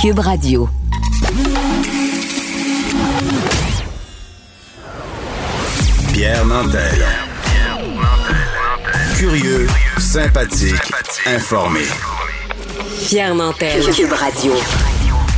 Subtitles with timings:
[0.00, 0.68] Cube Radio.
[6.12, 7.04] Pierre Nantel.
[9.16, 9.66] Curieux,
[9.98, 10.74] sympathique,
[11.26, 11.80] informé.
[13.08, 13.82] Pierre Nantel.
[13.92, 14.52] Cube Radio.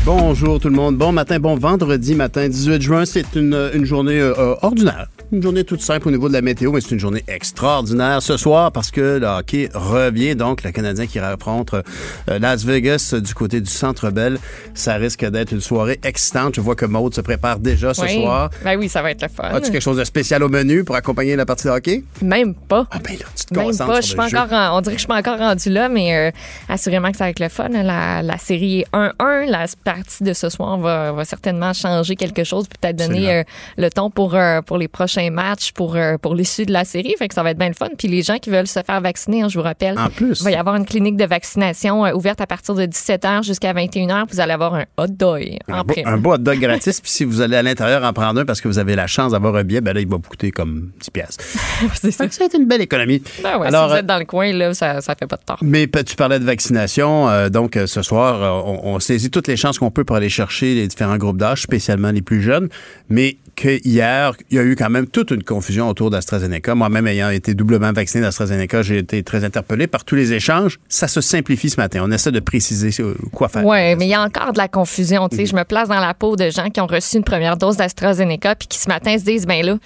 [0.05, 0.97] Bonjour tout le monde.
[0.97, 3.05] Bon matin, bon vendredi matin, 18 juin.
[3.07, 5.07] C'est une, une journée euh, euh, ordinaire.
[5.33, 8.37] Une journée toute simple au niveau de la météo, mais c'est une journée extraordinaire ce
[8.37, 10.35] soir parce que le hockey revient.
[10.35, 14.39] Donc, le Canadien qui affronte euh, Las Vegas du côté du Centre Bell.
[14.75, 16.57] Ça risque d'être une soirée excitante.
[16.57, 18.15] Je vois que Maude se prépare déjà ce Oui.
[18.23, 18.51] soir.
[18.65, 19.45] Ben oui, ça va être le fun.
[19.45, 22.03] As-tu quelque chose de spécial au menu pour accompagner la partie de hockey?
[22.23, 22.89] Même pas.
[22.91, 24.03] Ah ben là, tu te Même concentres pas.
[24.03, 26.13] sur Je suis encore en- on dirait que je suis pas encore rendu là, mais
[26.17, 26.31] euh,
[26.69, 27.69] assurément que ça va être le fun.
[27.69, 29.47] La, la série est 1-1.
[29.49, 33.43] La partie de ce soir va, va certainement changer quelque chose, peut-être donner euh,
[33.79, 37.15] le ton pour, euh, pour les prochains matchs, pour, euh, pour l'issue de la série.
[37.19, 37.89] Fait que ça va être bien le fun.
[37.99, 40.41] Puis les gens qui veulent se faire vacciner, hein, je vous rappelle, En plus.
[40.41, 43.75] il va y avoir une clinique de vaccination euh, ouverte à partir de 17h jusqu'à
[43.75, 44.25] 21h.
[44.31, 46.07] Vous allez avoir un hot dog en Un beau, prime.
[46.07, 47.01] un beau hot dog gratis.
[47.01, 49.33] Puis si vous allez à l'intérieur en prendre un parce que vous avez la chance
[49.33, 51.45] d'avoir un billet, ben là, il va vous coûter comme 10 piastres.
[51.95, 52.31] C'est ça.
[52.31, 53.23] Ça a été une belle économie.
[53.43, 55.37] Ben ouais, Alors, si vous euh, êtes dans le coin, là, ça, ça fait pas
[55.37, 55.59] de tort.
[55.63, 59.79] Mais tu parlais de vaccination, euh, donc ce soir, on, on saisit toutes les chances
[59.79, 62.69] qu'on peut pour aller chercher les différents groupes d'âge, spécialement les plus jeunes,
[63.09, 66.75] mais que hier, il y a eu quand même toute une confusion autour d'AstraZeneca.
[66.75, 70.79] Moi-même ayant été doublement vacciné d'AstraZeneca, j'ai été très interpellé par tous les échanges.
[70.89, 72.01] Ça se simplifie ce matin.
[72.03, 72.91] On essaie de préciser
[73.33, 73.67] quoi faire.
[73.67, 75.29] Oui, mais il y a encore de la confusion.
[75.31, 77.77] Sais, Je me place dans la peau de gens qui ont reçu une première dose
[77.77, 79.77] d'AstraZeneca puis qui ce matin se disent, ben là,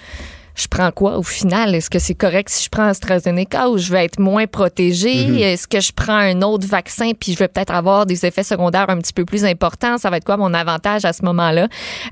[0.55, 1.75] je prends quoi au final?
[1.75, 5.41] Est-ce que c'est correct si je prends AstraZeneca ou je vais être moins protégée?
[5.41, 8.89] Est-ce que je prends un autre vaccin puis je vais peut-être avoir des effets secondaires
[8.89, 9.97] un petit peu plus importants?
[9.97, 11.67] Ça va être quoi mon avantage à ce moment-là?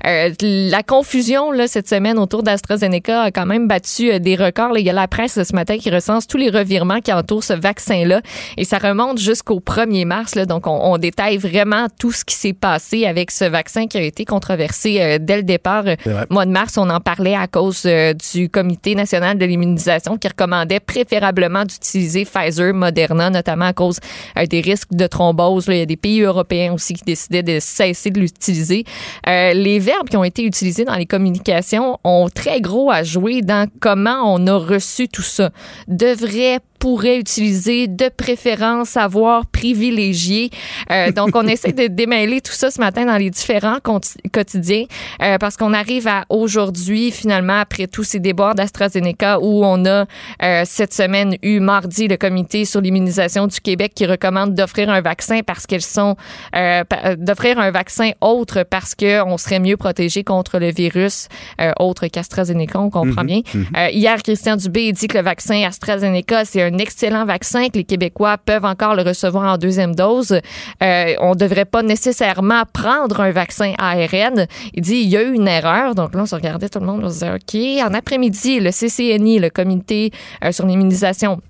[0.06, 4.72] Euh, la confusion là, cette semaine autour d'AstraZeneca a quand même battu euh, des records.
[4.72, 4.80] là.
[4.80, 7.54] Il y a la presse ce matin qui recense tous les revirements qui entourent ce
[7.54, 8.20] vaccin-là
[8.56, 10.34] et ça remonte jusqu'au 1er mars.
[10.34, 13.98] Là, donc, on, on détaille vraiment tout ce qui s'est passé avec ce vaccin qui
[13.98, 15.84] a été controversé euh, dès le départ.
[15.86, 16.26] Euh, vrai.
[16.30, 17.86] Mois de mars, on en parlait à cause
[18.34, 24.00] du Comité national de l'immunisation qui recommandait préférablement d'utiliser Pfizer, Moderna, notamment à cause
[24.36, 25.66] euh, des risques de thrombose.
[25.68, 28.84] Il y a des pays européens aussi qui décidaient de cesser de l'utiliser.
[29.28, 33.42] Euh, les verbes qui ont été utilisés dans les communications ont très gros à jouer
[33.42, 35.50] dans comment on a reçu tout ça.
[35.88, 40.50] Devrait pourrait utiliser de préférence avoir privilégié.
[40.90, 44.84] Euh, donc, on essaie de démêler tout ça ce matin dans les différents quotidiens
[45.22, 50.04] euh, parce qu'on arrive à aujourd'hui, finalement, après tous ces déboires d'AstraZeneca où on a
[50.42, 55.00] euh, cette semaine eu mardi le comité sur l'immunisation du Québec qui recommande d'offrir un
[55.00, 56.16] vaccin parce qu'elles sont
[57.16, 61.28] d'offrir un vaccin autre parce que on serait mieux protégé contre le virus
[61.78, 63.40] autre qu'AstraZeneca, on comprend bien.
[63.76, 67.84] Euh, hier, Christian Dubé dit que le vaccin AstraZeneca, c'est un excellent vaccin, que les
[67.84, 70.32] Québécois peuvent encore le recevoir en deuxième dose.
[70.82, 74.46] Euh, on ne devrait pas nécessairement prendre un vaccin ARN.
[74.74, 75.94] Il dit il y a eu une erreur.
[75.94, 77.88] Donc là, on se regardait tout le monde, on se disait OK.
[77.88, 80.10] En après-midi, le CCNI, le Comité
[80.44, 81.40] euh, sur l'immunisation,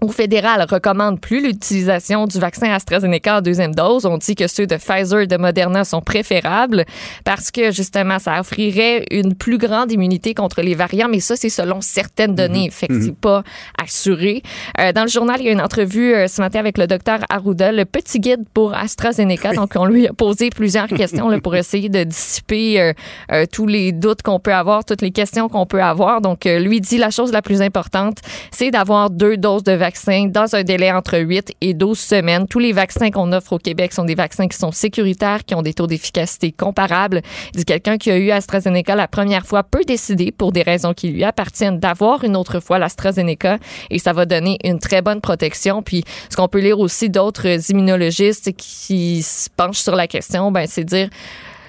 [0.00, 4.06] au fédéral recommande plus l'utilisation du vaccin AstraZeneca en deuxième dose.
[4.06, 6.84] On dit que ceux de Pfizer et de Moderna sont préférables
[7.24, 11.48] parce que justement, ça offrirait une plus grande immunité contre les variants, mais ça, c'est
[11.48, 12.70] selon certaines données.
[12.70, 13.42] Fait que c'est pas
[13.82, 14.42] assuré.
[14.80, 17.20] Euh, dans le journal, il y a une entrevue euh, ce matin avec le docteur
[17.28, 19.52] Arruda, le petit guide pour AstraZeneca.
[19.52, 22.92] Donc, on lui a posé plusieurs questions là, pour essayer de dissiper euh,
[23.32, 26.20] euh, tous les doutes qu'on peut avoir, toutes les questions qu'on peut avoir.
[26.20, 28.18] Donc, euh, lui dit la chose la plus importante,
[28.50, 29.87] c'est d'avoir deux doses de vaccin
[30.28, 32.46] dans un délai entre 8 et 12 semaines.
[32.46, 35.62] Tous les vaccins qu'on offre au Québec sont des vaccins qui sont sécuritaires, qui ont
[35.62, 37.22] des taux d'efficacité comparables.
[37.66, 41.24] Quelqu'un qui a eu AstraZeneca la première fois peut décider, pour des raisons qui lui
[41.24, 43.58] appartiennent, d'avoir une autre fois l'AstraZeneca
[43.90, 45.82] et ça va donner une très bonne protection.
[45.82, 50.66] Puis, ce qu'on peut lire aussi d'autres immunologistes qui se penchent sur la question, ben,
[50.66, 51.08] c'est dire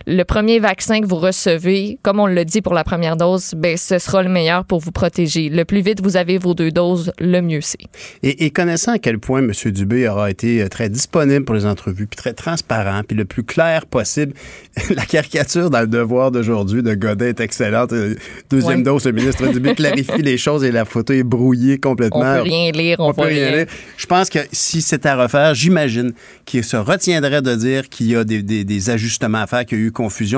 [0.10, 3.78] le premier vaccin que vous recevez, comme on l'a dit pour la première dose, ben,
[3.78, 5.50] ce sera le meilleur pour vous protéger.
[5.50, 7.78] Le plus vite vous avez vos deux doses, le mieux c'est.
[8.24, 9.52] Et, et, connaissant à quel point M.
[9.72, 13.44] Dubé aura été euh, très disponible pour les entrevues, puis très transparent, puis le plus
[13.44, 14.34] clair possible,
[14.90, 17.94] la caricature dans le devoir d'aujourd'hui de Godin est excellente.
[17.94, 18.16] Euh,
[18.50, 22.22] deuxième dose, le ministre Dubé clarifie les choses et la photo est brouillée complètement.
[22.22, 23.66] On peut rien lire, on, peut rien lire.
[23.96, 26.14] Je pense que si c'était à refaire, j'imagine
[26.46, 29.78] qu'il se retiendrait de dire qu'il y a des, des, des, ajustements à faire, qu'il
[29.78, 29.92] y a eu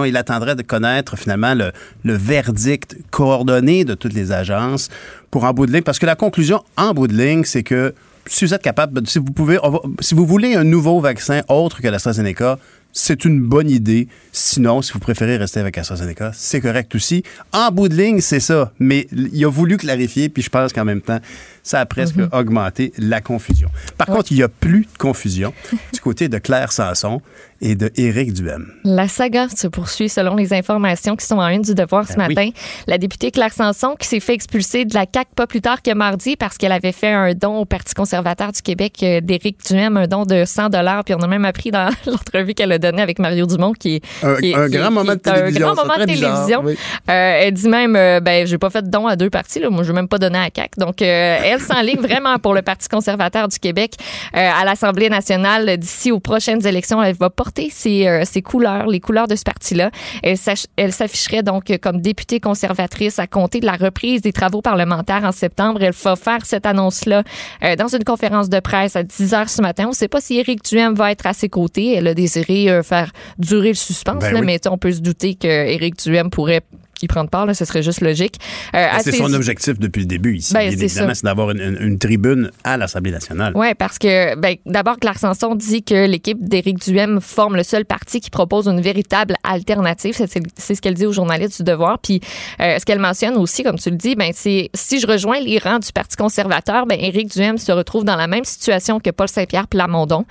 [0.06, 1.72] Il attendrait de connaître finalement le,
[2.04, 4.90] verdict coordonné de toutes les agences
[5.30, 5.84] pour en bout de ligne.
[5.84, 7.94] Parce que la conclusion en bout de ligne, c'est que
[8.28, 12.58] si vous êtes capable, si vous voulez un nouveau vaccin autre que l'AstraZeneca,
[12.94, 14.08] c'est une bonne idée.
[14.32, 17.24] Sinon, si vous préférez rester avec AstraZeneca, c'est correct aussi.
[17.54, 18.72] En bout de ligne, c'est ça.
[18.80, 21.20] Mais il a voulu clarifier, puis je pense qu'en même temps,
[21.64, 22.40] ça a presque mm -hmm.
[22.40, 23.70] augmenté la confusion.
[23.98, 24.16] Par ouais.
[24.16, 25.54] contre, il n'y a plus de confusion
[25.94, 27.22] du côté de Claire Sanson
[27.62, 28.72] et de Éric Duhem.
[28.84, 32.28] La saga se poursuit selon les informations qui sont en une du devoir ce ben
[32.28, 32.48] matin.
[32.48, 32.54] Oui.
[32.88, 35.94] La députée Claire Sanson qui s'est fait expulser de la CAQ pas plus tard que
[35.94, 39.96] mardi parce qu'elle avait fait un don au Parti conservateur du Québec euh, d'Éric Duhem,
[39.98, 41.04] un don de 100 dollars.
[41.04, 44.02] Puis on a même appris dans l'entrevue qu'elle a donnée avec Mario Dumont qui est
[44.24, 45.68] un, qui, un grand moment de télévision.
[45.68, 46.62] Un grand moment de télévision.
[46.64, 46.74] Oui.
[47.10, 49.60] Euh, elle dit même, euh, ben j'ai pas fait de don à deux partis.
[49.60, 49.70] Là.
[49.70, 50.80] Moi, je n'ai même pas donné à CAQ.
[50.80, 53.96] Donc, euh, elle s'enligne vraiment pour le Parti conservateur du Québec
[54.36, 57.02] euh, à l'Assemblée nationale d'ici aux prochaines élections.
[57.04, 59.92] Elle va porter ses, euh, ses couleurs, les couleurs de ce parti-là.
[60.24, 60.38] Elle,
[60.78, 65.32] elle s'afficherait donc comme députée conservatrice à compter de la reprise des travaux parlementaires en
[65.32, 65.84] septembre.
[65.84, 67.24] Elle va faire cette annonce-là
[67.64, 69.86] euh, dans une conférence de presse à 10 heures ce matin.
[69.86, 71.96] On ne sait pas si Éric Duhem va être à ses côtés.
[71.96, 74.46] Elle a désiré euh, faire durer le suspense, Ben là, oui.
[74.46, 76.62] mais on peut se douter que Éric Duhem pourrait
[77.02, 78.36] y prendre part, là, ce serait juste logique.
[78.76, 80.54] Euh, c'est son objectif depuis le début ici.
[80.54, 83.54] Ben, Bien évidemment, c'est d'avoir une, une, une, tribune à l'Assemblée nationale.
[83.56, 87.86] Oui, parce que ben, d'abord, Claire Sanson dit que l'équipe d'Éric Duhem forme le seul
[87.86, 90.14] parti qui propose une véritable alternative.
[90.58, 92.00] C'est ce qu'elle dit aux journalistes du Devoir.
[92.00, 92.22] Puis
[92.60, 95.58] euh, ce qu'elle mentionne aussi, comme tu le dis, ben, c'est si je rejoins les
[95.60, 99.28] rangs du Parti conservateur, ben, Éric Duhem se retrouve dans la même situation que Paul
[99.28, 100.26] Saint-Pierre Plamondon.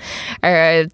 [0.45, 0.87] Euh,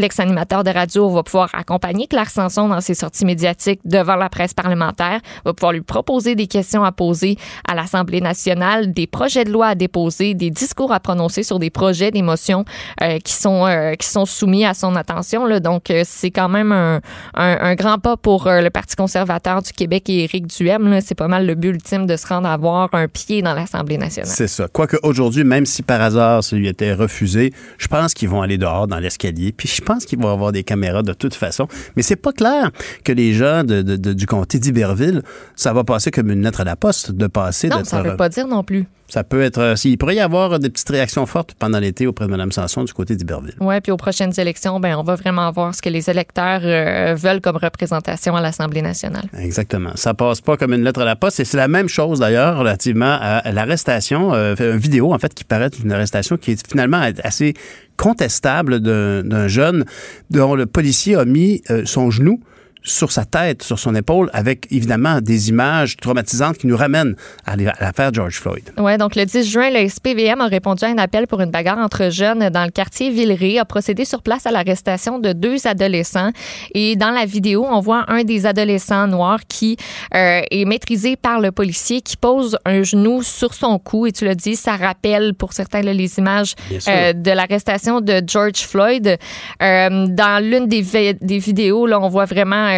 [0.00, 4.54] l'ex-animateur de radio va pouvoir accompagner Claire Sanson dans ses sorties médiatiques devant la presse
[4.54, 7.36] parlementaire, va pouvoir lui proposer des questions à poser
[7.68, 11.70] à l'Assemblée nationale, des projets de loi à déposer, des discours à prononcer sur des
[11.70, 12.64] projets, des motions
[13.02, 15.46] euh, qui sont euh, qui sont soumis à son attention.
[15.60, 17.00] Donc, euh, c'est quand même un,
[17.34, 21.00] un, grand pas pour le Parti conservateur du Québec et Éric Duhem.
[21.00, 23.98] C'est pas mal le but ultime de se rendre à avoir un pied dans l'Assemblée
[23.98, 24.30] nationale.
[24.30, 24.68] C'est ça.
[24.68, 28.58] Quoique aujourd'hui, même si par hasard ça lui était refusé, je pense qu'ils vont aller
[28.58, 31.68] dehors dans l'escalier, puis pense qu'il va y avoir des caméras de toute façon.
[31.96, 32.70] Mais c'est pas clair
[33.04, 35.22] que les gens de, de, de, du comté d'Iberville,
[35.54, 37.68] ça va passer comme une lettre à la poste de passer.
[37.68, 38.86] Non, ça ne veut pas dire non plus.
[39.08, 39.58] Ça peut être.
[39.58, 42.84] Euh, il pourrait y avoir des petites réactions fortes pendant l'été auprès de Mme Sanson
[42.84, 43.54] du côté d'Iberville.
[43.60, 47.14] Oui, puis aux prochaines élections, ben, on va vraiment voir ce que les électeurs euh,
[47.14, 49.24] veulent comme représentation à l'Assemblée nationale.
[49.38, 49.92] Exactement.
[49.94, 51.40] Ça passe pas comme une lettre à la poste.
[51.40, 55.44] Et c'est la même chose d'ailleurs relativement à l'arrestation, euh, une vidéo en fait qui
[55.44, 57.54] paraît une arrestation qui est finalement assez
[57.96, 59.84] contestable d'un jeune
[60.30, 62.40] dont le policier a mis euh, son genou
[62.86, 67.56] sur sa tête, sur son épaule, avec évidemment des images traumatisantes qui nous ramènent à
[67.56, 68.72] l'affaire George Floyd.
[68.78, 71.78] Oui, donc le 10 juin, le SPVM a répondu à un appel pour une bagarre
[71.78, 76.30] entre jeunes dans le quartier Villeray, a procédé sur place à l'arrestation de deux adolescents.
[76.74, 79.76] Et dans la vidéo, on voit un des adolescents noirs qui
[80.14, 84.06] euh, est maîtrisé par le policier, qui pose un genou sur son cou.
[84.06, 86.54] Et tu le dis, ça rappelle pour certains là, les images
[86.88, 89.18] euh, de l'arrestation de George Floyd.
[89.62, 92.68] Euh, dans l'une des, des vidéos, là, on voit vraiment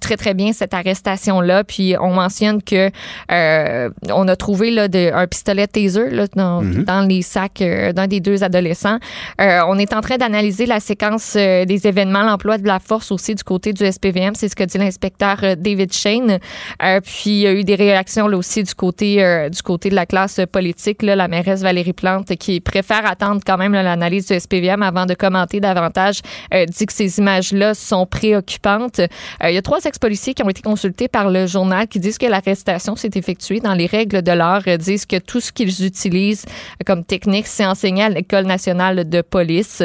[0.00, 2.90] très très bien cette arrestation là puis on mentionne que
[3.32, 6.84] euh, on a trouvé là de, un pistolet taser là, dans, mm -hmm.
[6.84, 8.98] dans les sacs euh, d'un des deux adolescents.
[9.40, 13.10] Euh, on est en train d'analyser la séquence euh, des événements l'emploi de la force
[13.12, 16.38] aussi du côté du SPVM c'est ce que dit l'inspecteur euh, David Shane.
[17.04, 19.08] Puis il y a eu des réactions là aussi du côté
[19.56, 23.58] du côté de la classe politique là, la mairesse Valérie Plante qui préfère attendre quand
[23.62, 26.18] même l'analyse du SPVM avant de commenter davantage
[26.76, 29.00] dit que ces images là sont préoccupantes
[29.42, 32.26] il y a trois ex-policiers qui ont été consultés par le journal qui disent que
[32.26, 36.46] l'arrestation s'est effectuée dans les règles de l'art, disent que tout ce qu'ils utilisent
[36.86, 39.82] comme technique, c'est enseigné à l'École nationale de police.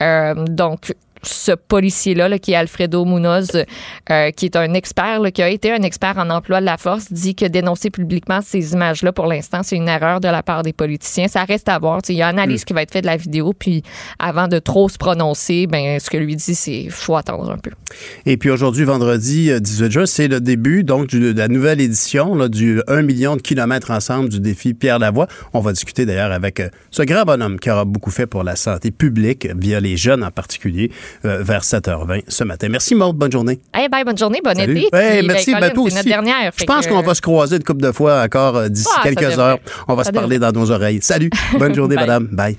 [0.00, 3.64] Euh, donc, ce policier-là, là, qui est Alfredo Munoz,
[4.10, 6.76] euh, qui est un expert, là, qui a été un expert en emploi de la
[6.76, 10.62] force, dit que dénoncer publiquement ces images-là, pour l'instant, c'est une erreur de la part
[10.62, 11.28] des politiciens.
[11.28, 12.00] Ça reste à voir.
[12.08, 12.64] Il y a une analyse mmh.
[12.64, 13.82] qui va être faite de la vidéo, puis
[14.18, 17.70] avant de trop se prononcer, ben, ce que lui dit, c'est faut attendre un peu.
[18.26, 22.48] Et puis aujourd'hui, vendredi 18 juin, c'est le début donc de la nouvelle édition là,
[22.48, 25.26] du 1 million de kilomètres ensemble du défi Pierre Lavoie.
[25.52, 28.90] On va discuter d'ailleurs avec ce grand bonhomme qui aura beaucoup fait pour la santé
[28.90, 30.90] publique, via les jeunes en particulier.
[31.24, 32.68] Euh, vers 7h20 ce matin.
[32.70, 33.16] Merci, Maud.
[33.16, 33.58] Bonne journée.
[33.74, 34.78] Hey, bye, bonne journée, bon Salut.
[34.78, 34.96] été.
[34.96, 35.52] Hey, Puis, merci.
[35.52, 35.94] ben, Colin, aussi.
[35.96, 36.52] notre dernière.
[36.56, 39.38] Je pense qu'on va se croiser une couple de fois encore euh, d'ici Ah, quelques
[39.38, 39.58] heures.
[39.88, 41.00] On va Ça se parler dans nos oreilles.
[41.02, 41.30] Salut.
[41.58, 42.06] Bonne journée, Bye.
[42.06, 42.28] madame.
[42.32, 42.58] Bye.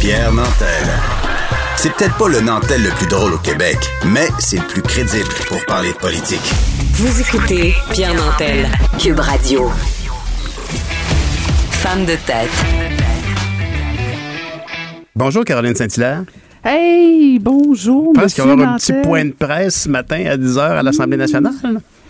[0.00, 0.84] Pierre Nantel.
[1.76, 3.76] C'est peut-être pas le Nantel le plus drôle au Québec,
[4.06, 6.40] mais c'est le plus crédible pour parler de politique.
[6.92, 9.70] Vous écoutez Pierre Nantel, Cube Radio.
[11.70, 12.48] Femme de tête.
[15.16, 16.22] Bonjour, Caroline Saint-Hilaire.
[16.66, 20.24] Hey, bonjour, Je pense qu'il va y avoir un petit point de presse ce matin
[20.24, 21.52] à 10h à l'Assemblée nationale.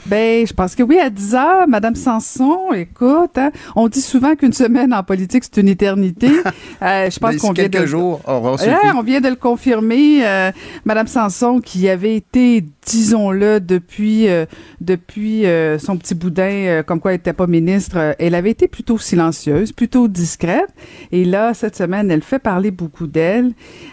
[0.06, 4.36] Ben, je pense que oui, à 10 heures, Madame Sanson, écoute, hein, on dit souvent
[4.36, 6.28] qu'une semaine en politique, c'est une éternité.
[6.82, 7.86] Euh, je pense qu'on vient quelques de...
[7.86, 8.20] jours,
[8.58, 8.68] suffi.
[8.68, 10.26] Ouais, on vient de le confirmer.
[10.26, 10.50] Euh,
[10.84, 14.46] Madame Sanson, qui avait été, disons-le, depuis euh,
[14.80, 18.68] depuis euh, son petit boudin, euh, comme quoi elle n'était pas ministre, elle avait été
[18.68, 20.68] plutôt silencieuse, plutôt discrète.
[21.12, 23.52] Et là, cette semaine, elle fait parler beaucoup d'elle.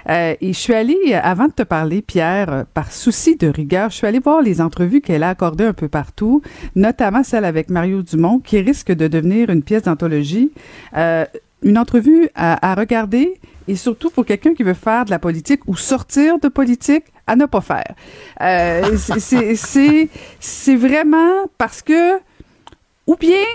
[0.09, 4.07] Et je suis allée, avant de te parler, Pierre, par souci de rigueur, je suis
[4.07, 6.41] allée voir les entrevues qu'elle a accordées un peu partout,
[6.75, 10.51] notamment celle avec Mario Dumont, qui risque de devenir une pièce d'anthologie.
[11.63, 13.39] Une entrevue à regarder
[13.71, 17.37] et surtout pour quelqu'un qui veut faire de la politique ou sortir de politique à
[17.37, 17.93] ne pas faire.
[18.41, 22.19] Euh, c'est- vraiment parce que
[23.07, 23.45] ou bien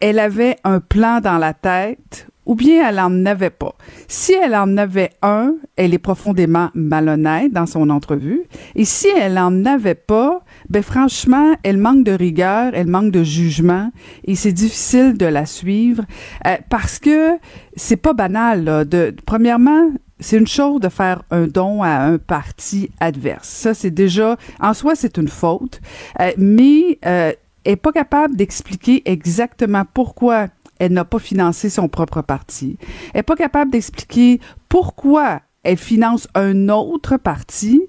[0.00, 3.74] elle avait un plan dans la tête ou bien elle en avait pas.
[4.08, 8.42] Si elle en avait un, elle est profondément malhonnête dans son entrevue.
[8.74, 13.22] Et si elle en avait pas, ben franchement, elle manque de rigueur, elle manque de
[13.22, 13.90] jugement
[14.24, 16.04] et c'est difficile de la suivre
[16.46, 17.38] euh, parce que
[17.76, 18.64] c'est pas banal.
[18.64, 23.48] Là, de, premièrement, c'est une chose de faire un don à un parti adverse.
[23.48, 25.80] Ça, c'est déjà, en soi, c'est une faute.
[26.20, 27.32] Euh, mais euh,
[27.64, 30.48] elle est pas capable d'expliquer exactement pourquoi
[30.80, 32.76] elle n'a pas financé son propre parti.
[33.14, 37.82] Elle n'est pas capable d'expliquer pourquoi elle finance un autre parti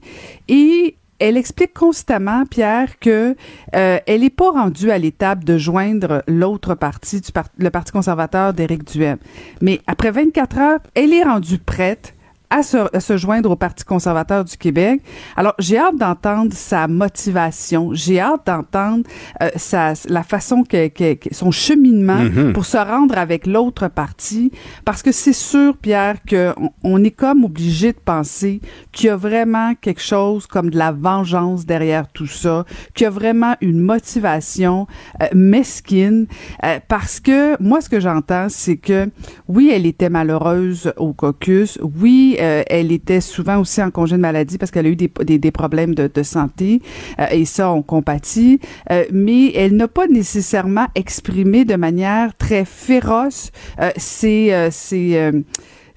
[0.47, 3.35] et elle explique constamment, Pierre, que
[3.75, 8.53] euh, elle n'est pas rendue à l'étape de joindre l'autre parti, du le Parti conservateur
[8.53, 9.17] d'Éric Duhem.
[9.61, 12.15] Mais après 24 heures, elle est rendue prête
[12.51, 15.01] à se, à se joindre au Parti conservateur du Québec.
[15.35, 17.89] Alors, j'ai hâte d'entendre sa motivation.
[17.93, 19.05] J'ai hâte d'entendre
[19.41, 22.19] euh, sa, la façon que, que- que- son cheminement
[22.53, 24.51] pour se rendre avec l'autre parti.
[24.85, 28.59] Parce que c'est sûr, Pierre, qu'on on est comme obligé de penser
[28.91, 33.07] qu'il y a vraiment quelque chose comme de la vengeance derrière tout ça, qu'il y
[33.07, 34.87] a vraiment une motivation
[35.21, 36.27] euh, mesquine.
[36.65, 39.09] euh, parce que moi, ce que j'entends, c'est que
[39.47, 41.79] oui, elle était malheureuse au caucus.
[41.99, 45.11] Oui, euh, elle était souvent aussi en congé de maladie parce qu'elle a eu des,
[45.23, 46.81] des, des problèmes de, de santé.
[47.19, 48.59] euh, et ça, on compatit.
[48.91, 55.15] Euh, mais elle n'a pas nécessairement exprimé de manière très féroce euh, ses, euh, ses,
[55.17, 55.31] euh,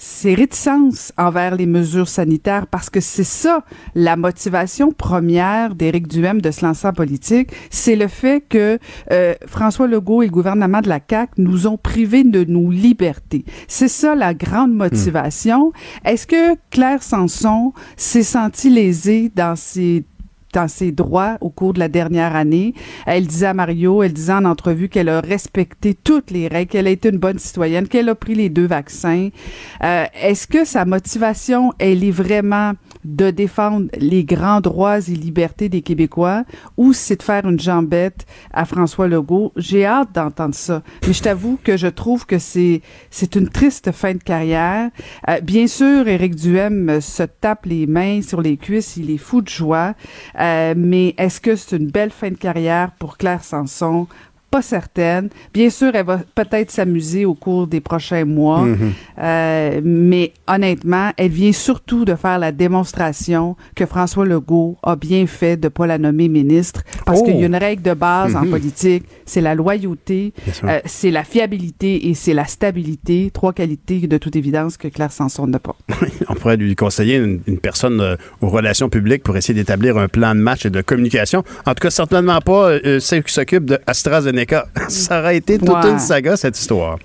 [0.05, 6.43] ses réticences envers les mesures sanitaires parce que c'est ça la motivation première d'Éric Duhem
[6.43, 8.79] de se lancer en politique, c'est le fait que
[9.11, 13.47] euh, François Legault et le gouvernement de la CAQ nous ont privés de nos libertés.
[13.67, 15.73] C'est ça la grande motivation.
[16.05, 20.05] Est-ce que Claire Sanson s'est sentie lésée dans ses
[20.55, 22.75] dans ses droits au cours de la dernière année.
[23.07, 26.87] Elle disait à Mario, elle disait en entrevue qu'elle a respecté toutes les règles, qu'elle
[26.87, 29.29] a été une bonne citoyenne, qu'elle a pris les deux vaccins.
[29.83, 32.73] Euh, Est-ce que sa motivation, elle est vraiment
[33.05, 36.45] de défendre les grands droits et libertés des Québécois
[36.77, 39.53] ou c'est de faire une jambette à François Legault?
[39.57, 40.83] J'ai hâte d'entendre ça.
[41.07, 42.81] Mais je t'avoue que je trouve que c'est
[43.11, 44.91] c'est une triste fin de carrière.
[45.29, 49.43] Euh, bien sûr, Éric Duhem se tape les mains sur les cuisses, il est fou
[49.43, 49.95] de joie.
[50.41, 54.07] Euh, mais est-ce que c'est une belle fin de carrière pour Claire Sanson?
[54.55, 55.31] Pas certaine.
[55.53, 58.65] Bien sûr, elle va peut-être s'amuser au cours des prochains mois,
[59.19, 65.27] Euh, mais honnêtement, elle vient surtout de faire la démonstration que François Legault a bien
[65.27, 67.25] fait de pas la nommer ministre, parce Oh.
[67.25, 70.33] qu'il y a une règle de base en politique, c'est la loyauté,
[70.65, 75.11] euh, c'est la fiabilité et c'est la stabilité, trois qualités de toute évidence que Claire
[75.13, 75.77] Sanson n'a pas.
[76.29, 80.07] On pourrait lui conseiller une, une personne euh, aux relations publiques pour essayer d'établir un
[80.09, 81.43] plan de match et de communication.
[81.67, 84.44] En tout cas, certainement pas celle qui s'occupe de AstraZeneca.
[84.89, 85.91] Ça aurait été toute Ouais.
[85.91, 86.99] une saga, cette histoire.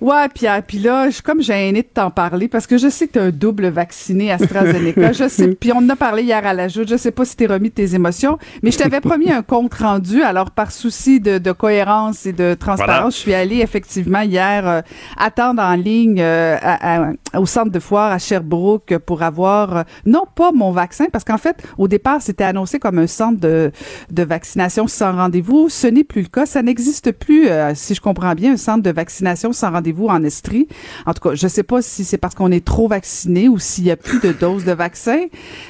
[0.00, 3.06] Ouais, Pierre, puis là, je suis comme gênée de t'en parler parce que je sais
[3.08, 5.12] que tu un double vacciné AstraZeneca.
[5.12, 6.88] je sais, puis on en a parlé hier à la joute.
[6.88, 9.74] Je sais pas si t'es remis de tes émotions, mais je t'avais promis un compte
[9.74, 10.22] rendu.
[10.22, 13.10] Alors, par souci de, de cohérence et de transparence, Voilà.
[13.10, 14.80] je suis allée effectivement hier euh,
[15.16, 19.82] attendre en ligne euh, à- à- au centre de foire à Sherbrooke pour avoir, euh,
[20.04, 23.72] non pas mon vaccin, parce qu'en fait, au départ, c'était annoncé comme un centre de,
[24.10, 25.68] de vaccination sans rendez-vous.
[25.70, 26.44] Ce n'est plus le cas.
[26.46, 30.08] Ça n'existe n'existe plus, euh, si je comprends bien, un centre de vaccination sans rendez-vous
[30.08, 30.68] en Estrie.
[31.06, 33.84] En tout cas, je sais pas si c'est parce qu'on est trop vacciné ou s'il
[33.84, 35.20] y a plus de doses de vaccin.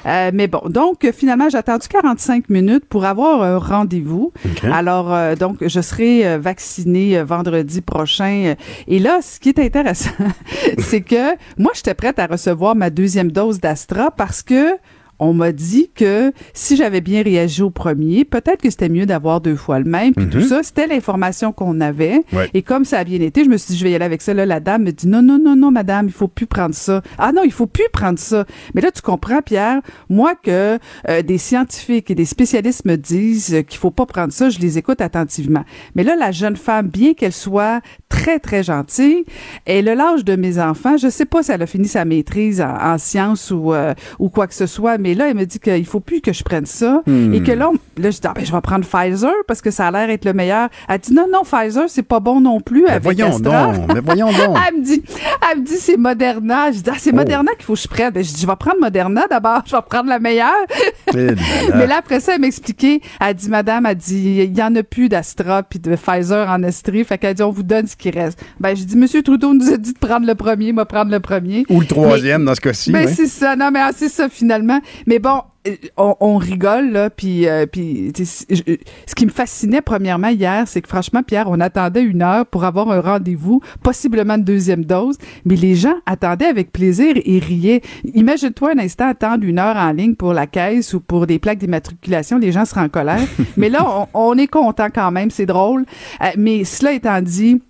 [0.06, 4.32] Euh, mais bon, donc finalement, j'ai attendu 45 minutes pour avoir un rendez-vous.
[4.64, 8.54] Alors, euh, donc, je serai vaccinée vendredi prochain.
[8.88, 10.10] Et là, ce qui est intéressant,
[10.78, 14.76] c'est que moi, j'étais prête à recevoir ma deuxième dose d'Astra parce que
[15.18, 19.40] on m'a dit que si j'avais bien réagi au premier, peut-être que c'était mieux d'avoir
[19.40, 20.14] deux fois le même.
[20.14, 20.44] Puis tout mhm.
[20.44, 22.22] ça, c'était l'information qu'on avait.
[22.54, 24.22] Et comme ça a bien été, je me suis dit, je vais y aller avec
[24.22, 24.34] ça.
[24.34, 27.02] Là, la dame me dit, non, non, non, non, madame, il faut plus prendre ça.
[27.18, 28.44] Ah non, il faut plus prendre ça.
[28.74, 33.64] Mais là, tu comprends, Pierre, moi que euh, des scientifiques et des spécialistes me disent
[33.68, 35.64] qu'il faut pas prendre ça, je les écoute attentivement.
[35.94, 39.24] Mais là, la jeune femme, bien qu'elle soit très, très gentille,
[39.64, 40.96] elle a l'âge de mes enfants.
[40.96, 44.46] Je sais pas si elle a fini sa maîtrise en, sciences ou, euh, ou quoi
[44.46, 47.02] que ce soit, mais là, elle me dit qu'il faut plus que je prenne ça.
[47.06, 47.32] Hmm.
[47.34, 49.86] Et que là, là, je dis, ah, ben, je vais prendre Pfizer parce que ça
[49.86, 50.68] a l'air être le meilleur.
[50.88, 52.84] Elle dit, non, non, Pfizer, c'est pas bon non plus.
[52.88, 54.56] Mais voyons donc, mais voyons donc.
[54.68, 55.02] elle me dit,
[55.50, 56.72] elle me dit, c'est Moderna.
[56.72, 57.16] Je dis, ah, c'est oh.
[57.16, 58.12] Moderna qu'il faut que je prenne.
[58.12, 60.50] Ben, je dis, je vais prendre Moderna d'abord, je vais prendre la meilleure.
[61.14, 64.82] mais là, après ça, elle m'expliquait, elle dit, madame, elle dit, il y en a
[64.82, 67.04] plus d'Astra puis de Pfizer en Estrie.
[67.04, 68.42] Fait qu'elle dit, on vous donne ce qui reste.
[68.60, 71.20] Ben, je dis, monsieur Trudeau nous a dit de prendre le premier, moi prendre le
[71.20, 71.64] premier.
[71.68, 72.92] Ou le troisième dans ce cas-ci.
[72.92, 73.56] Ben, c'est ça.
[73.56, 74.80] Non, mais ah, c'est ça, finalement.
[75.06, 80.64] Mais bon, euh, on, rigole là, puis euh, puis ce qui me fascinait premièrement hier,
[80.66, 84.84] c'est que franchement Pierre, on attendait une heure pour avoir un rendez-vous, possiblement une deuxième
[84.84, 87.82] dose, mais les gens attendaient avec plaisir et riaient.
[88.14, 91.58] Imagine-toi un instant attendre une heure en ligne pour la caisse ou pour des plaques
[91.58, 93.26] d'immatriculation, les gens seraient en colère.
[93.56, 95.84] mais là, on, est content quand même, c'est drôle.
[96.22, 97.60] Euh, mais cela étant dit,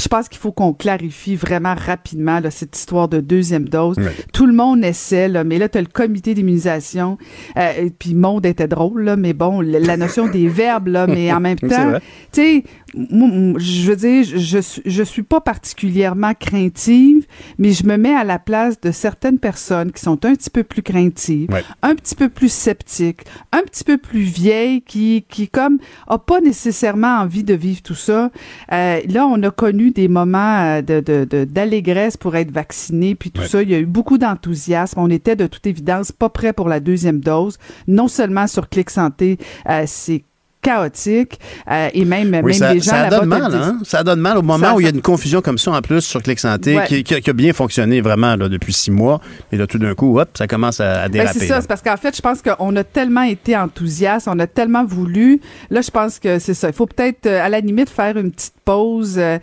[0.00, 3.96] je pense qu'il faut qu'on clarifie vraiment rapidement là, cette histoire de deuxième dose.
[4.32, 7.18] Tout le monde essaie, là, mais là, tu as le comité d'immunisation.
[7.56, 11.40] Euh, puis monde était drôle, là, mais bon, la notion des verbes, là, mais en
[11.40, 11.92] même temps,
[12.32, 17.26] tu sais, je veux dire, je, je suis pas particulièrement craintive,
[17.58, 20.64] mais je me mets à la place de certaines personnes qui sont un petit peu
[20.64, 21.48] plus craintives,
[21.82, 25.78] un petit peu plus sceptiques, un petit peu plus vieilles, qui, qui comme,
[26.08, 28.30] a pas nécessairement envie de vivre tout ça.
[28.72, 33.42] Euh, là, on a connu des moments euh, de, d'allégresse pour être vacciné, puis tout
[33.42, 33.62] ça.
[33.62, 34.98] Il y a eu beaucoup d'enthousiasme.
[35.00, 37.58] On était de toute évidence pas prêt pour la deuxième dose.
[37.86, 40.24] Non seulement sur Clic Santé, euh, c'est
[40.62, 41.38] chaotique
[41.70, 43.78] euh, et même, même ça, les gens ça donne mal hein?
[43.82, 46.02] ça donne mal au moment où il y a une confusion comme ça en plus
[46.02, 49.20] sur Clic Santé qui, qui, a bien fonctionné vraiment là, depuis six mois.
[49.52, 51.82] Et là tout d'un coup hop ça commence à, ben, déraper c'est ça c'est parce
[51.82, 55.40] qu'en fait je pense qu'on a tellement été enthousiaste on a tellement voulu.
[55.70, 56.68] Là je pense que c'est ça.
[56.68, 59.38] Il faut peut-être euh, à la limite faire une petite pause euh,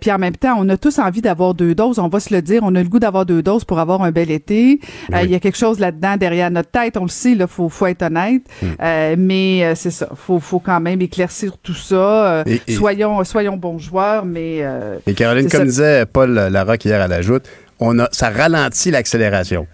[0.00, 2.42] puis en même temps on a tous envie d'avoir deux doses on va se le
[2.42, 4.80] dire on a le goût d'avoir deux doses pour avoir un bel été
[5.22, 7.86] il y a quelque chose là-dedans derrière notre tête on le sait là faut faut
[7.86, 9.16] être honnête hmm.
[9.18, 12.42] mais c'est ça faut faut quand même éclaircir tout ça.
[12.44, 14.58] Euh, soyons, soyons bons joueurs, mais.
[14.60, 17.44] Euh, et Caroline, comme disait Paul Larocque hier à la joute,
[17.80, 19.66] on a, ça ralentit l'accélération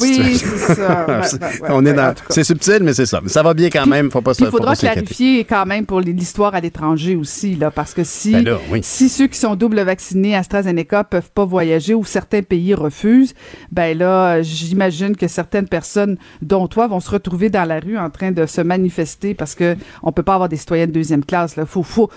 [0.00, 1.06] oui, c'est ça.
[1.68, 2.14] on est dans.
[2.30, 3.20] C'est subtil, mais c'est ça.
[3.26, 4.10] Ça va bien quand même.
[4.10, 4.44] Faut pas se.
[4.44, 8.58] Il faudra clarifier quand même pour l'histoire à l'étranger aussi, là, parce que si ben
[8.82, 13.34] si ceux qui sont double vaccinés AstraZeneca peuvent pas voyager ou certains pays refusent,
[13.70, 18.10] ben là, j'imagine que certaines personnes, dont toi, vont se retrouver dans la rue en
[18.10, 21.56] train de se manifester parce que on peut pas avoir des citoyens de deuxième classe.
[21.56, 22.10] Là, faut, faut,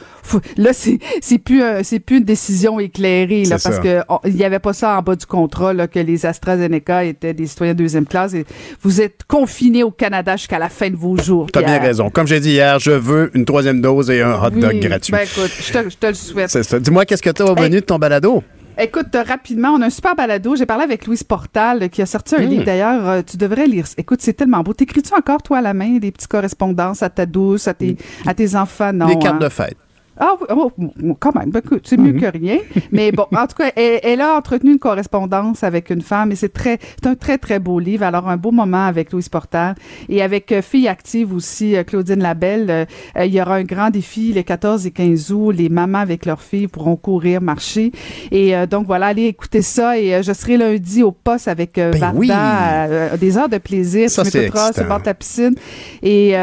[0.58, 4.60] là, c'est c'est plus c'est plus une décision éclairée là, parce que il y avait
[4.60, 8.06] pas ça en bas du contrat là, que les AstraZeneca étaient des citoyens de deuxième
[8.06, 8.46] classe et
[8.82, 11.48] vous êtes confinés au Canada jusqu'à la fin de vos jours.
[11.52, 12.10] Tu as bien raison.
[12.10, 15.12] Comme j'ai dit hier, je veux une troisième dose et un hot dog gratuit.
[15.12, 16.50] Ben écoute, je te, le souhaite.
[16.50, 16.80] C'est ça.
[16.80, 18.44] Dis-moi, qu'est-ce que tu as au menu de ton balado?
[18.78, 20.56] Écoute, rapidement, on a un super balado.
[20.56, 22.50] J'ai parlé avec Louise Portal, qui a sorti un hmm.
[22.50, 22.64] livre.
[22.64, 23.86] D'ailleurs, euh, tu devrais lire.
[23.98, 24.74] Écoute, c'est tellement beau.
[24.74, 28.34] T'écris-tu encore, toi, à la main, des petites correspondances à ta douce, à tes, à
[28.34, 28.94] tes enfants?
[28.94, 29.08] Non.
[29.08, 29.46] Des cartes hein?
[29.46, 29.78] de fête.
[30.20, 30.72] Ah, oh,
[31.20, 32.22] quand même, ben, c'est mieux mhm.
[32.22, 32.58] que rien.
[32.92, 36.52] Mais bon, en tout cas, elle, a entretenu une correspondance avec une femme et c'est
[36.52, 38.04] très, c'est un très, très beau livre.
[38.04, 39.72] Alors, un beau moment avec Louise Porter
[40.10, 42.70] et avec euh, Fille Active aussi, euh, Claudine Labelle.
[42.70, 42.86] Euh,
[43.26, 45.52] il y aura un grand défi les 14 et 15 août.
[45.52, 47.94] Les mamans avec leurs filles pourront courir, marcher.
[48.32, 49.98] Et donc, voilà, allez écouter ça.
[49.98, 54.10] Et je serai lundi au poste avec ben Varda, des heures de plaisir.
[54.10, 55.56] Ça, c'est sur bord de la piscine.
[56.04, 56.34] Et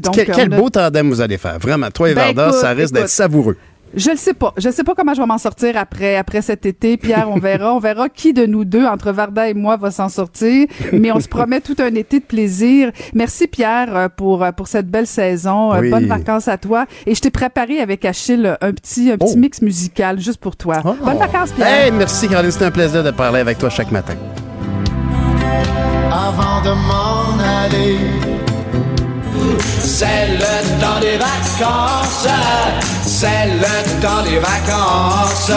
[0.00, 1.58] donc, quel, beau tandem vous allez faire.
[1.58, 3.56] Vraiment, toi et ben, Varda, ça risque d'être savoureux.
[3.94, 4.54] Je ne sais pas.
[4.56, 6.96] Je ne sais pas comment je vais m'en sortir après après cet été.
[6.96, 7.74] Pierre, on verra.
[7.74, 10.66] On verra qui de nous deux, entre Varda et moi, va s'en sortir.
[10.92, 12.90] Mais on se promet tout un été de plaisir.
[13.14, 15.74] Merci Pierre euh, pour euh, pour cette belle saison.
[15.74, 16.86] Euh, bonnes vacances à toi.
[17.06, 19.38] Et je t'ai préparé avec Achille un petit un petit oh.
[19.38, 20.76] mix musical juste pour toi.
[20.84, 20.94] Oh.
[21.04, 21.84] Bonnes vacances Pierre.
[21.84, 22.50] Hey, merci Caroline.
[22.50, 24.14] C'était un plaisir de parler avec toi chaque matin.
[26.10, 28.41] Avant de m'en aller
[29.80, 32.28] c'est le temps des vacances,
[33.04, 35.52] c'est le temps des vacances.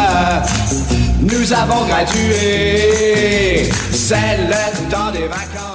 [1.22, 5.75] Nous avons gradué, c'est le temps des vacances.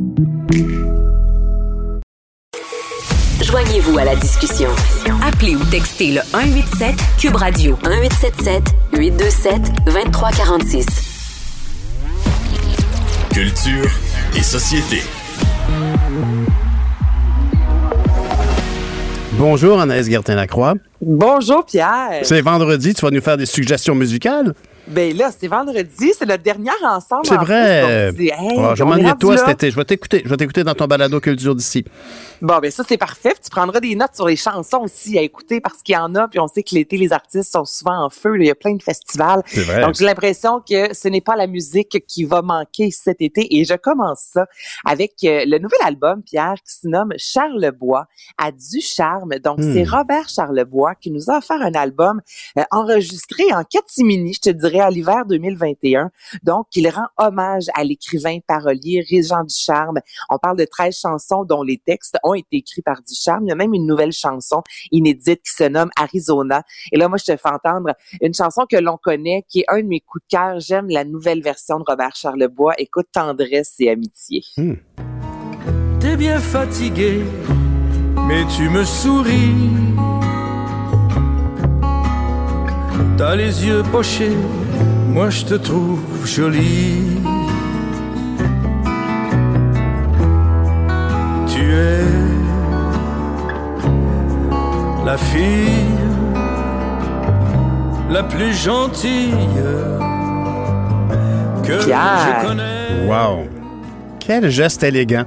[3.51, 4.69] Joignez-vous à la discussion.
[5.27, 10.85] Appelez ou textez le 187 Cube Radio 1877 827 2346.
[13.33, 13.91] Culture
[14.37, 15.01] et société.
[19.33, 20.75] Bonjour, Anaïs Gertin-Lacroix.
[21.01, 22.21] Bonjour, Pierre.
[22.23, 24.53] C'est vendredi, tu vas nous faire des suggestions musicales?
[24.87, 27.25] Ben là, c'est vendredi, c'est notre dernière ensemble.
[27.25, 28.11] C'est en vrai.
[28.13, 29.39] plus, donc, hey, Oh, je m'ennuie de toi là.
[29.45, 29.71] cet été.
[29.71, 30.21] Je vais t'écouter.
[30.25, 31.85] Je vais t'écouter dans ton balado culture d'ici.
[32.41, 33.29] Bon, ben ça, c'est parfait.
[33.33, 36.13] Puis Tu prendras des notes sur les chansons aussi à écouter parce qu'il y en
[36.15, 36.27] a.
[36.27, 38.31] Puis on sait que l'été, les artistes sont souvent en feu.
[38.35, 38.43] là.
[38.43, 39.43] Il y a plein de festivals.
[39.45, 39.81] C'est vrai.
[39.81, 43.55] Donc, j'ai l'impression que ce n'est pas la musique qui va manquer cet été.
[43.59, 44.47] Et je commence ça
[44.85, 49.35] avec euh, le nouvel album, Pierre, qui se nomme Charlebois à du charme.
[49.43, 49.73] Donc, Hmm.
[49.73, 52.21] c'est Robert Charlebois qui nous a offert un album
[52.57, 56.11] euh, enregistré en catimini, je te dirais, à l'hiver 2021.
[56.43, 59.99] Donc, il rend hommage à l'écrivain parolier Régent Ducharme.
[60.29, 63.45] On parle de 13 chansons dont les textes ont été écrits par Ducharme.
[63.45, 66.63] Il y a même une nouvelle chanson inédite qui se nomme Arizona.
[66.91, 69.81] Et là, moi, je te fais entendre une chanson que l'on connaît, qui est un
[69.81, 70.59] de mes coups de cœur.
[70.59, 72.73] J'aime la nouvelle version de Robert Charlebois.
[72.77, 74.43] Écoute, tendresse et amitié.
[75.99, 77.21] T'es bien fatigué,
[78.27, 79.55] mais tu me souris.
[83.17, 84.35] T'as les yeux pochés,
[85.13, 87.03] moi je te trouve jolie.
[91.47, 92.05] Tu es
[95.05, 95.85] la fille
[98.09, 99.33] la plus gentille
[101.63, 102.41] que Pierre.
[102.41, 103.07] je connais.
[103.07, 103.47] Wow.
[104.19, 105.25] Quel geste élégant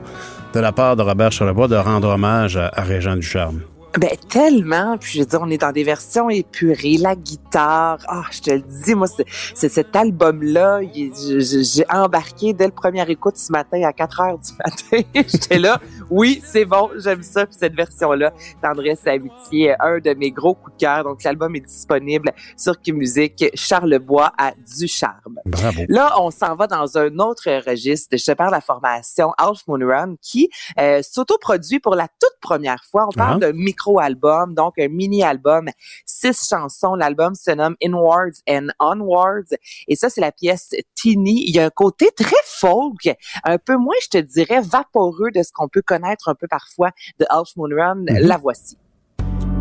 [0.52, 3.60] de la part de Robert Charlebois de rendre hommage à, à Régent Ducharme.
[3.98, 8.24] Ben tellement, puis je veux dire, on est dans des versions épurées, la guitare, ah,
[8.32, 9.06] je te le dis, moi,
[9.54, 14.50] c'est cet album-là, j'ai embarqué dès le premier écoute ce matin à 4 heures du
[14.92, 15.08] matin.
[15.14, 15.80] J'étais là,
[16.10, 20.54] oui, c'est bon, j'aime ça, puis cette version-là, Tendresse et Amitié, un de mes gros
[20.54, 25.38] coups de cœur, donc l'album est disponible sur Q-Musique, Charlebois à Ducharme.
[25.46, 25.82] Bravo.
[25.88, 28.16] Là, on s'en va dans un autre registre.
[28.16, 32.34] Je te parle de la formation Half Moon Run qui euh, s'autoproduit pour la toute
[32.40, 33.06] première fois.
[33.08, 33.46] On parle Ah.
[33.46, 33.52] d'un
[33.84, 35.68] micro-album, donc un mini-album,
[36.06, 36.94] six chansons.
[36.94, 39.54] L'album se nomme Inwards and Onwards.
[39.88, 41.44] Et ça, c'est la pièce Teeny.
[41.46, 43.08] Il y a un côté très folk,
[43.44, 46.90] un peu moins, je te dirais, vaporeux de ce qu'on peut connaître un peu parfois
[47.18, 48.04] de Half Moon Run.
[48.08, 48.18] Mhm.
[48.20, 48.78] La voici.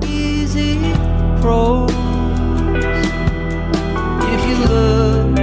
[0.05, 0.77] easy
[1.41, 1.91] prose.
[4.33, 5.39] If you look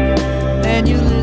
[0.67, 1.20] and you listen,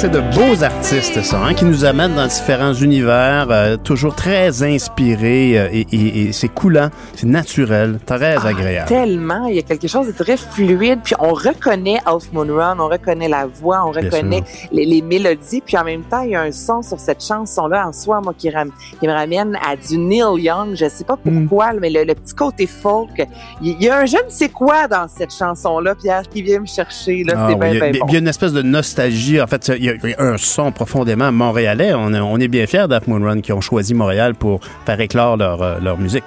[0.00, 4.62] C'est de beaux artistes, ça, hein, qui nous amènent dans différents univers, euh, toujours très
[4.62, 8.86] inspirés euh, et, et- et c'est coulant, c'est naturel, très Ah, agréable.
[8.88, 12.76] Tellement, il y a quelque chose de très fluide, puis on reconnaît Half Moon Run,
[12.78, 16.36] on reconnaît la voix, on reconnaît les, les mélodies, puis en même temps, il y
[16.36, 19.74] a un son sur cette chanson-là en soi, moi, qui, ram- qui me ramène à
[19.74, 23.26] du Neil Young, je sais pas pourquoi, mais le, le petit côté folk,
[23.60, 26.66] il y, a un je ne sais quoi dans cette chanson-là, Pierre, qui vient me
[26.66, 28.06] chercher, là, Ah c'est oui, bien, il, y a, bien bon.
[28.10, 29.40] il y a une espèce de nostalgie.
[29.40, 29.87] En fait, il
[30.18, 31.92] un son profondément montréalais.
[31.94, 35.62] On, est- bien fiers d'Half Moon Run qui ont choisi Montréal pour faire éclore leur,
[35.62, 36.24] euh, leur musique.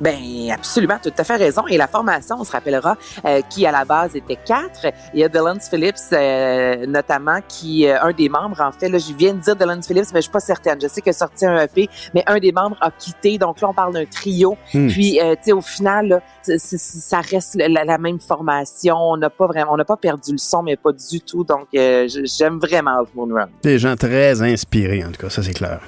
[0.00, 1.66] Ben absolument, tout à fait raison.
[1.68, 4.86] Et la formation, on se rappellera, euh, qui à la base était quatre.
[5.14, 8.98] Il y a Dylan Phillips, euh, notamment, qui euh, un des membres, en fait, là,
[8.98, 10.80] je viens de dire Dylan Phillips, mais je suis pas certaine.
[10.80, 13.38] Je sais a sorti un EP, mais un des membres a quitté.
[13.38, 14.56] Donc là, on parle d'un trio.
[14.74, 14.88] Hmm.
[14.88, 16.20] Puis, euh, tu sais, au final, là,
[16.58, 18.96] ça reste la, la même formation.
[18.96, 21.44] On n'a pas vraiment, on n'a pas perdu le son, mais pas du tout.
[21.44, 23.48] Donc, euh, j'aime vraiment Moon Run.
[23.62, 25.80] Des gens très inspirés, en tout cas, ça c'est clair.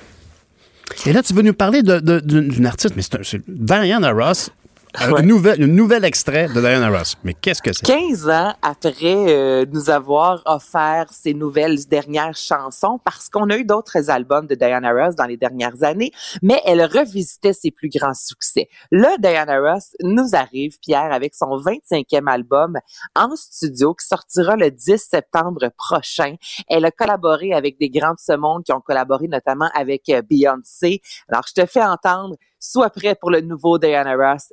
[1.07, 4.50] Et là, tu veux nous parler d'une artiste, mais c'est Diana Ross.
[4.98, 5.22] Un Ouais.
[5.22, 7.16] nouvel, un nouvel extrait de Diana Ross.
[7.24, 7.85] Mais qu'est-ce que c'est?
[7.85, 8.94] 15 ans après
[9.29, 14.55] euh, nous avoir offert ces nouvelles dernières chansons, parce qu'on a eu d'autres albums de
[14.55, 16.11] Diana Ross dans les dernières années,
[16.42, 18.68] mais elle revisitait ses plus grands succès.
[18.90, 22.79] Là, Diana Ross nous arrive, Pierre, avec son 25e album
[23.14, 26.35] en studio qui sortira le 10 septembre prochain.
[26.68, 30.22] Elle a collaboré avec des grands de ce monde qui ont collaboré notamment avec euh,
[30.22, 31.00] Beyoncé.
[31.31, 34.53] Alors, je te fais entendre, sois prêt pour le nouveau Diana Ross.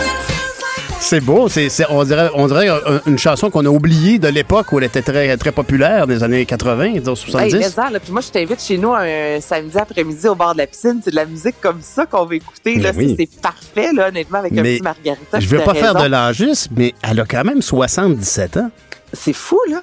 [1.11, 1.49] C'est beau.
[1.49, 4.77] C'est, c'est- on dirait, on dirait un- une chanson qu'on a oubliée de l'époque où
[4.77, 7.53] elle était très, très populaire, des années 80, disons 70.
[7.53, 10.59] Hey, ça, là, puis moi, je t'invite chez nous un samedi après-midi au bord de
[10.59, 11.01] la piscine.
[11.03, 12.75] C'est de la musique comme ça qu'on va écouter.
[12.79, 13.15] Là, Mais oui.
[13.19, 15.39] C'est- C'est parfait, là, honnêtement, avec un petit margarita.
[15.41, 18.71] je veux pas faire de l'âgisme, mais elle a quand même 77 ans.
[19.11, 19.81] C'est fou, là.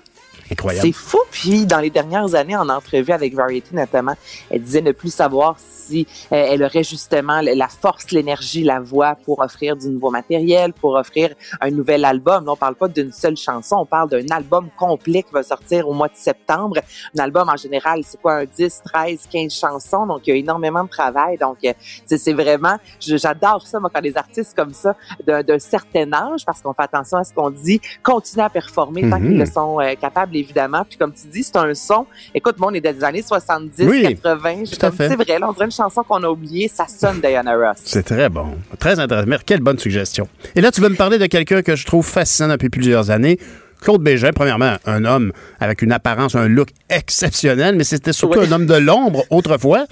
[0.50, 0.86] Incroyable.
[0.86, 1.18] C'est fou.
[1.30, 4.14] Puis, dans les dernières années, en entrevue avec Variety notamment,
[4.50, 9.14] elle disait ne plus savoir si euh, elle aurait justement la force, l'énergie, la voix
[9.14, 12.44] pour offrir du nouveau matériel, pour offrir un nouvel album.
[12.44, 15.88] Là, on parle pas d'une seule chanson, on parle d'un album complet qui va sortir
[15.88, 16.78] au mois de septembre.
[17.16, 20.06] Un album, en général, c'est quoi, un 10, 13, 15 chansons.
[20.06, 21.38] Donc, il y a énormément de travail.
[21.38, 21.72] Donc, euh,
[22.06, 24.94] c'est vraiment, j'adore ça, moi, quand les artistes comme ça,
[25.26, 29.18] d'un certain âge, parce qu'on fait attention à ce qu'on dit, continuent à performer tant
[29.18, 30.84] qu'ils le sont euh, capables, évidemment.
[30.88, 32.06] Puis comme tu dis, c'est un son.
[32.34, 34.64] Écoute, moi, on est des années 70, Oui, 80.
[34.64, 35.08] J'ai tout à comme, fait.
[35.08, 36.68] C'est vrai, là, on dirait une chanson qu'on a oubliée.
[36.68, 37.78] Ça sonne Diana Ross.
[37.84, 38.56] C'est très bon.
[38.78, 39.28] Très intéressant.
[39.44, 40.28] Quelle bonne suggestion.
[40.54, 43.38] Et là, tu veux me parler de quelqu'un que je trouve fascinant depuis plusieurs années.
[43.80, 48.46] Claude Bégin, premièrement, un homme avec une apparence, un look exceptionnel, mais c'était surtout Oui.
[48.48, 49.86] un homme de l'ombre autrefois.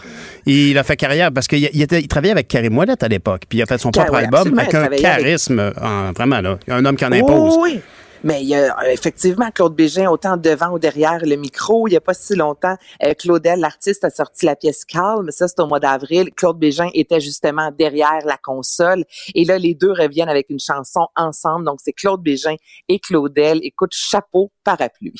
[0.45, 3.43] Il a fait carrière parce qu'il il était, il travaillait avec Karim Ouellet à l'époque,
[3.49, 6.59] puis il a fait son propre album avec un travaillait avec- charisme, en- vraiment là,
[6.69, 7.57] un homme qui en impose.
[7.61, 7.81] oui.
[8.27, 11.87] Mais il y a euh, effectivement Claude Bégin, autant devant ou derrière le micro.
[11.87, 15.31] Il n'y a pas si longtemps, euh, Claudel, l'artiste, a sorti la pièce Calme.
[15.31, 16.31] Ça, c'est au mois d'avril.
[16.35, 19.05] Claude Bégin était justement derrière la console.
[19.37, 21.67] Et là, les deux reviennent avec une chanson ensemble.
[21.67, 22.57] Donc, c'est Claude Bégin
[22.89, 23.61] et Claudel.
[23.63, 25.15] Écoute, chapeau, parapluie.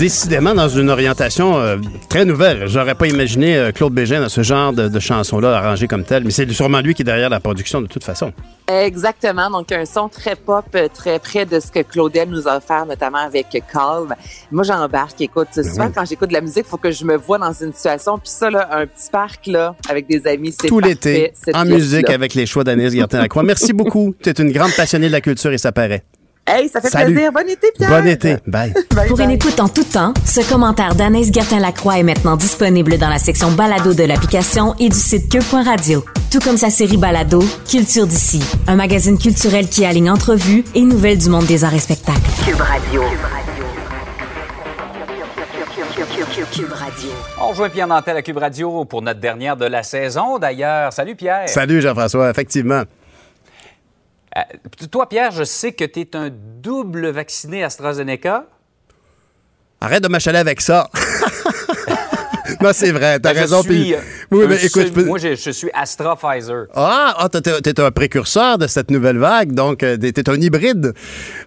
[0.00, 1.76] Décidément dans une orientation euh,
[2.08, 2.66] très nouvelle.
[2.68, 6.24] J'aurais pas imaginé euh, Claude Bégin dans ce genre de, de chanson-là arrangée comme telle,
[6.24, 8.32] mais c'est sûrement lui qui est derrière la production de toute façon.
[8.66, 9.50] Exactement.
[9.50, 12.86] Donc, un son très pop, euh, très près de ce que Claudel nous a offert,
[12.86, 14.14] notamment avec Calm.
[14.50, 15.20] Moi, j'embarque.
[15.20, 15.92] Écoute, souvent, oui.
[15.94, 18.16] quand j'écoute de la musique, il faut que je me vois dans une situation.
[18.16, 22.08] Puis ça, là, un petit parc, là, avec des amis, c'est Tout l'été, en musique
[22.08, 23.42] avec les choix d'Anaïs Gertin-Lacroix.
[23.42, 24.14] Merci beaucoup.
[24.22, 26.04] Tu es une grande passionnée de la culture et ça paraît.
[26.52, 27.14] Hey, ça fait Salut.
[27.14, 27.32] plaisir.
[27.32, 27.90] Bon été, Pierre.
[27.90, 28.36] Bon été.
[28.46, 28.74] Bye.
[29.08, 33.18] Pour une écoute en tout temps, ce commentaire d'Anaïs Gertin-Lacroix est maintenant disponible dans la
[33.18, 36.04] section balado de l'application et du site cube.radio.
[36.32, 41.18] Tout comme sa série balado, Culture d'ici, un magazine culturel qui aligne entrevues et nouvelles
[41.18, 42.18] du monde des arts et spectacles.
[42.44, 43.02] Cube Radio.
[46.52, 47.10] Cube Radio.
[47.40, 50.38] On rejoint Pierre Nantel à Cube Radio pour notre dernière de la saison.
[50.38, 51.48] D'ailleurs, salut Pierre.
[51.48, 52.82] Salut Jean-François, effectivement.
[54.40, 58.46] Euh, toi, Pierre, je sais que tu es un double vacciné AstraZeneca.
[59.80, 60.88] Arrête de m'achaler avec ça.
[62.60, 63.62] non, c'est vrai, t'as Ben, raison.
[63.62, 63.94] suis, puis-
[64.30, 66.66] Oui, écoute, seul- je peux- moi, je, je suis Astra Pfizer.
[66.74, 70.92] Ah, ah, t'es- un précurseur de cette nouvelle vague, donc euh, t'es un hybride.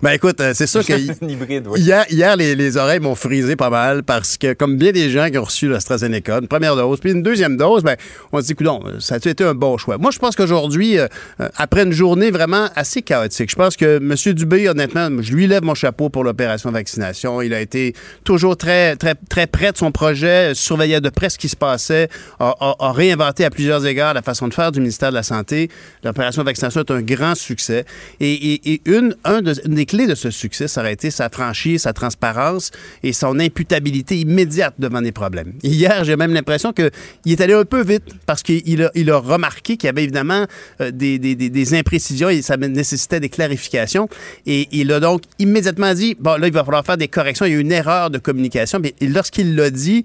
[0.02, 1.80] Ben écoute, euh, c'est sûr que Un hybride, oui.
[1.80, 5.30] hier, hier les, les oreilles m'ont frisé pas mal parce que, comme bien des gens
[5.30, 7.96] qui ont reçu l'AstraZeneca, une première dose, puis une deuxième dose, ben
[8.32, 9.98] on se dit, coudonc, ça a été un bon choix?
[9.98, 11.08] Moi, je pense qu'aujourd'hui, euh,
[11.40, 14.16] euh, après une journée vraiment assez chaotique, je pense que M.
[14.34, 17.42] Dubé, honnêtement, je lui lève mon chapeau pour l'opération vaccination.
[17.42, 17.94] Il a été
[18.24, 22.10] toujours très, très, très près de son projet, surveillait de près ce qui se passait,
[22.40, 25.24] a, a- a réinventé à plusieurs égards la façon de faire du ministère de la
[25.24, 25.70] Santé.
[26.04, 27.86] L'opération vaccination est un grand succès.
[28.20, 32.72] Et, une, une des clés de ce succès, ça aurait été sa franchise, sa transparence
[33.04, 35.54] et son imputabilité immédiate devant des problèmes.
[35.64, 36.92] Hier, j'ai même l'impression qu'il
[37.26, 40.46] est allé un peu vite parce qu'il a, il a remarqué qu'il y avait évidemment
[40.82, 44.08] euh, des, des- des- des imprécisions et ça nécessitait des clarifications.
[44.46, 47.46] Et il a donc immédiatement dit, bon, là, il va falloir faire des corrections.
[47.46, 48.80] Il y a eu une erreur de communication.
[48.82, 50.04] Mais lorsqu'il l'a dit,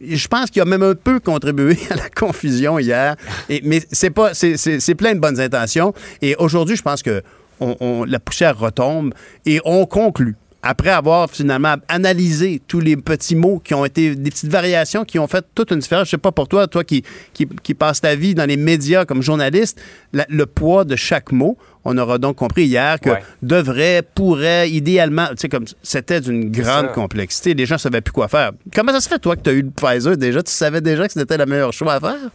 [0.00, 3.16] je pense qu'il a même un peu contribué à la confusion hier.
[3.62, 5.92] Mais c'est pas, c'est, plein de bonnes intentions.
[6.22, 7.22] Et aujourd'hui, je pense que
[7.60, 9.14] on- la poussière retombe
[9.46, 14.30] et on conclut après avoir finalement analysé tous les petits mots qui ont été des
[14.30, 16.06] petites variations qui ont fait toute une différence.
[16.06, 17.04] Je sais pas pour toi, toi qui,
[17.34, 19.80] qui, qui passes ta vie dans les médias comme journaliste,
[20.12, 21.58] le poids de chaque mot.
[21.84, 23.22] On aura donc compris hier que Ouais.
[23.42, 27.52] devrait, pourrait, idéalement, tu sais, comme c'était d'une grande complexité.
[27.54, 28.52] Les gens savaient plus quoi faire.
[28.74, 30.42] Comment ça se fait, toi, que tu as eu le Pfizer déjà?
[30.42, 32.30] Tu savais déjà que c'était le meilleur choix à faire?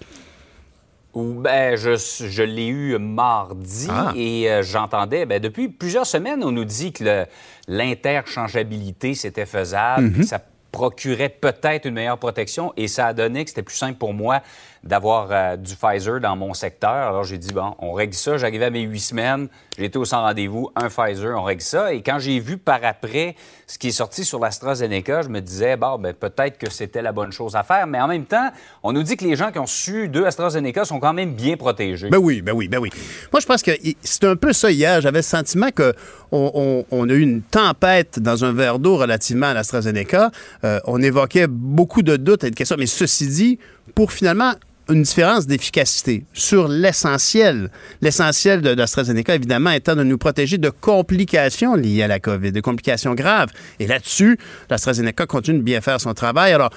[1.16, 4.14] Ou, Ben, je, je l'ai eu mardi Ah.
[4.16, 7.26] et euh, j'entendais, ben, depuis plusieurs semaines, on nous dit que
[7.68, 10.12] l'interchangeabilité, c'était faisable, Mhm.
[10.14, 10.40] puis ça
[10.72, 14.42] procurait peut-être une meilleure protection et ça a donné que c'était plus simple pour moi
[14.84, 16.89] d'avoir euh, du Pfizer dans mon secteur.
[16.92, 18.38] Alors j'ai dit, bon, on règle ça.
[18.38, 19.48] J'arrivais à mes huit semaines,
[19.80, 21.94] j'étais au sans rendez-vous, un Pfizer, on règle ça.
[21.94, 25.78] Et quand j'ai vu par après ce qui est sorti sur l'AstraZeneca, je me disais,
[25.78, 27.88] bon, ben, peut-être que c'était la bonne chose à faire.
[27.88, 28.50] Mais en même temps,
[28.84, 31.56] on nous dit que les gens qui ont su deux AstraZeneca sont quand même bien
[31.58, 32.10] protégés.
[32.10, 32.89] Ben oui, ben oui, ben oui.
[33.32, 33.72] Moi, je pense que
[34.04, 35.02] c'est un peu ça hier.
[35.02, 35.94] J'avais le sentiment que
[36.32, 40.32] on, on- on a eu une tempête dans un verre d'eau relativement à l'AstraZeneca.
[40.63, 43.60] Euh, on évoquait beaucoup de doutes et de questions, mais ceci dit,
[43.96, 44.54] pour finalement
[44.89, 47.69] une différence d'efficacité sur l'essentiel.
[48.02, 52.62] L'essentiel de l'AstraZeneca, évidemment, étant de nous protéger de complications liées à la COVID, de
[52.62, 53.49] complications graves.
[53.80, 54.38] Et là-dessus,
[54.69, 56.54] l'AstraZeneca continue de bien faire son travail.
[56.54, 56.71] Alors,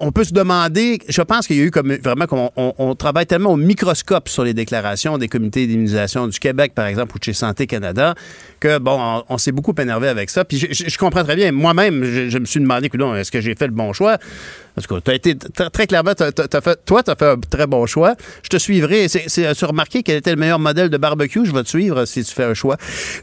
[0.00, 3.26] on peut se demander, je pense qu'il y a eu comme vraiment qu'on on, travaille
[3.26, 7.24] tellement au microscope sur les déclarations des comités d'immunisation du Québec, par exemple, ou de
[7.24, 8.14] chez Santé Canada,
[8.58, 10.44] que bon, on, s'est beaucoup énervé avec ça.
[10.44, 11.52] Puis je, comprends très bien.
[11.52, 14.18] Moi-même, je, je me suis demandé, est-ce que j'ai fait le bon choix?
[14.74, 16.12] Parce que tu as été très clairement,
[16.60, 18.14] fait, toi, tu as fait un très bon choix.
[18.42, 19.08] Je te suivrai.
[19.08, 19.28] C'est,
[19.66, 21.44] remarqué quel était le meilleur modèle de barbecue?
[21.44, 22.76] Je vais te suivre si tu fais un choix.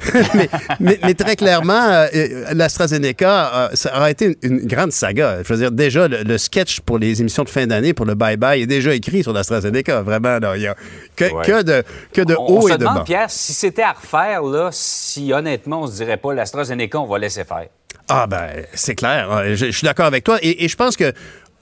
[0.35, 5.39] mais, mais- mais très clairement, euh, euh, l'AstraZeneca, euh, ça été une, une grande saga.
[5.43, 8.13] Je veux dire, déjà, le, le sketch pour les émissions de fin d'année, pour le
[8.15, 10.01] bye-bye, est déjà écrit sur l'AstraZeneca.
[10.03, 10.75] Vraiment, il y a
[11.15, 11.45] que, Ouais.
[11.45, 11.83] que de,
[12.13, 13.03] que de on, haut on se et de demande, bas.
[13.03, 17.17] Pierre, si c'était à refaire, là, si honnêtement, on se dirait pas l'AstraZeneca, on va
[17.19, 17.67] laisser faire.
[18.09, 19.31] Ah ben, c'est clair.
[19.31, 20.39] Euh, Je, suis d'accord avec toi.
[20.41, 21.13] Et, je pense que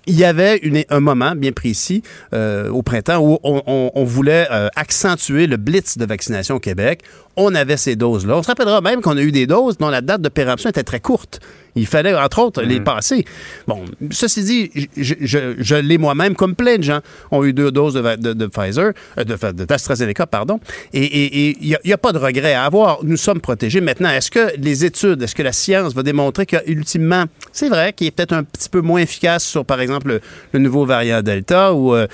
[0.10, 2.02] il y avait un moment bien précis
[2.34, 7.04] euh, au printemps où on voulait euh, accentuer le blitz de vaccination au Québec.
[7.40, 8.38] On avait ces doses-là.
[8.38, 10.84] On se rappellera même qu'on a eu des doses dont la date de péremption était
[10.84, 11.40] très courte.
[11.76, 13.24] Il fallait, entre autres, les passer.
[13.68, 17.72] Bon, ceci dit, je, je- je l'ai moi-même, comme plein de gens ont eu deux
[17.72, 20.60] doses de, va- de- de Pfizer, euh, de, d'AstraZeneca, pardon.
[20.92, 23.04] Et il n'y a, pas de regret à avoir.
[23.04, 23.80] Nous sommes protégés.
[23.82, 28.08] Maintenant, est-ce que les études, est-ce que la science va démontrer qu'ultimement, c'est vrai qu'il
[28.08, 30.22] est peut-être un petit peu moins efficace sur, par exemple, le,
[30.54, 32.08] le nouveau variant Delta ou euh,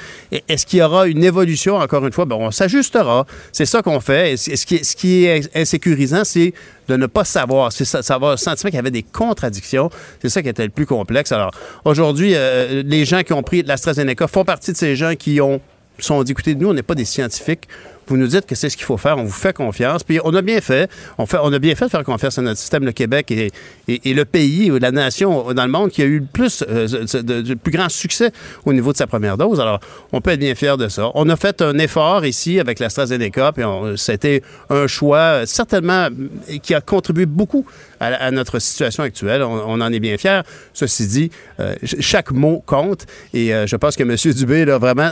[0.49, 2.25] est-ce qu'il y aura une évolution, encore une fois?
[2.25, 3.25] Bon, on s'ajustera.
[3.53, 4.33] C'est ça qu'on fait.
[4.33, 5.12] Et qui ce qui
[5.55, 6.53] insécurisant, c'est
[6.87, 7.71] de ne pas savoir.
[7.71, 9.89] C'est ça, le sentiment qu'il y avait des contradictions.
[10.21, 11.31] C'est ça qui était le plus complexe.
[11.31, 11.51] Alors,
[11.85, 15.61] aujourd'hui, euh, les gens qui ont pris l'AstraZeneca font partie de ces gens qui ont
[15.99, 17.67] sont dit, écoutez, nous, on n'est pas des scientifiques.
[18.07, 19.17] Vous nous dites que c'est ce qu'il faut faire.
[19.17, 20.03] On vous fait confiance.
[20.03, 20.89] Puis on a bien fait.
[21.17, 22.83] On, a bien fait de faire confiance à notre système.
[22.85, 23.51] Le Québec et,
[23.87, 26.87] et- le pays ou la nation dans le monde qui a eu le plus, euh,
[26.87, 28.31] de, plus grand succès
[28.65, 29.59] au niveau de sa première dose.
[29.59, 29.79] Alors,
[30.11, 31.09] on peut être bien fier de ça.
[31.15, 33.51] On a fait un effort ici avec l'AstraZeneca.
[33.53, 33.63] Puis
[33.95, 37.65] c'était un choix euh, certainement euh, qui a contribué beaucoup
[37.99, 39.43] à, notre situation actuelle.
[39.43, 40.41] On, en est bien fiers.
[40.73, 43.05] Ceci dit, ch- chaque mot compte.
[43.33, 44.15] Et je pense que M.
[44.33, 45.09] Dubé, là, vraiment,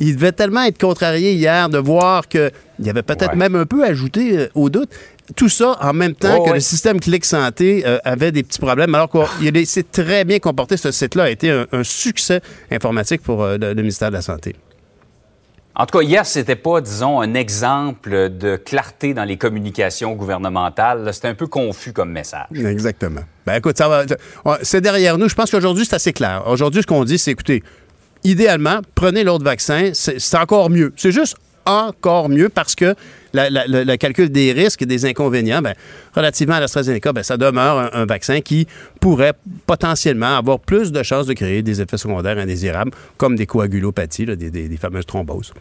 [0.00, 3.36] il devait tellement être contrarié hier de voir qu'il y avait peut-être Ouais.
[3.36, 4.90] même un peu ajouté euh, au doute.
[5.34, 6.54] Tout ça en même temps Oh, que ouais.
[6.56, 10.76] le système Clic Santé euh, avait des petits problèmes, alors qu'il s'est très bien comporté.
[10.76, 14.22] Ce site-là a été un, un succès informatique pour euh, le, le ministère de la
[14.22, 14.54] Santé.
[15.78, 21.10] En tout cas, hier, c'était pas, disons, un exemple de clarté dans les communications gouvernementales.
[21.12, 22.46] C'était un peu confus comme message.
[22.54, 23.20] Exactement.
[23.44, 24.04] Ben écoute, ça va.
[24.62, 25.28] C'est derrière nous.
[25.28, 26.44] Je pense qu'aujourd'hui, c'est assez clair.
[26.46, 27.62] Aujourd'hui, ce qu'on dit, c'est écoutez,
[28.30, 29.90] idéalement, prenez l'autre vaccin.
[29.94, 30.92] C'est encore mieux.
[30.96, 32.94] C'est juste encore mieux parce que
[33.34, 35.74] le, calcul des risques et des inconvénients, ben,
[36.14, 38.66] relativement à l'AstraZeneca, ben, ça demeure un, vaccin qui
[39.00, 39.34] pourrait
[39.66, 44.50] potentiellement avoir plus de chances de créer des effets secondaires indésirables, comme des coagulopathies, des-
[44.50, 45.52] des fameuses thromboses.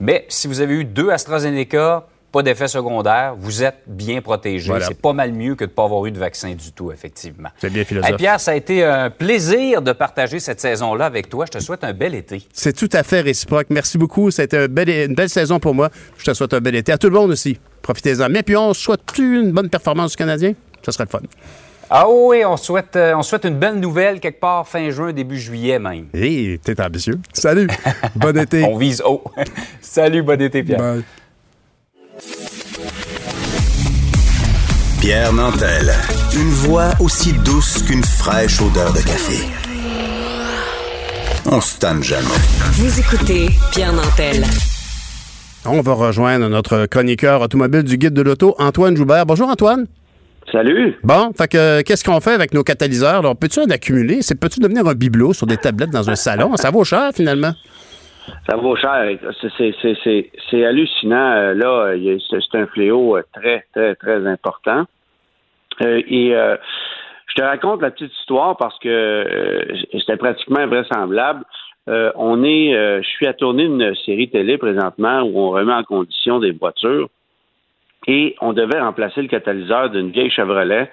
[0.00, 4.68] Mais si vous avez eu deux AstraZeneca, pas d'effet secondaire, vous êtes bien protégé.
[4.68, 4.86] Voilà.
[4.86, 7.48] C'est pas mal mieux que de ne pas avoir eu de vaccin du tout, effectivement.
[7.58, 8.10] C'est bien philosophe.
[8.10, 11.46] Hey, Pierre, ça a été un plaisir de partager cette saison-là avec toi.
[11.46, 12.42] Je te souhaite un bel été.
[12.52, 13.68] C'est tout à fait réciproque.
[13.70, 14.30] Merci beaucoup.
[14.30, 15.88] C'était un bel- une belle saison pour moi.
[16.18, 16.92] Je te souhaite un bel été.
[16.92, 17.58] À tout le monde aussi.
[17.82, 18.28] Profitez-en.
[18.28, 20.52] Mais puis on souhaite une bonne performance du Canadien.
[20.84, 21.20] Ça serait le fun.
[21.90, 25.38] Ah oui, on souhaite, euh, on souhaite une belle nouvelle quelque part fin juin, début
[25.38, 26.04] juillet même.
[26.12, 27.18] Hé, t'es ambitieux.
[27.32, 27.66] Salut.
[28.16, 28.62] bon été.
[28.64, 29.24] On vise haut.
[29.80, 30.78] Salut, bon été, Pierre.
[30.78, 31.02] Bye.
[35.00, 35.90] Pierre Nantel.
[36.34, 39.46] Une voix aussi douce qu'une fraîche odeur de café.
[41.50, 42.24] On se tanne jamais.
[42.72, 44.42] Vous écoutez Pierre Nantel.
[45.66, 49.26] On va rejoindre notre chroniqueur automobile du guide de l'auto, Antoine Joubert.
[49.26, 49.86] Bonjour Antoine.
[50.50, 50.96] Salut.
[51.04, 53.22] Bon, fait que qu'est-ce qu'on fait avec nos catalyseurs?
[53.22, 53.30] là?
[53.30, 54.22] On peut-tu en accumuler?
[54.22, 56.56] C'est peut-tu devenir un bibelot sur des tablettes dans un salon?
[56.56, 57.52] Ça vaut cher finalement.
[58.48, 58.92] Ça vaut cher.
[59.40, 61.32] C'est- c'est- c'est- C'est c'est hallucinant.
[61.32, 61.94] Euh, Là,
[62.30, 64.84] c'est un fléau euh, très, très, très important.
[65.82, 66.56] Euh, et euh,
[67.26, 71.44] je te raconte la petite histoire parce que euh, c'était pratiquement invraisemblable.
[71.88, 75.72] Euh, on est, euh, je suis à tourner une série télé présentement où on remet
[75.72, 77.08] en condition des voitures
[78.06, 80.90] et on devait remplacer le catalyseur d'une vieille Chevrolet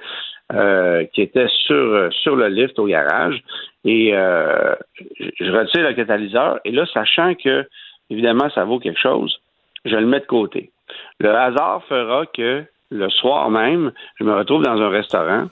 [0.53, 3.41] euh, qui était sur, sur le lift au garage.
[3.83, 7.67] Et je retire le catalyseur et là, sachant que,
[8.09, 9.39] évidemment, ça vaut quelque chose,
[9.85, 10.71] je le mets de côté.
[11.19, 12.63] Le hasard fera que
[12.95, 15.45] le soir même, je me retrouve dans un restaurant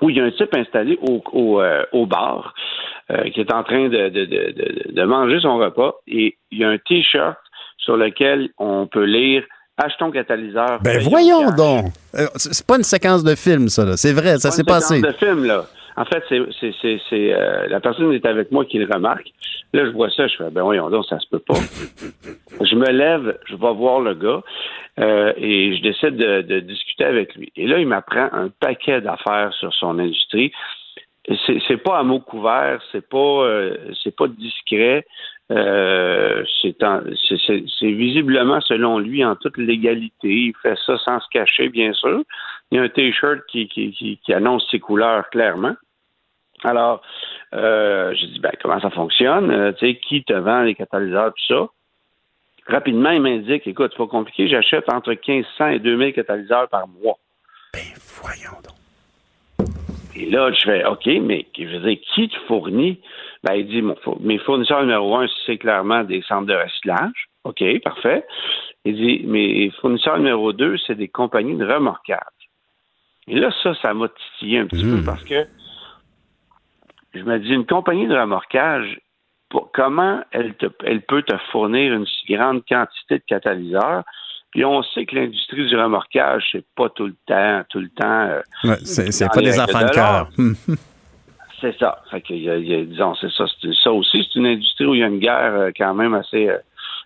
[0.00, 2.54] où il y a un type installé au, au, euh, au bar
[3.10, 6.58] euh, qui est en train de, de, de, de, de manger son repas et il
[6.58, 7.36] y a un T-shirt
[7.78, 9.42] sur lequel on peut lire
[9.82, 10.78] Achetons catalyseur.
[10.82, 11.86] Ben voyons donc.
[12.14, 13.86] Euh, C'est c'est pas une séquence de film, ça.
[13.86, 13.96] là.
[13.96, 15.00] C'est vrai, ça s'est une séquence passé.
[15.00, 15.64] de film, là.
[15.96, 19.28] En fait, c'est, c'est, c'est, c'est, euh, la personne est avec moi qui le remarque.
[19.72, 21.54] Là, je vois ça, je fais, ben voyons donc, ça se peut pas.
[22.60, 24.42] je me lève, je vais voir le gars
[24.98, 27.52] euh, et je décide de, de discuter avec lui.
[27.56, 30.52] Et là, il m'apprend un paquet d'affaires sur son industrie.
[31.46, 35.04] C'est, c'est pas à mots couverts, c'est pas, euh, c'est pas discret.
[35.52, 40.28] Euh, c'est, en- c'est, c'est- c'est visiblement, selon lui, en toute légalité.
[40.28, 42.22] Il fait ça sans se cacher, bien sûr.
[42.70, 45.74] Il y a un T-shirt qui, qui, qui, qui annonce ses couleurs clairement.
[46.62, 47.02] Alors,
[47.54, 49.50] euh, j'ai dit, ben, comment ça fonctionne?
[49.50, 51.68] Euh, tu sais, qui te vend les catalyseurs, tout ça?
[52.66, 57.18] Rapidement, il m'indique, écoute, c'est pas compliqué, j'achète entre 1500 et 2000 catalyseurs par mois.
[57.72, 57.80] Ben,
[58.22, 59.68] voyons donc.
[60.14, 63.00] Et là, je fais, OK, mais je veux dire, qui te fournit?
[63.42, 67.28] Ben, il dit, mon mes fournisseurs numéro un, c'est clairement des centres de recyclage.
[67.44, 68.24] OK, parfait.
[68.84, 72.39] Il dit, mes fournisseurs numéro deux, c'est des compagnies de remorquage.
[73.30, 75.46] Et là, ça, ça m'a titillé un petit peu parce que
[77.14, 79.00] je me dis, une compagnie de remorquage,
[79.48, 84.02] pour- comment elle, te- elle peut te fournir une si grande quantité de catalyseurs?
[84.52, 88.04] Puis on sait que l'industrie du remorquage, c'est pas tout le temps, tout le temps.
[88.28, 90.28] euh, Ouais, c'est pas des enfants de cœur.
[90.38, 90.56] Hum.
[91.60, 92.02] C'est ça.
[92.10, 93.44] Fait que, disons, c'est ça.
[93.84, 96.48] Ça aussi, c'est une industrie où il y a une guerre euh, quand même assez,
[96.48, 96.56] euh,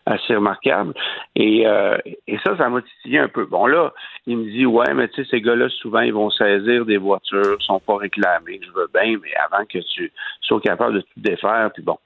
[0.07, 0.95] assez remarquable.
[1.35, 1.97] Et, euh,
[2.27, 3.47] et ça, ça m'a titillé un peu.
[3.47, 3.93] Bon, là,
[4.27, 7.57] il me dit, ouais, mais tu sais, ces gars-là, souvent, ils vont saisir des voitures,
[7.61, 8.61] sont pas réclamés.
[8.63, 11.99] Je veux bien, mais avant que tu sois capable de tout défaire, puis bon.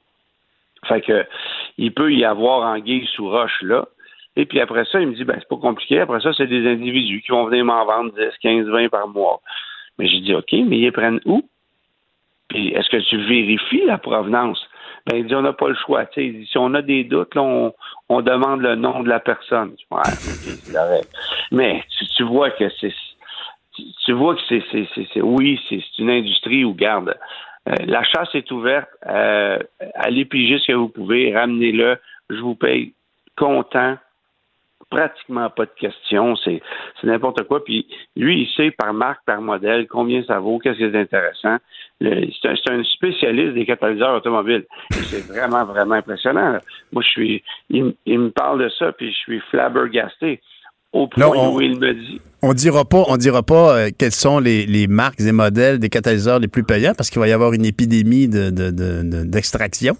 [0.86, 1.26] Fait que,
[1.76, 3.86] il peut y avoir anguille sous roche, là.
[4.36, 5.98] Et puis après ça, il me dit, ben, c'est pas compliqué.
[5.98, 9.40] Après ça, c'est des individus qui vont venir m'en vendre 10, 15, 20 par mois.
[9.98, 11.42] Mais j'ai dit, OK, mais ils prennent où?
[12.48, 14.67] Puis est-ce que tu vérifies la provenance?
[15.08, 16.04] Ben, il dit, on n'a pas le choix.
[16.14, 17.72] Si on a des doutes, là, on,
[18.08, 19.74] on demande le nom de la personne.
[19.90, 21.08] Ouais, ok, c'est correct.
[21.50, 21.82] Mais
[22.16, 22.92] tu, vois que c'est.
[24.04, 25.22] Tu, vois que c'est.
[25.22, 27.16] oui, c'est c'est une industrie où, garde,
[27.68, 28.88] euh, la chasse est ouverte.
[29.06, 29.58] Euh,
[29.94, 31.98] allez piger ce que vous pouvez, ramenez-le.
[32.28, 32.92] Je vous paye
[33.36, 33.96] content.
[34.90, 36.34] Pratiquement pas de questions.
[36.36, 36.62] C'est
[37.00, 37.62] c'est n'importe quoi.
[37.62, 37.86] Puis
[38.16, 41.56] lui, il sait par marque, par modèle, combien ça vaut, qu'est-ce qui est intéressant.
[42.00, 44.64] C'est un, spécialiste des catalyseurs automobiles.
[44.92, 46.52] Et C'est vraiment, vraiment impressionnant.
[46.52, 46.60] là.
[46.92, 47.42] Moi, je suis.
[47.68, 50.40] Il, me parle de ça, puis je suis flabbergasté.
[50.92, 52.18] Au point Non, on- où il me dit.
[52.40, 55.90] On dira pas, on dira pas euh, quels sont les, les marques et modèles des
[55.90, 59.24] catalyseurs les plus payants parce qu'il va y avoir une épidémie de- de- de- de-
[59.30, 59.94] d'extraction.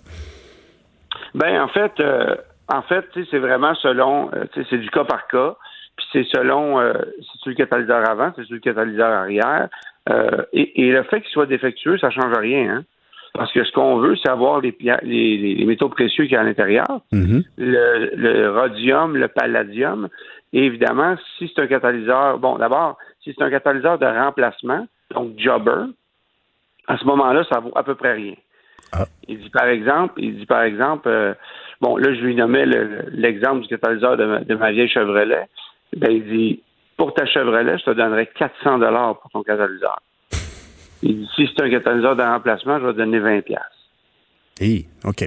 [1.35, 2.37] Ben, en fait, euh,
[2.69, 5.57] en fait, tu sais, c'est vraiment selon, euh, tu sais, c'est du cas par cas.
[5.97, 9.69] Puis c'est selon, euh, c'est sur le catalyseur avant, c'est sur le catalyseur arrière.
[10.09, 12.85] Euh, et, et le fait qu'il soit défectueux, ça change rien, hein.
[13.35, 16.45] Parce que ce qu'on veut, c'est avoir les, les, métaux précieux qu'il y a à
[16.45, 20.09] l'intérieur, le, le rhodium, le palladium.
[20.53, 25.39] Et évidemment, si c'est un catalyseur, bon, d'abord, si c'est un catalyseur de remplacement, donc
[25.39, 25.93] jobber,
[26.89, 28.35] à ce moment-là, ça vaut à peu près rien.
[29.29, 31.35] Il dit par exemple, il dit par exemple, euh,
[31.81, 35.47] bon, là, je lui nommais le- l'exemple du catalyseur de ma, de ma vieille Chevrolet.
[35.97, 36.63] Ben, il dit,
[36.97, 39.99] pour ta Chevrolet, je te donnerais 400 dollars pour ton catalyseur.
[41.03, 43.61] Il dit, si c'est un catalyseur de remplacement, je vais te donner 20 pièces.
[44.61, 45.25] Hey, OK.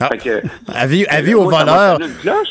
[0.10, 0.42] Fait que,
[0.74, 1.92] Avis, avis moi, aux ça m'a voleurs.
[1.96, 2.48] sonné une cloche.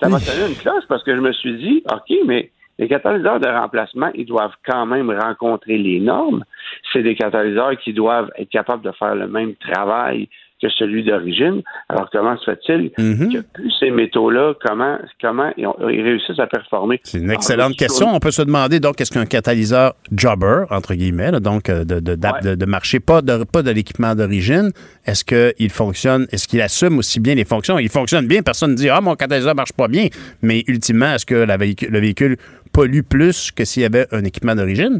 [0.00, 3.40] Ça m'a sonné une cloche parce que je me suis dit, OK, mais les catalyseurs
[3.40, 6.44] de remplacement, ils doivent quand même rencontrer les normes.
[6.92, 10.28] C'est des catalyseurs qui doivent être capables de faire le même travail
[10.62, 11.62] que celui d'origine.
[11.88, 13.32] Alors, comment se fait-il Mm-hmm.
[13.32, 17.00] que plus ces métaux-là, comment, comment ils, ont- ils réussissent à performer?
[17.04, 18.08] C'est une excellente question.
[18.14, 22.00] On peut se demander donc est-ce qu'un catalyseur jobber entre guillemets, là, donc euh, de,
[22.00, 24.70] de, d'ap- de- de marché, pas de pas de l'équipement d'origine,
[25.04, 27.78] est-ce qu'il fonctionne, est-ce qu'il assume aussi bien les fonctions?
[27.78, 30.06] Il fonctionne bien, personne ne dit ah mon catalyseur marche pas bien,
[30.42, 32.36] mais ultimement est-ce que la le véhicule
[32.72, 34.98] pollue plus que s'il y avait un équipement d'origine?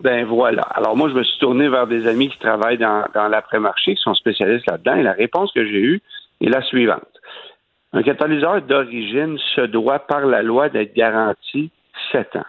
[0.00, 0.62] Ben voilà.
[0.62, 4.14] Alors moi, je me suis tourné vers des amis qui travaillent dans, l'après-marché, qui sont
[4.14, 6.00] spécialistes là-dedans, et la réponse que j'ai eue
[6.40, 7.02] est la suivante.
[7.92, 11.70] Un catalyseur d'origine se doit par la loi d'être garanti
[12.12, 12.44] 7 ans.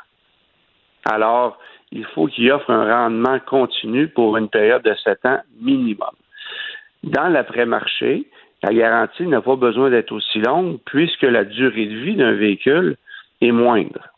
[1.05, 1.57] Alors,
[1.91, 6.09] il faut qu'il offre un rendement continu pour une période de 7 ans minimum.
[7.03, 8.27] Dans l'après-marché,
[8.63, 12.97] la garantie n'a pas besoin d'être aussi longue puisque la durée de vie d'un véhicule
[13.39, 14.09] est moindre.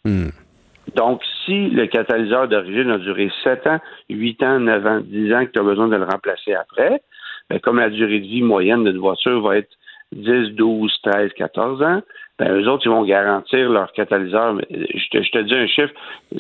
[0.96, 3.80] Donc, si le catalyseur d'origine a duré 7 ans,
[4.10, 7.02] 8 ans, 9 ans, 10 ans, que tu as besoin de le remplacer après,
[7.50, 9.72] ben, comme la durée de vie moyenne d'une voiture va être
[10.14, 12.02] 10, 12, 13, 14 ans,
[12.38, 14.58] ben, eux autres, ils vont garantir leur catalyseur.
[14.70, 15.94] Je te, je te dis un chiffre,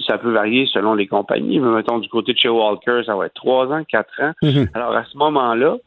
[0.07, 3.25] ça peut varier selon les compagnies, mais mettons du côté de chez Walker, ça va
[3.25, 4.31] être 3 ans, 4 ans.
[4.73, 5.77] Alors, à ce moment-là,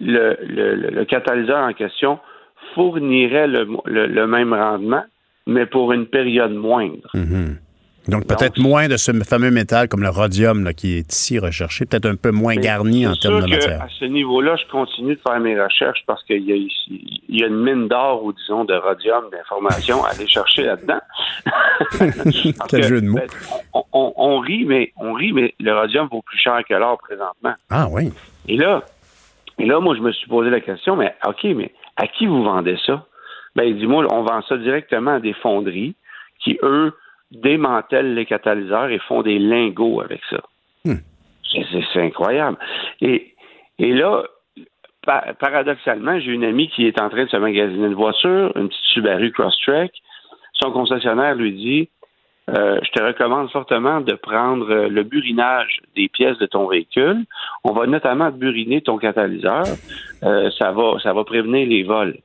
[0.00, 2.18] le, le, catalyseur en question
[2.74, 5.04] fournirait le même rendement,
[5.46, 7.08] mais pour une période moindre.
[7.14, 7.58] Mhm.
[8.06, 11.86] Donc, peut-être moins de ce fameux métal comme le rhodium là, qui est ici recherché,
[11.86, 13.80] peut-être un peu moins garni en termes de que matière.
[13.80, 17.40] À ce niveau-là, je continue de faire mes recherches parce qu'il y a ici, il
[17.40, 21.00] y a une mine d'or ou disons de rhodium d'informations à aller chercher là-dedans.
[22.68, 23.16] Quel que, jeu de mots.
[23.16, 23.26] ben,
[23.72, 26.98] on, on- on rit, mais on rit, mais le rhodium vaut plus cher que l'or
[26.98, 27.54] présentement.
[27.70, 28.12] Ah oui.
[28.48, 28.82] Et là,
[29.58, 32.42] et là, moi, je me suis posé la question, mais OK, mais à qui vous
[32.42, 33.06] vendez ça?
[33.56, 35.94] Ben, dis-moi, on vend ça directement à des fonderies
[36.40, 36.92] qui, eux,
[37.30, 40.40] démantèlent les catalyseurs et font des lingots avec ça.
[40.84, 40.96] Hmm.
[41.50, 42.56] C'est- incroyable.
[43.00, 43.34] Et,
[43.78, 44.24] et là,
[45.06, 48.68] pa- paradoxalement, j'ai une amie qui est en train de se magasiner une voiture, une
[48.68, 49.92] petite Subaru Crosstrek.
[50.54, 51.88] Son concessionnaire lui dit
[52.50, 57.24] euh, Je te recommande fortement de prendre euh, le burinage des pièces de ton véhicule.
[57.64, 59.64] On va notamment buriner ton catalyseur.
[60.24, 62.16] Euh, ça, va, ça va prévenir les vols.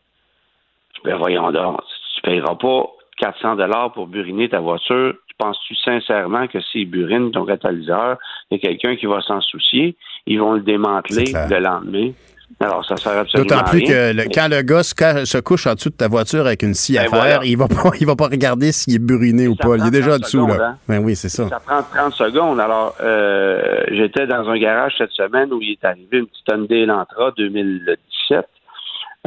[1.05, 1.79] Ben voyons donc,
[2.15, 2.83] tu ne payeras pas
[3.17, 5.13] 400 dollars pour buriner ta voiture.
[5.37, 8.17] Penses-tu sincèrement que s'ils burinent ton catalyseur,
[8.51, 9.95] il y a quelqu'un qui va s'en soucier?
[10.27, 12.11] Ils vont le démanteler le lendemain.
[12.59, 15.91] Alors, ça sert absolument D'autant plus que le- quand le gars se, couche en dessous
[15.91, 17.39] de ta voiture avec une scie à Ben faire, voilà.
[17.45, 19.77] il va pas, il va pas regarder s'il est buriné ou pas.
[19.77, 20.53] Il est déjà 30 dessous, là.
[20.55, 20.77] secondes, hein.
[20.89, 21.47] Ben oui, c'est ça.
[21.47, 22.59] Ça prend 30 secondes.
[22.59, 26.81] Alors, euh, j'étais dans un garage cette semaine où il est arrivé une petite Hyundai
[26.81, 27.99] Elantra 2017.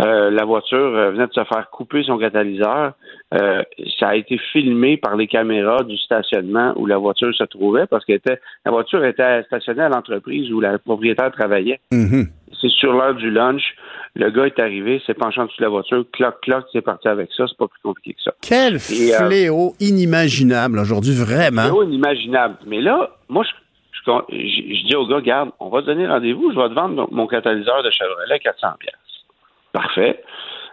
[0.01, 2.93] Euh, la voiture euh, venait de se faire couper son catalyseur.
[3.34, 3.62] Euh,
[4.01, 8.05] ça a été filmé par les caméras du stationnement où la voiture se trouvait parce
[8.07, 8.14] que
[8.64, 11.78] la voiture était stationnée à l'entreprise où la propriétaire travaillait.
[11.93, 12.26] Mhm.
[12.61, 13.62] C'est sur l'heure du lunch.
[14.14, 17.09] Le gars est arrivé, s'est penché en dessous de la voiture, cloc, cloc, c'est parti
[17.09, 17.45] avec ça.
[17.47, 18.32] C'est pas plus compliqué que ça.
[18.40, 21.62] Quel Et, euh, fléau inimaginable aujourd'hui, vraiment.
[21.62, 22.57] C'est inimaginable.
[22.66, 23.51] Mais là, moi, je,
[24.07, 26.74] je, je- je dis au gars, garde, on va te donner rendez-vous, je vais te
[26.74, 28.95] vendre mon, mon catalyseur de Chevrolet à 400 pièces.
[29.73, 30.23] Parfait.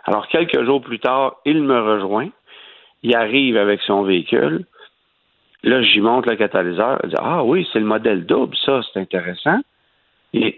[0.06, 2.30] Alors, quelques jours plus tard, il me rejoint.
[3.04, 4.66] Il arrive avec son véhicule.
[5.64, 7.00] Là, j'y montre le catalyseur.
[7.04, 9.60] Il dit, ah oui, c'est le modèle double, ça, c'est intéressant.
[10.32, 10.54] Il,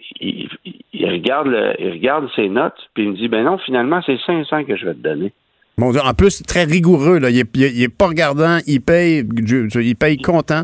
[1.04, 1.48] regarde
[1.80, 4.86] il regarde ses notes, puis il me dit, ben non, finalement, c'est 500 que je
[4.86, 5.32] vais te donner.
[5.78, 7.20] Mon Dieu, en plus, très rigoureux.
[7.20, 7.30] Là.
[7.30, 10.64] Il, est, il est- il est pas regardant, il paye, il paye content.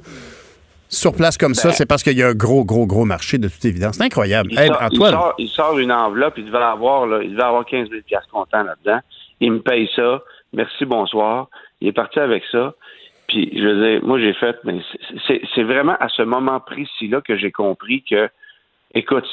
[0.90, 3.38] Sur place comme ça, Ben- c'est parce qu'il y a un gros, gros, gros marché,
[3.38, 3.96] de toute évidence.
[3.98, 4.50] C'est incroyable.
[4.52, 7.32] Il, Hey, sort, il, Antoine, sort, il sort une enveloppe, il devait avoir, là, il
[7.32, 9.00] devait avoir 15 000 piastres comptant là-dedans.
[9.42, 10.22] Il me paye ça.
[10.54, 11.48] Merci, bonsoir.
[11.82, 12.74] Il est parti avec ça.
[13.28, 14.80] Puis, je veux dire, moi, j'ai fait, mais
[15.28, 18.30] c'est vraiment à ce moment précis-là que j'ai compris que,
[18.94, 19.26] écoute,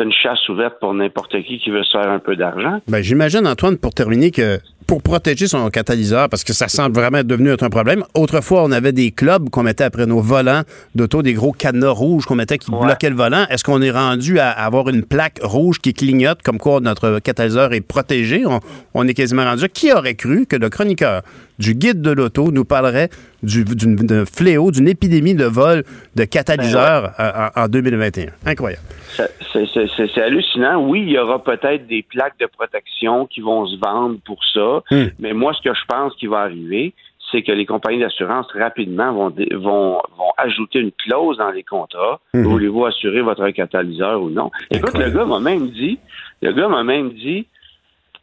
[0.00, 2.80] c'est une chasse ouverte pour n'importe qui qui veut se faire un peu d'argent.
[2.88, 7.18] ben, j'imagine, Antoine, pour terminer, que pour protéger son catalyseur, parce que ça semble vraiment
[7.18, 10.62] être devenu un problème, autrefois, on avait des clubs qu'on mettait après nos volants
[10.94, 13.44] d'auto, des gros cadenas rouges qu'on mettait qui bloquaient le volant.
[13.50, 17.72] Est-ce qu'on est rendu à avoir une plaque rouge qui clignote comme quoi notre catalyseur
[17.72, 18.44] est protégé?
[18.46, 18.60] On,
[18.94, 19.68] on est quasiment rendu.
[19.68, 21.22] Qui aurait cru que le chroniqueur
[21.60, 23.08] du guide de l'auto nous parlerait
[23.44, 25.84] du, d'un fléau, d'une épidémie de vol
[26.16, 28.30] de catalyseurs euh, en, en 2021?
[28.46, 28.82] Incroyable.
[29.16, 30.82] C'est c'est- c'est- c'est hallucinant.
[30.88, 34.82] Oui, il y aura peut-être des plaques de protection qui vont se vendre pour ça,
[34.90, 35.08] Hmm.
[35.18, 36.94] mais moi, ce que je pense qui va arriver,
[37.30, 41.62] c'est que les compagnies d'assurance rapidement vont, dé- vont, vont ajouter une clause dans les
[41.62, 42.18] contrats.
[42.34, 42.42] Mhm.
[42.42, 44.50] Voulez-vous assurer votre catalyseur ou non?
[44.72, 45.98] Écoute, le gars m'a même dit,
[46.42, 47.46] le gars m'a même dit,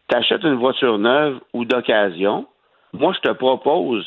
[0.09, 2.47] t'achètes une voiture neuve ou d'occasion,
[2.99, 4.05] moi, je te propose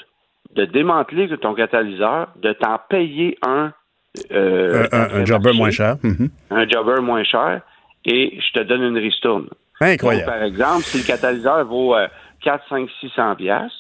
[0.55, 3.73] de démanteler ton catalyseur, de t'en payer un.
[4.33, 5.97] euh, un, un- un jobber moins cher.
[6.03, 6.29] Mhm.
[6.51, 7.61] un jobber moins cher
[8.05, 9.47] et je te donne une ristourne.
[9.81, 10.27] Incroyable.
[10.27, 12.09] Donc, par exemple, si le catalyseur vaut euh,
[12.43, 13.73] 4, 5, 600 pièces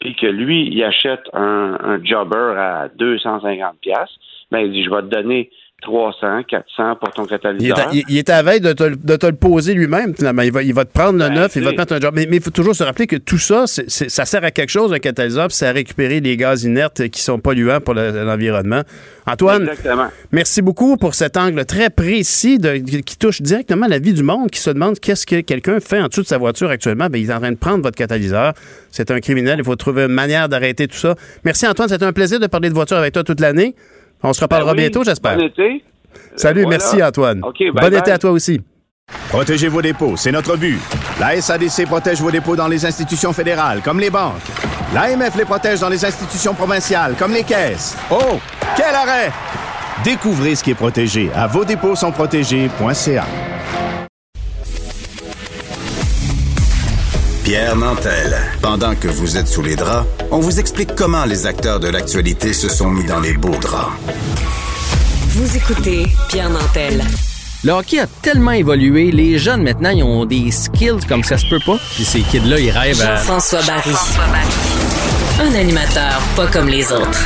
[0.00, 4.10] puis que lui, il achète un, un jobber à 250 pièces
[4.50, 5.50] ben il dit, je vais te donner
[5.82, 7.78] 300, 400 pour ton Il est, catalyseur.
[7.78, 10.42] à, il- est à veille de te, le- de te le poser lui-même, finalement.
[10.42, 12.14] Il va, il va te prendre le Ben, neuf, il va te mettre un job.
[12.14, 14.98] Mais il faut toujours se rappeler que tout ça, ça sert à quelque chose, un
[14.98, 18.82] catalyseur, puis c'est à récupérer les gaz inertes qui sont polluants pour le- l'environnement.
[19.26, 20.08] Antoine, Exactement.
[20.32, 24.50] merci beaucoup pour cet angle très précis de- qui touche directement la vie du monde,
[24.50, 27.06] qui se demande qu'est-ce que quelqu'un fait en dessous de sa voiture actuellement.
[27.08, 28.52] Ben, il est en train de prendre votre catalyseur.
[28.90, 29.56] C'est un criminel.
[29.58, 31.14] Il faut trouver une manière d'arrêter tout ça.
[31.44, 31.88] Merci, Antoine.
[31.88, 33.74] C'était un plaisir de parler de voiture avec toi toute l'année.
[34.22, 35.36] On se reparlera Ben oui, bientôt, j'espère.
[35.36, 35.84] Bon été.
[36.36, 36.78] Salut, voilà.
[36.78, 37.40] merci, Antoine.
[37.40, 37.94] Bye bon bye.
[37.96, 38.60] été à toi aussi.
[39.28, 40.78] Protégez vos dépôts, c'est notre but.
[41.20, 44.40] La SADC protège vos dépôts dans les institutions fédérales, comme les banques.
[44.94, 47.96] L'AMF les protège dans les institutions provinciales, comme les caisses.
[48.10, 48.38] Oh,
[48.76, 49.30] quel arrêt!
[50.04, 53.24] Découvrez ce qui est protégé à vos dépôts sont protégés.ca.
[57.52, 58.34] Pierre Nantel.
[58.62, 62.54] Pendant que vous êtes sous les draps, on vous explique comment les acteurs de l'actualité
[62.54, 63.92] se sont mis dans les beaux draps.
[65.28, 67.02] Vous écoutez Pierre Nantel.
[67.62, 71.46] Le hockey a tellement évolué, les jeunes maintenant, ils ont des skills comme ça se
[71.46, 71.76] peut pas.
[71.94, 73.16] Puis ces kids-là, ils rêvent à...
[73.16, 73.94] Jean-François Barry.
[75.38, 77.20] Un animateur pas comme les autres.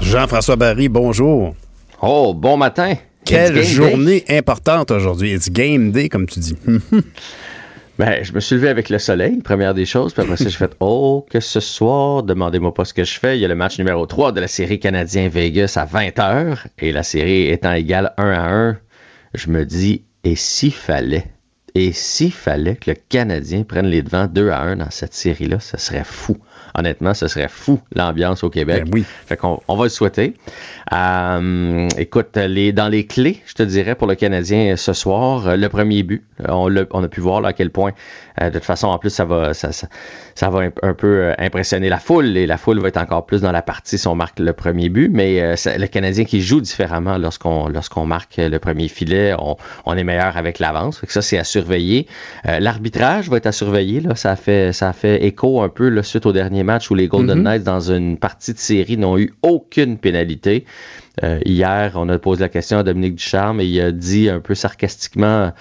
[0.00, 1.54] Jean-François Barry, bonjour.
[2.00, 2.94] Oh, bon matin.
[3.26, 5.34] Quelle journée importante aujourd'hui.
[5.34, 6.56] It's game day, comme tu dis.
[8.00, 10.14] Ben, je me suis levé avec le soleil, première des choses.
[10.14, 13.36] Puis après ça, j'ai fait Oh, que ce soir, demandez-moi pas ce que je fais.
[13.36, 16.64] Il y a le match numéro 3 de la série canadien-Vegas à 20h.
[16.78, 18.78] Et la série étant égale 1 à 1,
[19.34, 21.26] je me dis Et s'il fallait,
[21.74, 25.60] et s'il fallait que le Canadien prenne les devants 2 à 1 dans cette série-là,
[25.60, 26.38] ce serait fou.
[26.76, 28.84] Honnêtement, ce serait fou l'ambiance au Québec.
[28.84, 29.04] Ben oui.
[29.26, 30.34] Fait qu'on on va le souhaiter.
[30.92, 35.56] Euh, écoute, les, dans les clés, je te dirais, pour le Canadien ce soir, euh,
[35.56, 37.92] le premier but, on, l'a- on a pu voir là, à quel point,
[38.48, 39.88] de toute façon, en plus, ça va, ça, ça,
[40.34, 43.26] ça va un, un peu euh, impressionner la foule et la foule va être encore
[43.26, 45.10] plus dans la partie si on marque le premier but.
[45.12, 49.56] Mais euh, c'est le Canadien qui joue différemment lorsqu'on lorsqu'on marque le premier filet, on,
[49.84, 51.02] on est meilleur avec l'avance.
[51.08, 52.06] Ça, c'est à surveiller.
[52.46, 54.00] Euh, L'arbitrage va être à surveiller.
[54.00, 54.14] Là.
[54.14, 56.94] Ça, a fait, ça a fait écho un peu là, suite au dernier match où
[56.94, 57.44] les Golden Mhm.
[57.44, 60.64] Knights, dans une partie de série, n'ont eu aucune pénalité.
[61.22, 64.40] Euh, hier, on a posé la question à Dominique Ducharme et il a dit un
[64.40, 65.52] peu sarcastiquement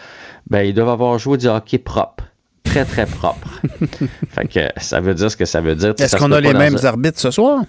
[0.50, 2.24] ben, ils doivent avoir joué du hockey propre.
[2.64, 3.62] Très, très propre.
[4.30, 5.94] fait que ça veut dire ce que ça veut dire.
[5.98, 7.64] Est-ce qu'on a les mêmes un- arbitres ce soir?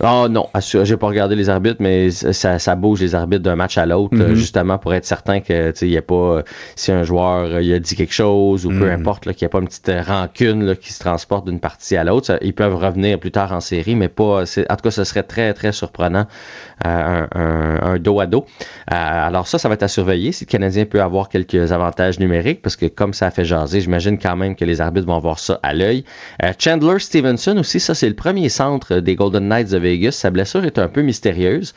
[0.00, 3.56] Ah non, assur- j'ai pas regardé les arbitres, mais ça, ça bouge les arbitres d'un
[3.56, 4.20] match à l'autre, Mhm.
[4.22, 6.42] euh, justement pour être certain que tu sais, il y a pas euh,
[6.76, 9.00] si un joueur euh, il a dit quelque chose ou peu Mhm.
[9.00, 11.96] importe là, qu'il n'y a pas une petite rancune là, qui se transporte d'une partie
[11.96, 12.38] à l'autre.
[12.42, 14.42] Ils peuvent revenir plus tard en série, mais pas.
[14.42, 14.44] En
[14.76, 16.26] tout cas, ce serait très très surprenant
[16.86, 18.46] euh, un, un- un dos à dos.
[18.92, 20.30] Euh, alors ça, ça va être à surveiller.
[20.32, 23.80] Si le Canadien peut avoir quelques avantages numériques, parce que comme ça a fait jaser,
[23.80, 26.04] j'imagine quand même que les arbitres vont avoir ça à l'œil.
[26.44, 30.12] Euh, Chandler Stevenson aussi, ça c'est le premier centre des Golden Knights de Vegas.
[30.12, 31.74] Sa blessure est un peu mystérieuse,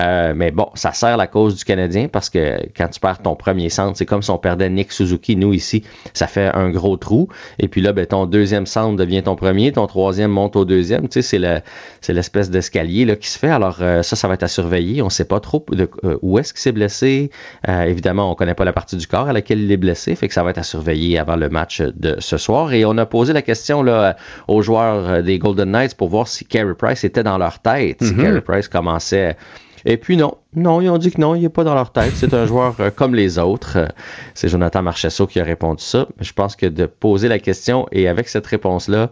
[0.00, 3.36] Euh, mais bon, ça sert la cause du Canadien parce que quand tu perds ton
[3.36, 5.36] premier centre, c'est comme si on perdait Nick Suzuki.
[5.36, 7.28] Nous ici, ça fait un gros trou.
[7.58, 11.08] Et puis là, ben, ton deuxième centre devient ton premier, ton troisième monte au deuxième.
[11.08, 11.60] Tu sais, c'est le,
[12.00, 13.50] c'est l'espèce d'escalier là qui se fait.
[13.50, 15.02] Alors euh, ça, ça va être à surveiller.
[15.02, 17.30] On sait pas trop de, euh, où est-ce qu'il s'est blessé.
[17.68, 20.34] Évidemment, on connaît pas la partie du corps à laquelle il est blessé, fait que
[20.34, 22.72] ça va être à surveiller avant le match de ce soir.
[22.72, 24.16] Et on a posé la question là
[24.48, 28.14] aux joueurs des Golden Knights pour voir si Carey Price était dans leur tête, si
[28.14, 28.22] Mhm.
[28.22, 29.36] Carey Price commençait.
[29.84, 32.12] Et puis non, non, ils ont dit que non, il n'est pas dans leur tête.
[32.14, 33.88] C'est un joueur euh, comme les autres.
[34.34, 36.06] C'est Jonathan Marchesso qui a répondu ça.
[36.20, 39.10] Je pense que de poser la question et avec cette réponse-là,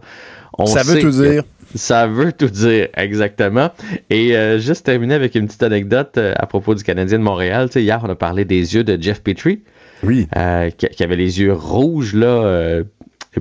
[0.57, 1.43] on Ça veut tout dire.
[1.75, 3.69] ça veut tout dire, exactement.
[4.09, 7.67] Et euh, juste terminer avec une petite anecdote euh, à propos du Canadien de Montréal.
[7.67, 9.63] Tu sais, hier, on a parlé des yeux de Jeff Petrie.
[10.03, 10.27] Oui.
[10.77, 12.25] qui, qui avait les yeux rouges, là.
[12.27, 12.83] euh,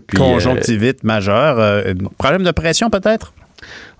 [0.06, 1.84] puis, Conjonctivite majeure.
[2.18, 3.32] problème de pression, peut-être?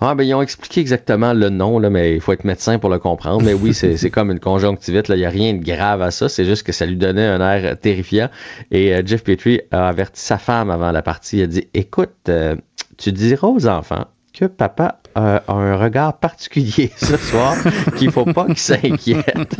[0.01, 2.91] Ah, ben, ils ont expliqué exactement le nom, là, mais il faut être médecin pour
[2.91, 3.43] le comprendre.
[3.45, 5.09] Mais oui, c'est comme une conjonctivite.
[5.09, 6.29] Il n'y a rien de grave à ça.
[6.29, 8.29] C'est juste que ça lui donnait un air terrifiant.
[8.71, 11.39] Et euh, Jeff Petrie a averti sa femme avant la partie.
[11.39, 12.57] Il a dit Écoute, euh,
[12.97, 17.57] tu diras aux enfants que papa a un regard particulier ce soir,
[17.97, 19.57] qu'il faut pas qu'ils s'inquiètent.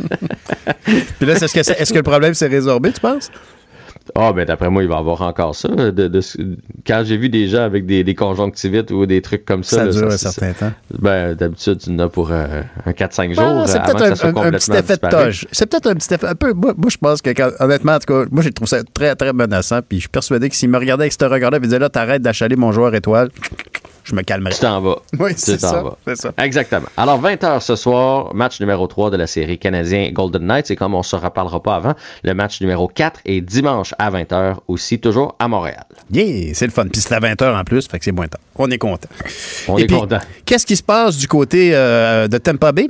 [0.85, 3.29] Puis là, est-ce que, que le problème s'est résorbé, tu penses?
[4.15, 5.67] Ah, ben d'après moi, il va avoir encore ça.
[5.69, 6.21] De, de-
[6.85, 9.77] quand j'ai vu des gens avec des, des conjonctivites ou des trucs comme ça.
[9.77, 10.71] Ça là, dure un certain temps.
[10.99, 14.29] Ben, d'habitude, tu en as pour euh, un 4-5 jours Ah, euh, c'est peut-être un,
[14.47, 15.47] un- petit effet de toge.
[15.51, 16.27] C'est peut-être un petit effet.
[16.27, 18.69] Un peu, moi, moi, je pense que, quand- honnêtement, en tout cas, moi, j'ai trouvé
[18.69, 19.79] ça très, très menaçant.
[19.87, 22.21] Puis je suis persuadé que s'il me regardait avec ce regard-là, il disait là, t'arrêtes
[22.21, 23.29] d'achaler mon joueur étoile,
[24.11, 24.53] je me calmerais.
[24.53, 24.97] Tu t'en vas.
[25.19, 25.83] Oui, c'est ça,
[26.15, 26.33] ça.
[26.37, 26.87] Exactement.
[26.97, 30.69] Alors, 20h ce soir, match numéro 3 de la série canadien Golden Knights.
[30.71, 34.11] Et comme on ne se reparlera pas avant, le match numéro 4 est dimanche à
[34.11, 35.85] 20h aussi, toujours à Montréal.
[36.11, 36.87] Yeah, c'est le fun.
[36.87, 38.41] Puis c'est à 20h en plus, fait que c'est moins tard.
[38.57, 39.09] On est content.
[39.67, 40.19] On Et est puis, content.
[40.45, 42.89] Qu'est-ce qui se passe du côté euh, de Tampa Bay?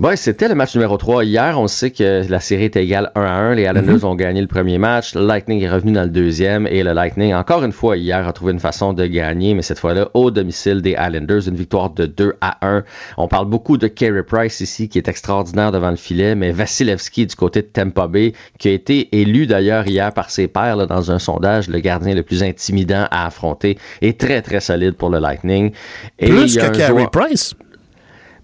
[0.00, 1.60] Ouais, c'était le match numéro 3 hier.
[1.60, 3.54] On sait que la série est égale 1 à 1.
[3.54, 4.04] Les Islanders Mhm.
[4.04, 5.14] ont gagné le premier match.
[5.14, 6.66] Le Lightning est revenu dans le deuxième.
[6.66, 9.78] Et le Lightning, encore une fois, hier, a trouvé une façon de gagner, mais cette
[9.78, 11.46] fois-là, au domicile des Islanders.
[11.46, 12.84] Une victoire de 2 à 1.
[13.18, 17.26] On parle beaucoup de Carey Price ici, qui est extraordinaire devant le filet, mais Vasilevski
[17.26, 20.86] du côté de Tampa Bay, qui a été élu d'ailleurs hier par ses pairs là,
[20.86, 25.10] dans un sondage, le gardien le plus intimidant à affronter, est très, très solide pour
[25.10, 25.70] le Lightning.
[26.18, 27.54] Et il Plus y a que Carey joueur- Price.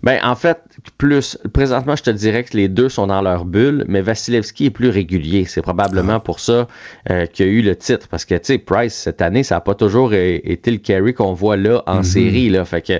[0.03, 0.59] ben, en fait,
[0.97, 1.39] plus.
[1.53, 4.89] Présentement, je te dirais que les deux sont dans leur bulle, mais Vasilevski est plus
[4.89, 5.45] régulier.
[5.47, 6.69] C'est probablement pour ça
[7.11, 8.09] euh, qu'il y a eu le titre.
[8.09, 11.33] Parce que, tu sais, Price, cette année, ça n'a pas toujours été le carry qu'on
[11.33, 12.03] voit là en Mhm.
[12.05, 12.49] série.
[12.51, 12.65] Là.
[12.65, 12.93] Fait que,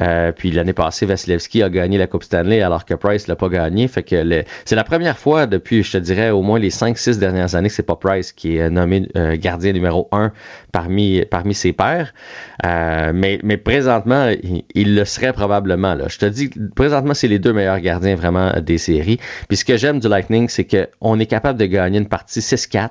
[0.00, 3.48] euh, puis l'année passée, Vasilevski a gagné la Coupe Stanley alors que Price l'a pas
[3.48, 3.88] gagné.
[3.88, 7.54] Fait que c'est la première fois depuis, je te dirais, au moins les 5-6 dernières
[7.54, 10.32] années que c'est pas Price qui est nommé euh, gardien numéro 1
[10.72, 12.12] parmi, parmi ses pairs.
[12.64, 15.94] Euh, mais, mais présentement, il, il le serait probablement.
[15.94, 16.06] Là.
[16.08, 19.18] Je te dis, présentement, c'est les deux meilleurs gardiens vraiment des séries.
[19.48, 22.88] Puis ce que j'aime du Lightning, c'est qu'on est capable de gagner une partie 6-4,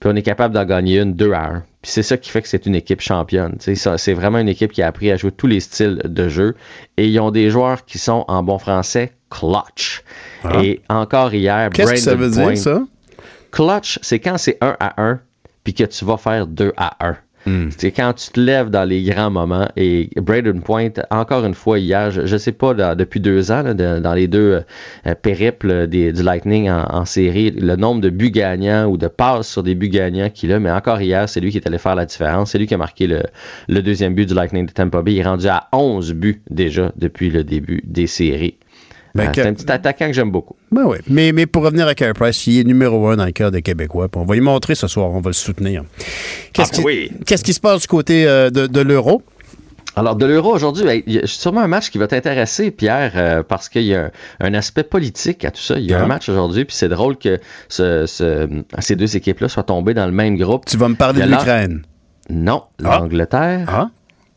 [0.00, 1.64] puis on est capable d'en gagner une 2 à 1.
[1.82, 3.56] Puis c'est ça qui fait que c'est une équipe championne.
[3.58, 6.54] C'est vraiment une équipe qui a appris à jouer tous les styles de jeu.
[6.96, 10.02] Et ils ont des joueurs qui sont, en bon français, clutch.
[10.44, 10.62] Ah.
[10.62, 12.82] Et encore hier, Qu'est-ce que ça veut dire, ça?
[13.50, 15.20] Clutch, c'est quand c'est 1 à 1,
[15.64, 17.16] puis que tu vas faire 2 à 1.
[17.46, 17.68] Hmm.
[17.76, 19.68] C'est quand tu te lèves dans les grands moments.
[19.76, 24.14] Et Braden Point, encore une fois, hier, je ne sais pas, depuis deux ans, dans
[24.14, 24.62] les deux
[25.06, 29.62] euh, périples du Lightning en, série, le nombre de buts gagnants ou de passes sur
[29.62, 32.06] des buts gagnants qu'il a, mais encore hier, c'est lui qui est allé faire la
[32.06, 32.52] différence.
[32.52, 33.22] C'est lui qui a marqué le,
[33.68, 35.14] le deuxième but du Lightning de Tampa Bay.
[35.14, 38.56] Il est rendu à 11 buts déjà depuis le début des séries.
[39.14, 40.56] Ben, que- c'est un petit attaquant que j'aime beaucoup.
[40.70, 40.98] Ben oui.
[41.08, 43.60] Mais, mais pour revenir à Carey Price, il est numéro un dans le cœur des
[43.62, 44.08] Québécois.
[44.16, 45.84] on va lui montrer ce soir, on va le soutenir.
[46.52, 47.10] Qu'est-ce Ah, qui, oui.
[47.26, 49.22] qu'est-ce qui se passe du côté euh, de, de l'euro?
[49.94, 53.12] Alors, de l'euro aujourd'hui, ben, il y a sûrement un match qui va t'intéresser, Pierre,
[53.16, 54.10] euh, parce qu'il y a un,
[54.40, 55.78] un aspect politique à tout ça.
[55.78, 56.04] Il y a Ah.
[56.04, 57.38] un match aujourd'hui, puis c'est drôle que
[57.68, 60.64] ce- ce- ces deux équipes-là soient tombées dans le même groupe.
[60.64, 61.82] Tu vas me parler de l'Ukraine.
[62.30, 63.00] Non, Ah.
[63.00, 63.90] l'Angleterre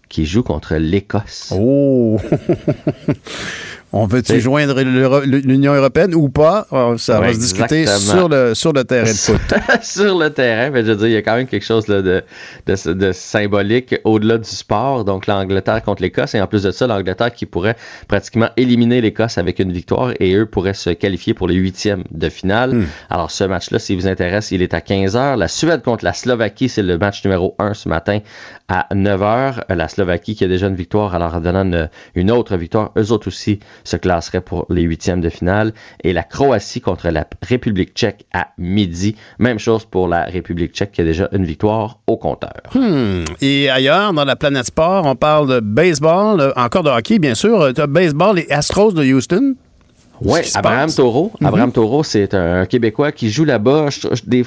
[0.09, 1.53] qui joue contre l'Écosse.
[1.55, 2.19] Oh!
[3.97, 6.67] On veut-tu joindre l'Union européenne ou pas?
[6.69, 8.19] Ah, Ça va se discuter exactement.
[8.19, 9.41] sur le, sur le terrain de foot.
[9.81, 12.01] sur le terrain, mais je veux dire, il y a quand même quelque chose là,
[12.01, 12.21] de,
[12.67, 15.05] de, de symbolique au-delà du sport.
[15.05, 17.77] Donc, l'Angleterre contre l'Écosse, et en plus de ça, l'Angleterre qui pourrait
[18.09, 22.27] pratiquement éliminer l'Écosse avec une victoire, et eux pourraient se qualifier pour les huitièmes de
[22.27, 22.83] finale.
[23.09, 25.37] Alors, ce match-là, s'il vous intéresse, il est à 15h.
[25.37, 28.19] La Suède contre la Slovaquie, c'est le match numéro 1 ce matin
[28.67, 29.73] à 9h.
[29.73, 33.13] La Slovaquie qui a déjà une victoire, alors en donnant une, une autre victoire, eux
[33.13, 35.73] autres aussi se classeraient pour les huitièmes de finale.
[36.03, 39.15] Et la Croatie contre la République tchèque à midi.
[39.39, 42.61] Même chose pour la République tchèque qui a déjà une victoire au compteur.
[42.73, 43.23] Hmm.
[43.41, 47.35] Et ailleurs, dans la planète sport, on parle de baseball, euh, encore de hockey, bien
[47.35, 47.73] sûr.
[47.73, 49.55] Tu as baseball, les Astros de Houston.
[50.21, 50.91] Oui, Abraham?
[50.91, 51.31] Taureau.
[51.39, 51.47] Mhm.
[51.47, 53.89] Abraham Taureau, c'est un Québécois qui joue là-bas.
[54.25, 54.45] Des-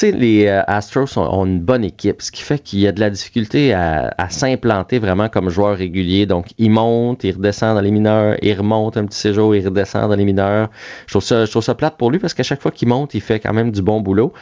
[0.00, 3.00] sais, les euh, Astros ont, une bonne équipe, ce qui fait qu'il y a de
[3.00, 6.26] la difficulté à, à s'implanter vraiment comme joueur régulier.
[6.26, 10.08] Donc, il monte, il redescend dans les mineurs, il remonte un petit séjour, il redescend
[10.08, 10.70] dans les mineurs.
[11.06, 13.14] Je trouve ça, je trouve ça plate pour lui parce qu'à chaque fois qu'il monte,
[13.14, 14.32] il fait quand même du bon boulot.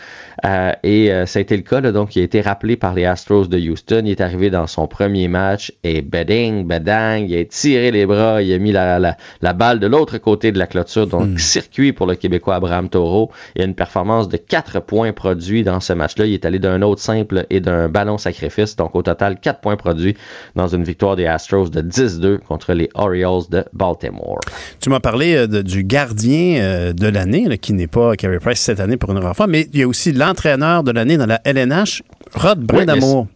[0.45, 2.95] Euh, et euh, ça a été le cas, là, donc il a été rappelé par
[2.95, 4.03] les Astros de Houston.
[4.05, 8.43] Il est arrivé dans son premier match et beding, bedang, il a tiré les bras,
[8.43, 11.07] il a mis la, la, la balle de l'autre côté de la clôture.
[11.07, 13.31] Donc, circuit pour le Québécois Abraham Taureau.
[13.55, 16.27] Il a une performance de 4 points produits dans ce match-là.
[16.27, 18.77] Il est allé d'un autre simple et d'un ballon sacrifice.
[18.77, 20.17] Donc, au total, 4 points produits
[20.55, 24.41] dans une victoire des Astros de 10-2 contre les Orioles de Baltimore.
[24.81, 28.61] Tu m'as parlé euh, de- du gardien euh, de l'année, qui n'est pas Carey Price
[28.61, 31.27] cette année pour une rare fois, mais il y a aussi l'entraîneur de l'année dans
[31.27, 32.03] la LNH,
[32.35, 33.27] Rod Brindamour.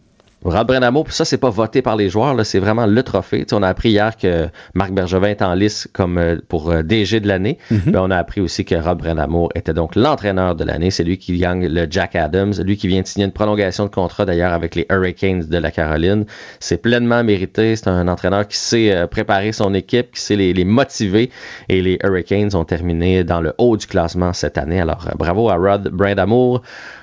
[0.43, 3.39] Rod Brenamo, ça, c'est pas voté par les joueurs, là, c'est vraiment le trophée.
[3.39, 6.71] Tu sais, on a appris hier que Marc Bergevin est en lice comme euh, pour
[6.71, 7.57] euh, DG de l'année.
[7.69, 10.91] Mais on a appris aussi que Rod Brenamo était donc l'entraîneur de l'année.
[10.91, 13.89] C'est lui qui gagne le Jack Adams, lui qui vient de signer une prolongation de
[13.89, 16.25] contrat d'ailleurs avec les Hurricanes de la Caroline.
[16.59, 17.75] C'est pleinement mérité.
[17.75, 21.31] C'est un entraîneur qui sait euh, préparer son équipe, qui sait les, les motiver.
[21.67, 24.79] Et les Hurricanes ont terminé dans le haut du classement cette année.
[24.79, 26.61] Alors, bravo à Rod Brendamour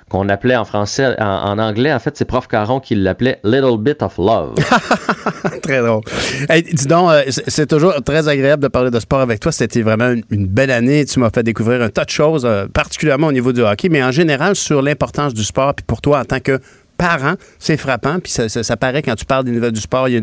[0.09, 4.02] qu'on appelait en français, en, anglais, en fait, c'est Prof Caron qui l'appelait Little Bit
[4.02, 4.54] of Love.
[5.62, 6.02] Très drôle.
[6.48, 9.50] Hey, dis donc, euh, c'est toujours très agréable de parler de sport avec toi.
[9.50, 11.04] C'était vraiment une, belle année.
[11.04, 14.02] Tu m'as fait découvrir un tas de choses, euh, particulièrement au niveau du hockey, mais
[14.02, 15.74] en général sur l'importance du sport.
[15.74, 16.61] Puis pour toi, en tant que
[16.96, 18.20] parent, c'est frappant.
[18.20, 20.20] Puis ça, paraît quand tu parles des nouvelles du sport, il y a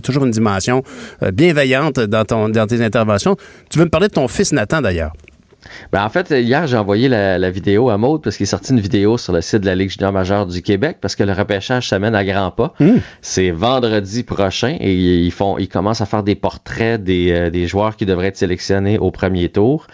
[0.00, 0.84] toujours une dimension
[1.24, 3.36] euh, bienveillante dans, ton, dans tes interventions.
[3.68, 5.12] Tu veux me parler de ton fils Nathan, d'ailleurs?
[5.92, 8.72] Ben, en fait, hier, j'ai envoyé la, la vidéo à Maude parce qu'il est sorti
[8.72, 11.32] une vidéo sur le site de la Ligue junior majeure du Québec parce que le
[11.32, 12.74] repêchage s'amène à grands pas.
[13.22, 17.66] C'est vendredi prochain et ils font, ils commencent à faire des portraits des, euh, des
[17.66, 19.86] joueurs qui devraient être sélectionnés au premier tour.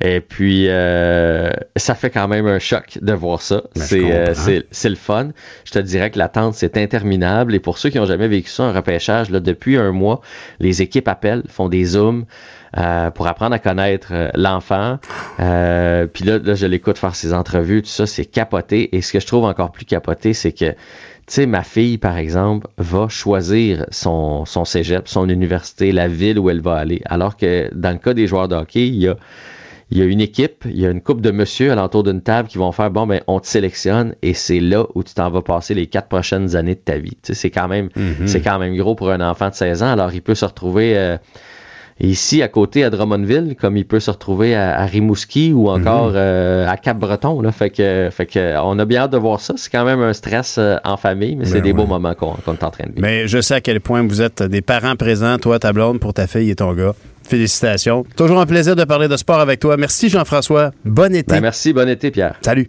[0.00, 3.62] Et puis, euh, ça fait quand même un choc de voir ça.
[3.74, 4.34] Ben, C'est euh, comprends.
[4.42, 5.28] c'est- c'est le fun.
[5.64, 7.54] Je te dirais que l'attente, c'est interminable.
[7.54, 10.20] Et pour ceux qui n'ont jamais vécu ça, un repêchage, là, depuis un mois,
[10.60, 12.24] les équipes appellent, font des zooms
[12.76, 14.98] euh, pour apprendre à connaître euh, l'enfant.
[15.40, 18.94] Euh, puis là, là, je l'écoute faire ses entrevues, tout ça, c'est capoté.
[18.94, 20.76] Et ce que je trouve encore plus capoté, c'est que, tu
[21.28, 26.50] sais, ma fille, par exemple, va choisir son, son cégep, son université, la ville où
[26.50, 27.02] elle va aller.
[27.06, 29.16] Alors que dans le cas des joueurs de hockey, il y a
[29.90, 32.48] il y a une équipe, il y a une couple de monsieur alentour d'une table
[32.48, 35.42] qui vont faire bon ben on te sélectionne et c'est là où tu t'en vas
[35.42, 37.16] passer les quatre prochaines années de ta vie.
[37.22, 37.90] Tu sais, c'est quand même
[38.26, 39.92] c'est quand même gros pour un enfant de 16 ans.
[39.92, 41.18] Alors il peut se retrouver euh,
[42.00, 46.12] ici à côté à Drummondville, comme il peut se retrouver à, à Rimouski ou encore
[46.14, 47.40] euh, à Cap-Breton.
[47.40, 47.52] Là.
[47.52, 49.54] Fait que fait que on a bien hâte de voir ça.
[49.56, 52.32] C'est quand même un stress euh, en famille, mais c'est Ben des beaux moments qu'on
[52.32, 53.00] qu'on est en train de vivre.
[53.00, 56.14] Mais je sais à quel point vous êtes des parents présents, toi, ta blonde, pour
[56.14, 56.94] ta fille et ton gars.
[57.22, 58.04] Félicitations.
[58.16, 59.76] Toujours un plaisir de parler de sport avec toi.
[59.76, 60.70] Merci Jean-François.
[60.84, 61.34] Bon été.
[61.34, 62.36] Ben, merci, bon été Pierre.
[62.40, 62.68] Salut.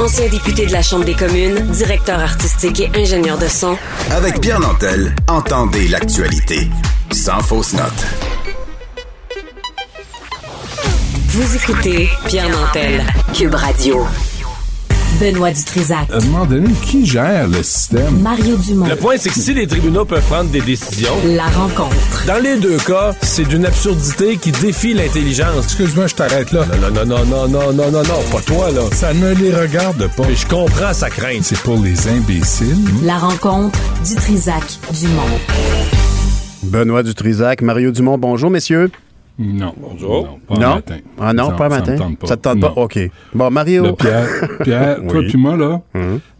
[0.00, 3.76] Ancien député de la Chambre des communes, directeur artistique et ingénieur de son,
[4.10, 6.70] Avec Pierre Nantel, entendez l'actualité.
[7.12, 8.06] Sans fausse note.
[11.28, 14.06] vous écoutez Pierre Nantel, Cube Radio.
[15.20, 16.10] Benoît Dutrisac.
[16.10, 18.20] À un moment donné, qui gère le système?
[18.20, 18.86] Mario Dumont.
[18.86, 21.12] Le point, c'est que si les tribunaux peuvent prendre des décisions.
[21.26, 22.24] La rencontre.
[22.26, 25.64] Dans les deux cas, c'est d'une absurdité qui défie l'intelligence.
[25.64, 26.64] Excuse-moi, je t'arrête là.
[26.80, 28.80] Non, non, non, non, non, non, non, non, pas toi, là.
[28.92, 30.22] Ça ne les regarde pas.
[30.26, 31.42] Mais je comprends sa crainte.
[31.42, 32.78] C'est pour les imbéciles.
[33.02, 34.64] La rencontre Dutrisac
[34.98, 35.38] Dumont.
[36.62, 38.90] Benoît Dutrisac, Mario Dumont, bonjour messieurs.
[39.42, 39.72] Non.
[39.78, 40.24] Bonjour.
[40.26, 40.66] Non, pas non?
[40.66, 40.96] un matin.
[41.18, 41.96] Ah non, Ça- pas un ça me matin.
[41.96, 42.26] tente pas.
[42.26, 42.74] Ça te tente Non.
[42.74, 42.80] pas?
[42.82, 42.98] OK.
[43.32, 43.84] Bon, Mario.
[43.84, 44.28] Là, Pierre,
[44.62, 45.80] Pierre toi puis moi, là,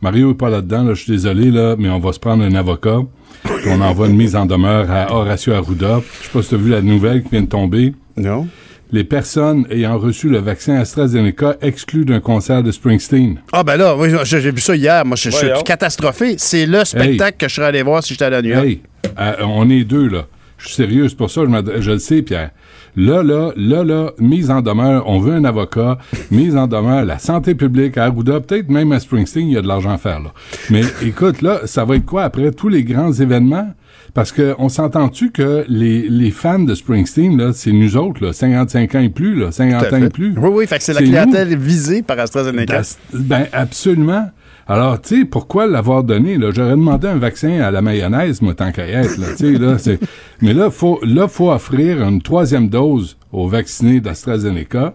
[0.03, 2.55] Mario est pas là-dedans, là, je suis désolé, là, mais on va se prendre un
[2.55, 2.98] avocat,
[3.42, 6.01] puis on envoie une mise en demeure à Horacio Arruda.
[6.20, 7.94] Je sais pas si tu as vu la nouvelle qui vient de tomber.
[8.18, 8.46] Non.
[8.92, 13.40] Les personnes ayant reçu le vaccin AstraZeneca exclues d'un concert de Springsteen.
[13.53, 15.07] Ah ben là, oui, j'ai vu ça hier.
[15.07, 16.34] Moi, je, je suis catastrophé.
[16.36, 18.64] C'est le spectacle que je serais allé voir si j'étais à New York.
[18.66, 18.82] Hey,
[19.18, 20.26] euh, on est deux, là.
[20.59, 22.51] Je suis sérieux, c'est pour ça que je, je le sais, Pierre.
[22.97, 25.99] Là, là, là, là, mise en demeure, on veut un avocat,
[26.30, 29.62] mise en demeure, la santé publique à Arruda, peut-être même à Springsteen, il y a
[29.62, 30.32] de l'argent à faire, là.
[30.70, 33.68] Mais écoute, là, ça va être quoi après tous les grands événements?
[34.12, 38.32] Parce que on s'entend-tu que les, les fans de Springsteen, là, c'est nous autres, là,
[38.32, 40.34] 55 ans et plus, là, 50 Tout à ans et plus.
[40.36, 41.07] Oui, oui, fait que c'est la nous.
[41.07, 42.82] clientèle visée par AstraZeneca.
[43.12, 44.28] Ben, absolument.
[44.70, 46.52] Alors, tu sais, pourquoi l'avoir donné, là?
[46.52, 49.26] J'aurais demandé un vaccin à la mayonnaise, moi, tant qu'à y être, là.
[49.30, 49.98] Tu sais, là, c'est...
[50.42, 54.94] Mais là, faut, là, faut offrir une troisième dose aux vaccinés d'AstraZeneca.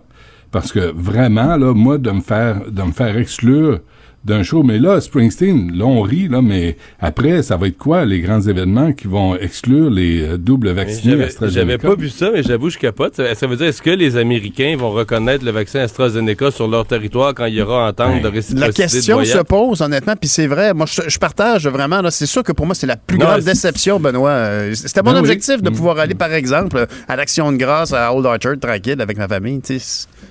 [0.50, 3.82] Parce que vraiment, là, moi, de me faire, de me faire exclure
[4.26, 4.64] d'un show.
[4.64, 8.42] Mais là, Springsteen, là, on rit, là, mais après, ça va être quoi, les grands
[8.42, 11.60] événements qui vont exclure les euh, doubles vaccinés AstraZeneca?
[11.62, 13.16] j'avais pas vu ça, mais j'avoue, je capote.
[13.16, 16.86] Ça, ça veut dire, est-ce que les Américains vont reconnaître le vaccin AstraZeneca sur leur
[16.88, 19.38] territoire quand il y aura entente de réciprocité La de question voyage?
[19.38, 20.74] se pose, honnêtement, puis c'est vrai.
[20.74, 22.02] Moi, je, je partage vraiment.
[22.02, 24.30] là, C'est sûr que pour moi, c'est la plus Non, grande déception, Benoît.
[24.32, 25.20] Euh, C'était mon Ben oui.
[25.20, 25.74] objectif de Mm.
[25.74, 29.60] pouvoir aller, par exemple, à l'Action de grâce à Old Orchard, tranquille, avec ma famille.
[29.64, 29.78] sais,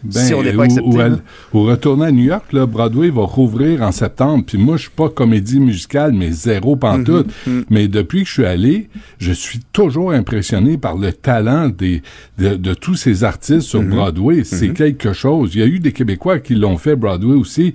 [0.03, 0.84] Ben, si on n'est pas accepté.
[0.88, 1.16] Ou, à- là.
[1.53, 4.45] ou retourner à New York, là, Broadway va rouvrir en septembre.
[4.47, 7.28] Puis moi, je suis pas comédie musicale, mais zéro pantoute.
[7.47, 12.03] Mhm, Mais depuis que je suis allé, je suis toujours impressionné par le talent des,
[12.39, 13.91] de, de tous ces artistes sur Mhm.
[13.91, 14.45] Broadway.
[14.45, 15.55] C'est quelque chose.
[15.55, 17.74] Il y a eu des Québécois qui l'ont fait, Broadway aussi.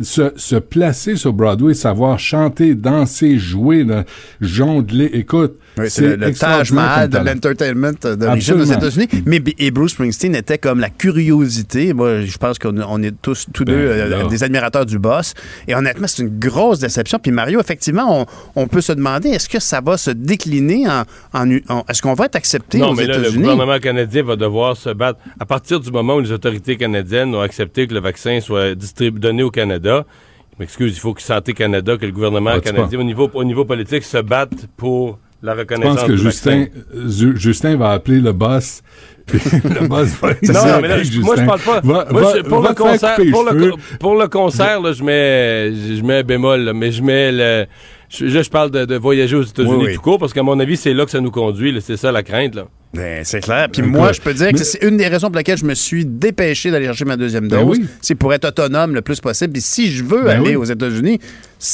[0.00, 4.04] Se, se placer sur Broadway, savoir chanter, danser, jouer, là,
[4.40, 5.10] jongler.
[5.12, 8.64] Écoute, Oui, c'est le, le Taj Mahal de l'entertainment d'origine aux.
[8.64, 9.08] États-Unis.
[9.26, 11.92] Mais et Bruce Springsteen était comme la curiosité.
[11.92, 14.24] Moi, je pense qu'on on est tous, tous Ben, deux euh, là.
[14.28, 15.34] des admirateurs du boss.
[15.66, 17.18] Et honnêtement, c'est une grosse déception.
[17.20, 18.26] Puis Mario, effectivement, on,
[18.62, 21.02] on peut se demander est-ce que ça va se décliner en.
[21.34, 23.42] en- en- est-ce qu'on va être accepté Non, aux mais là, le États-Unis?
[23.42, 25.18] gouvernement canadien va devoir se battre.
[25.40, 29.18] À partir du moment où les autorités canadiennes ont accepté que le vaccin soit distribué,
[29.20, 33.00] donné au Canada, je m'excuse, il faut que Santé Canada, que le gouvernement Ah, canadien,
[33.00, 37.76] au niveau, au niveau politique, se batte pour la Je reconnaissance pense que du Justin,
[37.76, 38.82] va appeler le boss.
[39.28, 41.20] Le boss va Non, mais là, Justin.
[41.20, 41.80] moi, je parle pas.
[41.82, 45.70] Va- Moi, va- je- pour, le concert, pour, le, pour le concert, là, je mets,
[45.96, 47.66] je mets un bémol, là, mais je mets le.
[48.08, 49.94] Je, là, je parle de, de voyager aux États-Unis Oui, oui.
[49.96, 51.78] tout court, parce qu'à mon avis, c'est là que ça nous conduit.
[51.82, 52.54] C'est ça la crainte.
[52.54, 52.68] Là.
[52.94, 53.68] Ben, c'est clair.
[53.70, 56.06] Puis moi, je peux dire que c'est une des raisons pour lesquelles je me suis
[56.06, 57.78] dépêché d'aller chercher ma deuxième Ben dose.
[57.78, 57.86] oui.
[58.00, 59.52] C'est pour être autonome le plus possible.
[59.52, 60.56] Puis si je veux Ben aller oui.
[60.56, 61.20] aux États-Unis,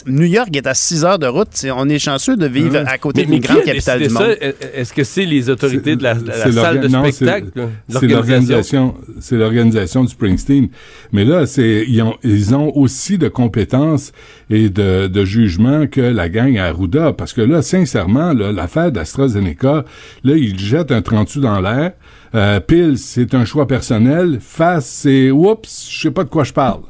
[0.06, 1.48] New York est à 6 heures de route.
[1.76, 2.86] On est chanceux de vivre Hum.
[2.86, 4.22] à côté Mais- d'une grande a capitale du monde.
[4.22, 4.30] ça?
[4.32, 6.14] Est- Est-ce que c'est les autorités de la,
[6.52, 7.48] salle de non, spectacle?
[7.54, 7.68] c'est- là?
[8.00, 10.68] C'est l'organisation, c'est l'organisation du Springsteen.
[11.12, 14.12] Mais là, c'est ils ont, ils ont aussi de compétences
[14.48, 18.90] et de, de jugement que la gang à Arruda, parce que là, sincèrement, là, l'affaire
[18.90, 19.84] d'AstraZeneca,
[20.24, 21.92] là, ils jettent un 30 dans l'air.
[22.34, 24.38] Euh, pile, c'est un choix personnel.
[24.40, 26.80] Face, c'est oups, je sais pas de quoi je parle.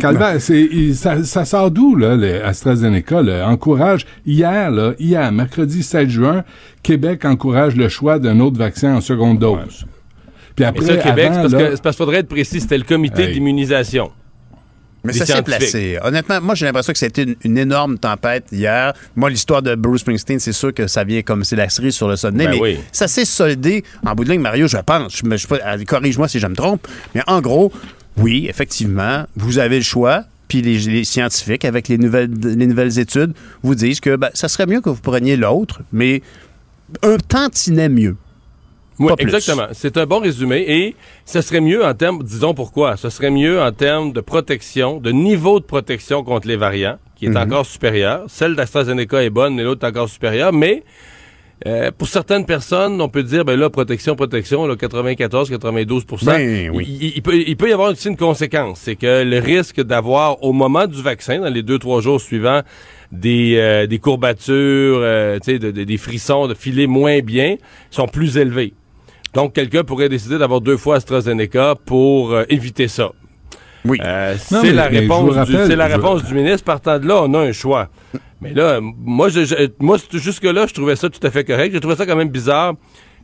[0.00, 3.46] Calvaire, c'est, il- ça, ça sort d'où, là, les AstraZeneca, là?
[3.48, 6.44] Encourage, hier, là, hier, mercredi 7 juin,
[6.82, 9.84] Québec encourage le choix d'un autre vaccin en seconde dose.
[10.56, 12.60] Puis Mais après, ça, Québec, avant, parce là- que- c'est parce qu'il faudrait être précis,
[12.60, 13.32] c'était le comité Hey.
[13.34, 14.10] d'immunisation.
[15.04, 15.98] Mais ça s'est placé.
[16.04, 18.92] Honnêtement, moi, j'ai l'impression que c'était une, une énorme tempête hier.
[19.16, 22.06] Moi, l'histoire de Bruce Springsteen, c'est sûr que ça vient comme c'est la cerise sur
[22.06, 22.44] le sonnet.
[22.44, 22.78] Ben mais oui.
[22.92, 25.16] ça s'est soldé en bout de ligne, Mario, je pense.
[25.16, 26.86] Je je euh, Corrige-moi si je me trompe.
[27.16, 27.72] Mais en gros,
[28.16, 30.24] oui, effectivement, vous avez le choix.
[30.48, 33.32] Puis les, les scientifiques, avec les nouvelles, les nouvelles études,
[33.62, 36.20] vous disent que ben, ça serait mieux que vous preniez l'autre, mais
[37.02, 38.16] un tantinet mieux.
[38.98, 39.66] Oui, exactement.
[39.72, 43.62] C'est un bon résumé et ce serait mieux en termes, disons pourquoi, ce serait mieux
[43.62, 47.36] en termes de protection, de niveau de protection contre les variants, qui est Mhm.
[47.38, 48.24] encore supérieur.
[48.28, 50.52] Celle d'AstraZeneca est bonne, mais l'autre est encore supérieure.
[50.52, 50.84] Mais
[51.66, 56.86] euh, pour certaines personnes, on peut dire, ben là, protection, protection, là, 94-92 Ben oui.
[57.00, 58.80] il, il peut, il peut y avoir aussi une conséquence.
[58.82, 62.62] C'est que le risque d'avoir, au moment du vaccin, dans les deux, trois jours suivants,
[63.10, 64.54] des, euh, des courbatures,
[65.02, 67.56] euh, de- de- des frissons, de filer moins bien,
[67.90, 68.72] sont plus élevés.
[69.34, 73.12] Donc, quelqu'un pourrait décider d'avoir deux fois AstraZeneca pour éviter ça.
[73.84, 73.98] Oui.
[74.60, 75.52] C'est la réponse, du,
[75.88, 75.96] je-
[76.26, 76.64] du ministre.
[76.64, 77.88] Partant de là, on a un choix.
[78.42, 81.72] Mais là, moi, je, je- moi jusque-là, je trouvais ça tout à fait correct.
[81.72, 82.74] J'ai trouvé ça quand même bizarre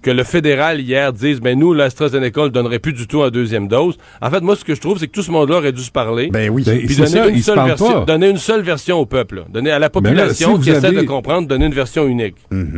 [0.01, 3.31] que le fédéral hier dise, ben nous, l'AstraZeneca, on le donnerait plus du tout en
[3.31, 3.99] deuxième dose.
[4.23, 5.91] En fait, moi, ce que je trouve, c'est que tout ce monde-là aurait dû se
[5.91, 6.29] parler.
[6.31, 6.63] Ben oui.
[6.65, 9.43] Ben, Puis c'est donner, ça, une seule version, donner une seule version au peuple.
[9.53, 12.37] Donner à la Ben là, population si qui essaie de comprendre, donner une version unique.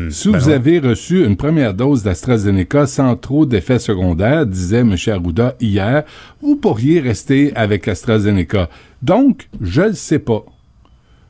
[0.08, 4.96] Si vous avez reçu une première dose d'AstraZeneca sans trop d'effets secondaires, disait M.
[5.08, 6.04] Arruda hier,
[6.40, 8.70] vous pourriez rester avec AstraZeneca.
[9.02, 10.46] Donc, je le sais pas.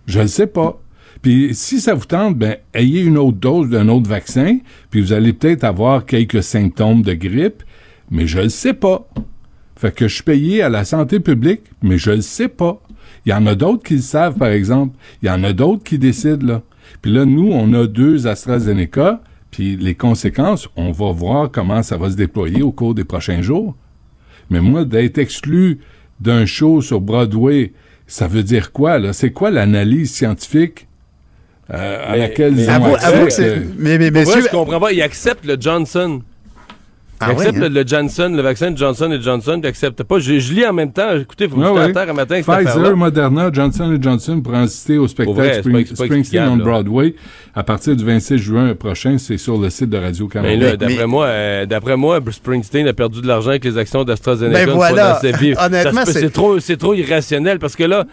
[0.06, 0.80] Je le sais pas.
[1.22, 4.58] Puis si ça vous tente, ben ayez une autre dose d'un autre vaccin,
[4.90, 7.62] puis vous allez peut-être avoir quelques symptômes de grippe,
[8.10, 9.06] mais je le sais pas.
[9.76, 12.82] Fait que je suis payé à la santé publique, mais je le sais pas.
[13.26, 14.96] Il y en a d'autres qui le savent, par exemple.
[15.22, 16.62] Il y en a d'autres qui décident, là.
[17.02, 21.96] Puis là, nous, on a deux AstraZeneca, puis les conséquences, on va voir comment ça
[21.96, 23.76] va se déployer au cours des prochains jours.
[24.50, 25.78] Mais moi, d'être exclu
[26.20, 27.72] d'un show sur Broadway,
[28.06, 29.12] ça veut dire quoi, là?
[29.12, 30.88] C'est quoi l'analyse scientifique
[31.72, 34.92] euh, à Mais- laquelle mais ils ont accès, euh, Mais, mais, messieurs, je comprends pas?
[34.92, 36.20] Il accepte le Johnson.
[37.22, 37.68] Il Ah accepte ouais, hein?
[37.68, 40.18] le, le Johnson, le vaccin de Johnson et Johnson, il n'accepte pas.
[40.20, 41.14] Je, je lis en même temps.
[41.20, 42.96] Écoutez, vous me Ouais, à terre un matin Pfizer.
[42.96, 46.64] Moderna, Johnson Johnson pour assister au spectacle vrai, Spring- pas- Springsteen on là.
[46.64, 47.14] Broadway
[47.54, 49.16] à partir du 26 juin prochain.
[49.18, 50.56] C'est sur le site de Mais Radio-Canada.
[50.70, 54.64] là, d'après moi, euh, d'après moi, Springsteen a perdu de l'argent avec les actions d'AstraZeneca.
[54.64, 55.12] Ben voilà.
[55.12, 55.52] dans sa vie.
[55.62, 58.06] Honnêtement, c'est trop, c'est trop irrationnel parce que là,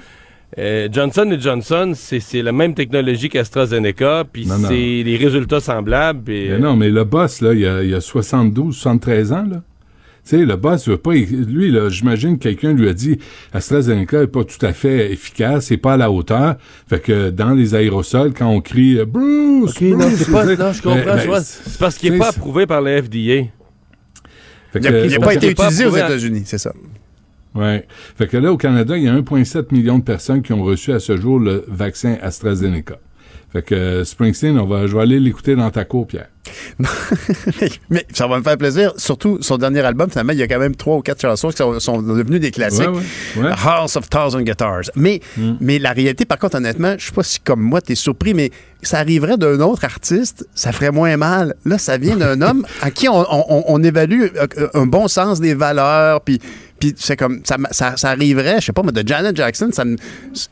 [0.57, 6.21] euh, Johnson et Johnson, c'est la même technologie qu'AstraZeneca, puis c'est des résultats semblables.
[6.27, 9.61] Mais euh, non, mais le boss, là, il a, il a 72, 73 ans, là.
[10.23, 13.17] Tu sais, le boss veut pas, lui, là, j'imagine que quelqu'un lui a dit,
[13.53, 16.55] AstraZeneca est pas tout à fait efficace, c'est pas à la hauteur.
[16.89, 19.71] Fait que dans les aérosols, quand on crie, euh, Bruce!
[19.71, 21.15] Ok, non, Bruce, c'est pas, tu sais, non, je comprends.
[21.15, 23.47] ben, ben, c'est parce qu'il n'est pas approuvé par la FDA.
[24.73, 26.73] Fait il n'a pas été utilisé aux États-Unis, c'est ça.
[27.57, 27.85] Ouais.
[28.17, 30.91] Fait que là, au Canada, il y a 1,7 million de personnes qui ont reçu
[30.93, 32.95] à ce jour le vaccin AstraZeneca.
[33.53, 36.27] Fait que euh, Springsteen, on va, je vais aller l'écouter dans ta cour, Pierre.
[37.89, 38.93] Mais ça va me faire plaisir.
[38.97, 41.57] Surtout, son dernier album, finalement, il y a quand même trois ou quatre chansons qui
[41.57, 42.81] sont, sont devenues des classiques.
[42.89, 42.97] Ouais,
[43.37, 43.51] ouais, ouais.
[43.65, 44.83] House of Thousand Guitars.
[44.95, 45.21] Mais,
[45.59, 48.51] mais la réalité, par contre, honnêtement, je sais pas si comme moi, t'es surpris, mais
[48.81, 51.55] ça arriverait d'un autre artiste, ça ferait moins mal.
[51.65, 55.39] Là, ça vient d'un homme à qui on, on- on évalue euh, un bon sens
[55.39, 56.39] des valeurs, puis
[56.79, 59.83] Puis c'est comme, ça, ça, ça arriverait, je sais pas, mais de Janet Jackson, ça
[59.85, 59.95] me,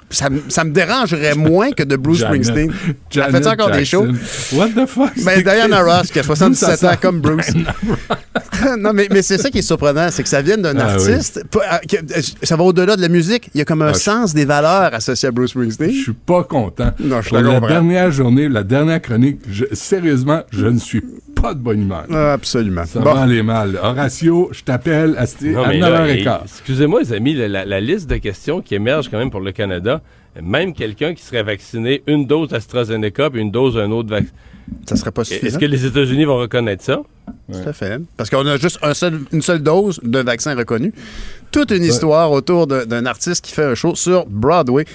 [0.10, 2.72] ça, me- ça me dérangerait moins que de Bruce Janet- Springsteen.
[2.88, 4.08] Elle Janet fait encore des shows?
[4.54, 5.12] What the fuck?
[5.24, 7.52] Ben, c'est Diana Ross, qui a 77 D'où ça ans comme Bruce.
[8.80, 11.44] non, mais, mais c'est ça qui est surprenant, c'est que ça vient d'un Ah artiste.
[11.50, 11.60] pas-
[11.94, 13.50] euh, euh, ça va au-delà de la musique.
[13.54, 15.92] Il y a comme un Ah, sens des valeurs associées à Bruce Springsteen.
[15.92, 16.92] Je suis pas content.
[17.00, 17.68] Non, je Pour la comprends.
[17.68, 21.02] dernière journée, la dernière chronique, je- sérieusement, je ne suis
[21.42, 22.06] pas de bonne humeur.
[22.12, 22.84] Ah, absolument.
[22.86, 23.14] Ça Bon.
[23.14, 23.78] va aller mal.
[23.82, 26.15] Horatio, je t'appelle à, Non, à mais là, 9h15.
[26.44, 29.52] Excusez-moi, les amis, la, la- la liste de questions qui émerge quand même pour le
[29.52, 30.02] Canada,
[30.42, 34.32] même quelqu'un qui serait vacciné une dose AstraZeneca puis une dose d'un autre vaccin.
[34.88, 35.60] Ça serait pas Est-ce suffisant.
[35.60, 37.02] que les États-Unis vont reconnaître ça?
[37.52, 38.02] Tout à fait.
[38.18, 40.92] Parce qu'on a juste un seul, une seule dose d'un vaccin reconnu.
[41.52, 44.86] Toute une histoire autour d'un artiste qui fait un show sur Broadway.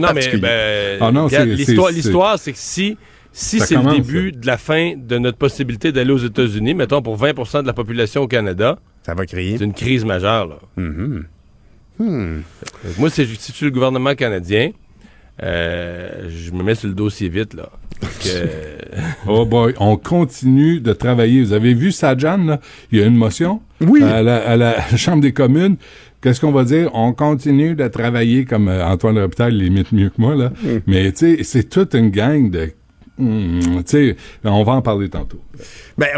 [0.00, 2.96] Non, mais ben, Ah non, l'histoire, c'est- l'histoire, c'est que si,
[3.32, 7.62] c'est le début de la fin de notre possibilité d'aller aux États-Unis, mettons pour 20%
[7.62, 8.78] de la population au Canada,
[9.08, 9.56] ça va créer.
[9.56, 10.48] C'est une crise majeure.
[10.48, 10.58] Là.
[10.76, 11.24] Mhm.
[11.98, 12.40] Hmm.
[12.98, 14.70] Moi, si je suis le gouvernement canadien,
[15.42, 17.54] euh, je me mets sur le dossier vite.
[17.54, 17.70] là.
[18.00, 18.28] Parce que.
[19.26, 21.42] Oh boy, on continue de travailler.
[21.42, 22.60] Vous avez vu Sajan, là?
[22.92, 24.02] Il y a une motion oui.
[24.02, 25.76] à, la, à la Chambre des communes.
[26.20, 26.90] Qu'est-ce qu'on va dire?
[26.94, 30.52] On continue de travailler comme euh, Antoine Robitaille l'imite mieux que moi, là.
[30.86, 32.70] Mais, tu sais, c'est toute une gang de...
[33.18, 35.40] Hmm, tu sais, on va en parler tantôt.
[35.96, 36.08] Ben,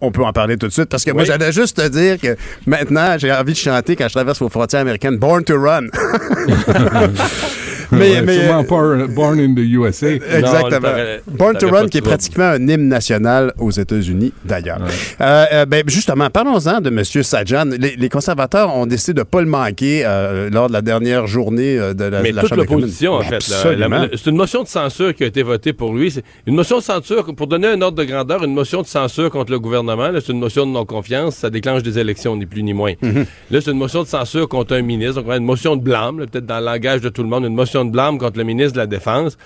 [0.00, 2.36] on, peut en parler tout de suite parce que moi, j'allais juste te dire que
[2.66, 5.88] maintenant, j'ai envie de chanter quand je traverse vos frontières américaines Born to Run.
[7.92, 10.08] Mais, sûrement pas Born in the USA.
[10.14, 10.88] Exactement.
[11.26, 14.78] Born to Run, qui est pratiquement un hymne national aux États-Unis, d'ailleurs.
[15.20, 17.02] Euh, euh, ben, justement, parlons-en de M.
[17.04, 17.64] Sajan.
[17.78, 21.26] Les, les conservateurs ont décidé de ne pas le manquer euh, lors de la dernière
[21.26, 22.82] journée euh, de la, Mais de la toute Chambre des communes.
[22.82, 23.42] l'opposition, en fait.
[23.42, 26.10] C'est une motion de censure qui a été votée pour lui.
[26.10, 29.30] C'est une motion de censure, pour donner un ordre de grandeur, une motion de censure
[29.30, 30.10] contre le gouvernement.
[30.14, 31.36] C'est une motion de non-confiance.
[31.36, 32.92] Ça déclenche des élections, ni plus ni moins.
[33.02, 33.26] Mhm.
[33.50, 35.22] Là, c'est une motion de censure contre un ministre.
[35.22, 37.73] Donc, une motion de blâme, peut-être dans le langage de tout le monde, une motion
[37.84, 39.38] de blâme contre le ministre de la Défense.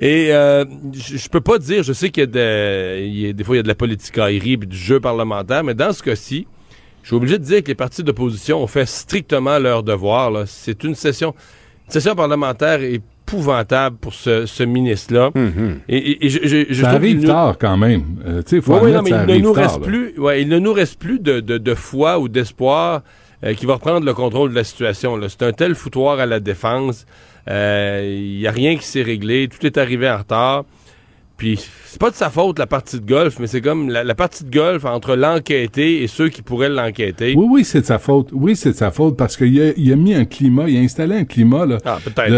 [0.00, 3.32] Et euh, je peux pas dire, je sais qu'il y a, de, il y a-
[3.32, 6.02] des fois il y a de la politicaillerie puis du jeu parlementaire, mais dans ce
[6.02, 6.46] cas-ci,
[7.02, 10.30] je suis obligé de dire que les partis d'opposition ont fait strictement leur devoir.
[10.30, 10.44] là.
[10.46, 11.34] C'est une session,
[11.88, 15.30] une session parlementaire épouvantable pour ce, ce ministre-là.
[15.88, 18.02] Et, et- et je, je- je Ça arrive nous- tard quand même.
[18.26, 20.72] Euh, faut non, mais ça il ne nous tard, reste plus, ouais, il ne nous
[20.72, 23.02] reste plus de, de- de foi ou d'espoir
[23.44, 25.16] euh, qui va reprendre le contrôle de la situation.
[25.16, 25.28] là.
[25.28, 27.04] C'est un tel foutoir à la défense.
[27.48, 29.48] Euh, Il n'y a rien qui s'est réglé.
[29.48, 30.64] Tout est arrivé en retard.
[31.42, 34.14] Puis c'est pas de sa faute la partie de golf, mais c'est comme la, la
[34.14, 37.34] partie de golf entre l'enquêté et ceux qui pourraient l'enquêter.
[37.36, 38.28] Oui, oui, c'est de sa faute.
[38.32, 40.80] Oui, c'est de sa faute parce qu'il a, il a mis un climat, il a
[40.80, 41.66] installé un climat.
[41.66, 42.30] Là, Ah, peut-être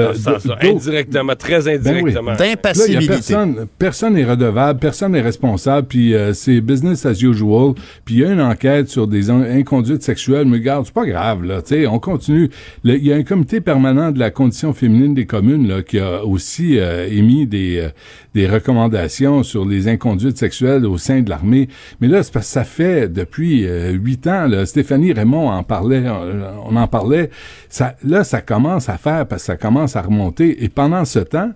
[0.63, 1.99] Indirectement, très Ben oui.
[1.99, 2.35] indirectement.
[2.79, 7.05] Là, il y a personne, personne n'est redevable, personne n'est responsable, puis euh, c'est business
[7.05, 7.75] as usual.
[8.07, 11.05] Puis il y a une enquête sur des in- inconduites sexuelles, mais regarde, c'est pas
[11.05, 12.49] grave, là, tu sais, on continue.
[12.85, 16.25] Il y a un comité permanent de la condition féminine des communes là, qui a
[16.25, 17.89] aussi euh, émis des, euh,
[18.35, 18.94] des recommandations
[19.43, 21.69] sur les inconduites sexuelles au sein de l'armée.
[22.01, 25.63] Mais là, c'est parce que ça fait depuis euh, huit ans, là, Stéphanie Raymond en
[25.63, 27.31] parlait, on, on en parlait.
[27.69, 30.65] Ça, là, ça commence à faire parce que ça commence à remonter.
[30.65, 31.51] Et pendant ce temps,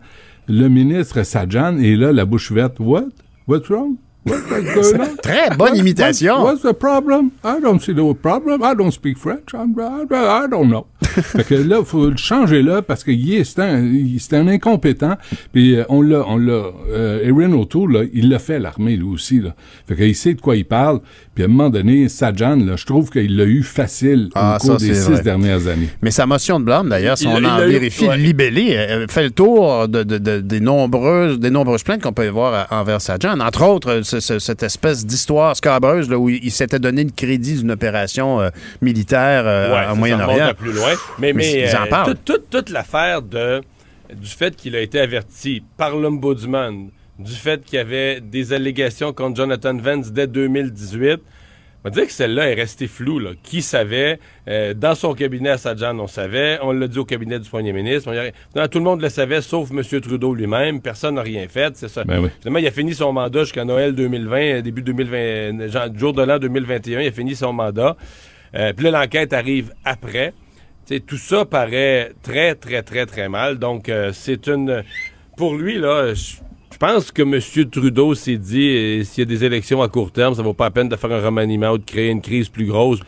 [0.49, 2.77] le ministre Sajan est là, la bouche verte.
[2.81, 3.05] What?
[3.47, 3.97] What's wrong?
[5.23, 6.35] Très bonne imitation.
[6.43, 7.31] what- what's the problem?
[7.45, 8.63] I don't see no problem.
[8.63, 9.55] I don't speak French.
[9.55, 10.87] I don't know.
[11.23, 14.49] Fait que là, faut le changer là parce que est- c'est un, il- c'est un
[14.49, 15.17] incompétent.
[15.53, 18.97] Puis euh, on l'a, on l'a, euh, Erin O'Toole, là, il l'a fait à l'armée
[18.97, 19.41] lui aussi.
[19.41, 19.55] Là.
[19.87, 21.01] Fait qu'il sait de quoi il parle.
[21.35, 24.67] Puis à un moment donné, Sajan, là, je trouve qu'il l'a eu facile Ah, au
[24.67, 25.23] cours ça, des six vrai.
[25.23, 25.89] dernières années.
[26.03, 28.17] Mais sa motion de blâme, d'ailleurs, si Il- on il en vérifie, ouais.
[28.17, 32.13] le libellé euh, fait le tour de, de- de- des, nombreuses, des nombreuses plaintes qu'on
[32.13, 33.39] peut y voir à- envers Sajan.
[33.41, 37.11] Entre autres, ce- ce- cette espèce d'histoire scabreuse là, où il, il s'était donné le
[37.15, 38.49] crédit d'une opération euh,
[38.83, 40.53] militaire euh, Ouais, ça Moyen-Orient.
[40.59, 40.91] plus loin.
[41.19, 42.15] Mais, mais, ils en euh, parlent.
[42.15, 43.61] toute, toute- toute l'affaire de
[44.15, 46.89] du fait qu'il a été averti par l'ombudsman,
[47.19, 51.21] du fait qu'il y avait des allégations contre Jonathan Vance dès 2018,
[51.85, 53.19] on va dire que celle-là est restée floue.
[53.19, 53.31] Là.
[53.43, 54.19] Qui savait?
[54.49, 56.59] Euh, dans son cabinet à Sajan, on savait.
[56.63, 58.11] On l'a dit au cabinet du premier ministre.
[58.11, 59.83] On y a- Non, tout le monde le savait, sauf M.
[60.01, 60.81] Trudeau lui-même.
[60.81, 61.77] Personne n'a rien fait.
[61.77, 62.03] C'est ça.
[62.05, 62.31] Ben oui.
[62.41, 66.23] Finalement, il a fini son mandat jusqu'à Noël 2020, euh, début 2020, genre, jour de
[66.23, 67.01] l'an 2021.
[67.01, 67.97] Il a fini son mandat.
[68.57, 70.33] Euh, Puis là, l'enquête arrive après.
[71.07, 73.59] Tout ça paraît très, très, très, très mal.
[73.59, 74.83] Donc, euh, c'est une...
[75.37, 76.37] Pour lui, là, je
[76.79, 77.69] pense que M.
[77.71, 80.65] Trudeau s'est dit, euh, s'il y a des élections à court terme, ça vaut pas
[80.65, 83.01] la peine de faire un remaniement ou de créer une crise plus grosse.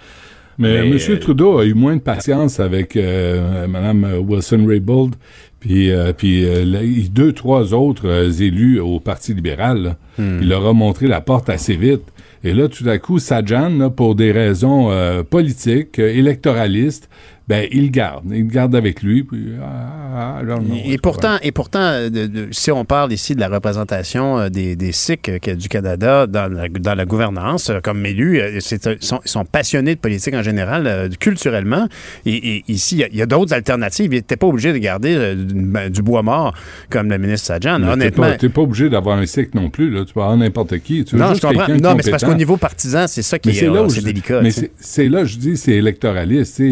[0.59, 0.99] Mais, Mais, M.
[1.09, 5.15] euh, Trudeau a eu moins de patience avec euh, Mme Wilson-Raybould,
[5.61, 6.65] puis, euh, puis euh,
[7.11, 9.83] deux, trois autres euh, élus au Parti libéral.
[9.83, 9.97] là.
[10.19, 10.39] Hmm.
[10.43, 12.03] Il leur a montré la porte assez vite.
[12.43, 14.91] Et là, tout à coup, Sajan, là, pour des raisons
[15.29, 17.11] politiques, électoralistes,
[17.51, 18.23] ben, il le garde.
[18.31, 19.25] Il le garde avec lui.
[19.25, 22.09] Puis, ah, ah, non, Et pourtant, et pourtant euh,
[22.53, 26.47] si on parle ici de la représentation euh, des, des Sikhs euh, du Canada dans
[26.47, 28.61] la, dans la gouvernance, comme élus, ils,
[29.01, 31.89] sont, passionnés de politique en général, culturellement.
[32.25, 34.13] Et, et ici, il y a- d'autres alternatives.
[34.13, 36.55] Ils n'étaient pas obligés de garder du, ben, du bois mort
[36.89, 37.83] comme le ministre Sajan.
[37.83, 38.27] Honnêtement.
[38.27, 39.91] pas- T'es pas, obligé d'avoir un cycle non plus.
[39.91, 40.05] Là.
[40.05, 41.05] Tu peux avoir n'importe qui.
[41.05, 41.67] Tu veux Non, juste je comprends.
[41.75, 44.41] Non, mais c'est parce qu'au niveau partisan, c'est ça qui est, là où je- délicat.
[44.41, 46.63] Mais tu c'est là, je dis, c'est électoraliste.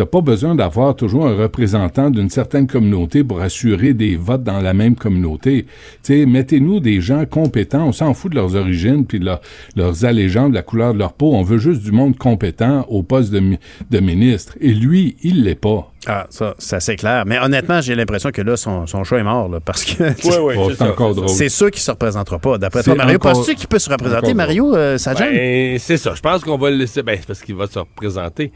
[0.00, 4.42] Tu n'as pas besoin d'avoir toujours un représentant d'une certaine communauté pour assurer des votes
[4.42, 5.66] dans la même communauté.
[6.02, 7.84] Tu sais, mettez-nous des gens compétents.
[7.88, 9.42] On s'en fout de leurs origines puis de leur-
[9.76, 11.34] leurs allégeances, de la couleur de leur peau.
[11.34, 13.58] On veut juste du monde compétent au poste de, mi-
[13.90, 14.56] de ministre.
[14.62, 15.92] Et lui, il l'est pas.
[16.06, 17.24] Ah, ça, ça c'est clair.
[17.26, 20.50] Mais honnêtement, j'ai l'impression que là, son, son choix est mort, là, parce que Oh,
[20.70, 21.14] c'est ça, encore ça.
[21.16, 21.28] drôle.
[21.28, 22.56] c'est sûr qu'il se représentera pas.
[22.56, 25.26] D'après C'est toi, Mario, encore- penses-tu qu'il peut se représenter, Mario euh, Sajan?
[25.30, 26.14] Ben, c'est ça.
[26.14, 27.02] Je pense qu'on va le laisser.
[27.02, 28.50] Ben, c'est parce qu'il va se représenter.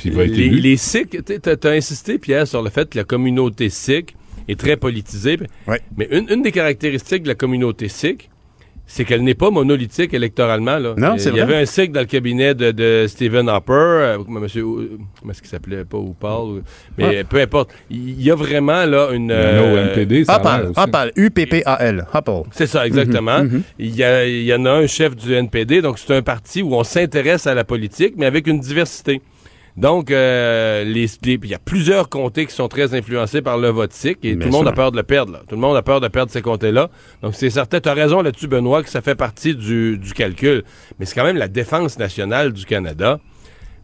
[0.00, 0.56] Puis il va être les, élu.
[0.60, 4.16] les Sikhs, tu as insisté, Pierre, sur le fait que la communauté sikh
[4.48, 5.38] est très politisée.
[5.96, 8.30] Mais une, une des caractéristiques de la communauté sikh,
[8.92, 10.76] c'est qu'elle n'est pas monolithique électoralement.
[10.78, 10.94] Là.
[10.96, 11.42] Non, Il c'est y vrai.
[11.42, 15.40] avait un sikh dans le cabinet de, de Stephen Harper, euh, monsieur, euh, comment est-ce
[15.42, 16.60] qu'il s'appelait, pas ou-
[16.98, 17.24] mais Ah.
[17.24, 17.70] peu importe.
[17.88, 19.26] Il y a vraiment là une...
[19.26, 20.72] Il y euh, NPD, ça Hopal.
[20.76, 22.42] Hopal, U-P-P-A-L, Hopal.
[22.50, 23.44] c'est ça, exactement.
[23.44, 23.62] Mhm, mhm.
[23.78, 26.60] Il, y a- il y en a un chef du NPD, donc c'est un parti
[26.60, 29.20] où on s'intéresse à la politique, mais avec une diversité.
[29.76, 33.92] Donc, euh, les, il y a plusieurs comtés qui sont très influencés par le vote
[34.04, 34.68] et Bien tout le monde sûr.
[34.68, 35.32] a peur de le perdre.
[35.32, 35.42] Là.
[35.48, 36.90] Tout le monde a peur de perdre ces comtés-là.
[37.22, 37.80] Donc, c'est certain.
[37.80, 40.64] Tu as raison là-dessus, Benoît, que ça fait partie du, du calcul.
[40.98, 43.20] Mais c'est quand même la défense nationale du Canada.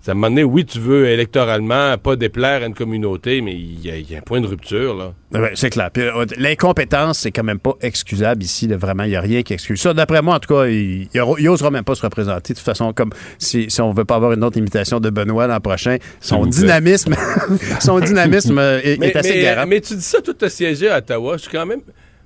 [0.07, 3.91] Ça m'a donné, oui, tu veux électoralement pas déplaire à une communauté, mais il y,
[3.91, 5.13] a- il y a un point de rupture, là.
[5.33, 5.91] Ouais, c'est clair.
[5.93, 8.69] Puis, euh, L'incompétence, c'est quand même pas excusable ici.
[8.69, 8.77] là.
[8.77, 9.93] vraiment, il n'y a rien qui excuse ça.
[9.95, 11.09] D'après moi, en tout cas, il
[11.41, 12.53] n'osera même pas se représenter.
[12.53, 15.49] De toute façon, comme si, si on veut pas avoir une autre imitation de Benoît
[15.49, 17.15] l'an prochain, son dynamisme,
[17.81, 19.67] son dynamisme euh, est, mais, est assez mais- garant.
[19.67, 21.37] mais tu dis ça, tout a siégé à Ottawa.
[21.37, 21.81] Je suis quand même.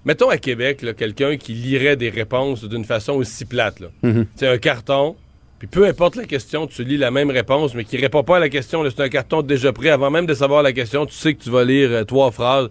[0.05, 3.81] Mettons à Québec, quelqu'un qui lirait des réponses d'une façon aussi plate.
[3.81, 3.89] là.
[4.03, 4.27] Mhm.
[4.37, 5.17] C'est un carton,
[5.61, 8.41] puis peu importe la question, tu lis la même réponse, mais qui répond pas à
[8.41, 8.83] la question.
[8.89, 9.91] C'est un carton déjà prêt.
[9.91, 12.71] Avant même de savoir la question, tu sais que tu vas lire euh, trois phrases.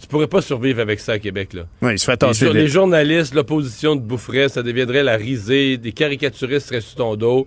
[0.00, 1.52] Tu pourrais pas survivre avec ça à Québec.
[1.52, 1.62] Là.
[1.80, 2.42] Ouais, il se fait vite.
[2.54, 7.46] les journalistes, l'opposition te boufferait, ça deviendrait la risée, des caricaturistes seraient sur ton dos.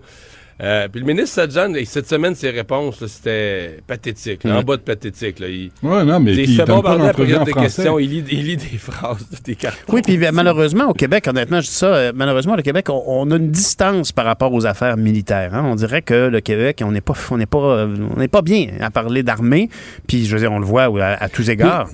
[0.63, 4.77] Euh, puis le ministre Sadjan, et cette semaine, ses réponses, c'était pathétique, là, en bas
[4.77, 5.39] de pathétique.
[5.39, 5.47] Là.
[5.47, 7.51] Il, Ouais, non, mais il se fait bombarder après des français.
[7.53, 9.79] questions, il lit, il lit des phrases, des cartons.
[9.89, 13.01] Oui, puis ben, malheureusement, au Québec, honnêtement, je dis ça, euh, malheureusement, le Québec, on,
[13.07, 15.55] on a une distance par rapport aux affaires militaires.
[15.55, 15.63] hein.
[15.65, 18.67] On dirait que le Québec, on n'est pas, on n'est pas, on n'est pas bien
[18.81, 19.67] à parler d'armée.
[20.07, 21.89] Puis, je veux dire, on le voit à, à tous égards.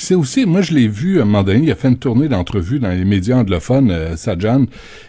[0.00, 2.28] C'est aussi, moi je l'ai vu à un moment donné, il a fait une tournée
[2.28, 4.66] d'entrevues dans les médias anglophones, euh, Sajan,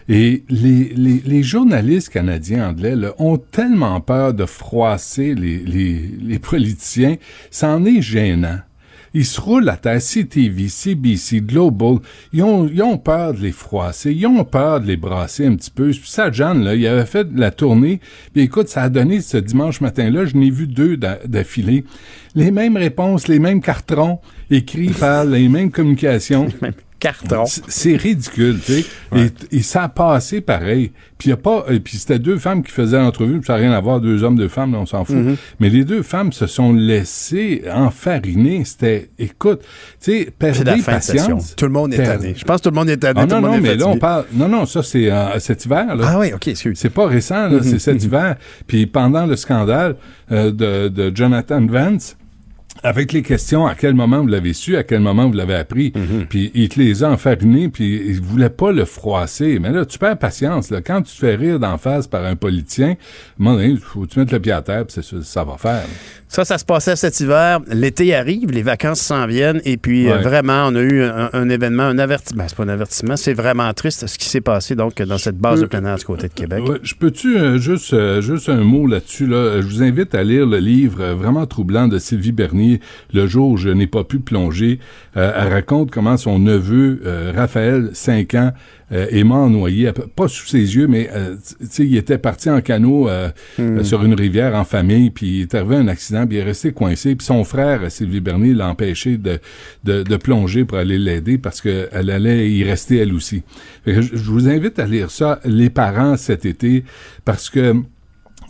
[0.09, 7.15] et les journalistes canadiens anglais là, ont tellement peur de froisser les, les, les politiciens,
[7.49, 8.59] c'en est gênant.
[9.13, 11.97] Ils se roulent à terre, CTV, CBC, Global,
[12.31, 15.89] ils ont, peur de les froisser, ils ont peur de les brasser un petit peu.
[15.89, 17.99] Puis Sajan, là, il avait fait la tournée,
[18.35, 21.83] écoute, ça a donné ce dimanche matin-là, je n'ai vu deux d'a- d'affilée.
[22.35, 24.19] Les mêmes réponses, les mêmes cartons,
[24.49, 26.47] écrits par les mêmes communications.
[27.01, 27.43] Carton.
[27.45, 28.85] C'est ridicule, tu sais.
[29.15, 30.91] Et, et ça a passé pareil.
[31.17, 33.59] Puis y a pas, et puis c'était deux femmes qui faisaient l'entrevue, puis ça n'a
[33.59, 35.15] rien à voir, deux hommes, deux femmes, là, on s'en fout.
[35.15, 35.35] Mhm.
[35.59, 38.63] Mais les deux femmes se sont laissées enfariner.
[38.65, 39.61] C'était, écoute,
[39.99, 41.55] tu sais, perdez patience.
[41.55, 42.35] Tout le monde est tanné.
[42.37, 43.19] Je pense que tout le monde est tanné.
[43.19, 44.25] Ah tout non, non, est mais là, on parle.
[44.33, 46.05] Non, non, ça, c'est euh, cet hiver, là.
[46.07, 46.77] Ah oui, OK, excuse.
[46.77, 48.35] C'est pas récent, là, c'est cet hiver.
[48.67, 49.95] Puis pendant le scandale
[50.31, 52.15] euh, de, de Jonathan Vance,
[52.83, 55.91] avec les questions, à quel moment vous l'avez su, à quel moment vous l'avez appris,
[55.95, 56.25] Mhm.
[56.29, 59.59] puis il te les a enfarinés, puis il voulait pas le froisser.
[59.59, 60.69] Mais là, tu perds patience.
[60.71, 60.81] Là.
[60.81, 62.95] Quand tu te fais rire d'en face par un politicien,
[63.39, 65.57] à un donné, faut que tu mettes le pied à terre, puis ça, ça va
[65.57, 65.83] faire.
[66.27, 67.59] Ça, ça se passait cet hiver.
[67.67, 69.59] L'été arrive, les vacances s'en viennent.
[69.65, 72.45] Et puis, euh, vraiment, on a eu un, un événement, un avertissement.
[72.47, 75.59] C'est pas un avertissement, c'est vraiment triste ce qui s'est passé donc dans cette base
[75.59, 76.63] de plein air du côté de Québec.
[76.65, 79.27] Ouais, je peux-tu euh, juste, euh, juste un mot là-dessus?
[79.27, 79.59] Là?
[79.59, 82.60] Je vous invite à lire le livre vraiment troublant de Sylvie Bernier,
[83.13, 84.79] Le jour où je n'ai pas pu plonger.
[85.17, 88.51] Euh, elle raconte comment son neveu, euh, Raphaël, 5 ans,
[88.91, 91.09] euh, est mort noyé, pas sous ses yeux, mais
[91.59, 93.07] tu sais, il était parti en canot
[93.57, 93.83] Hmm.
[93.83, 96.71] sur une rivière en famille, puis il est arrivé un accident, puis il est resté
[96.71, 99.39] coincé, puis son frère, Sylvie Bernier, l'a empêché de,
[99.83, 103.43] de, de plonger pour aller l'aider parce qu'elle allait y rester elle aussi.
[103.85, 106.83] Je vous invite à lire ça, les parents, cet été,
[107.25, 107.75] parce que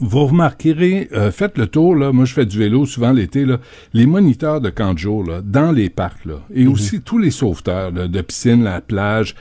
[0.01, 3.59] vous remarquerez, euh, faites le tour, là, moi je fais du vélo souvent l'été, là,
[3.93, 7.31] les moniteurs de camp de jour, là, dans les parcs, là, et aussi tous les
[7.31, 9.35] sauveteurs là, de piscine, la plage,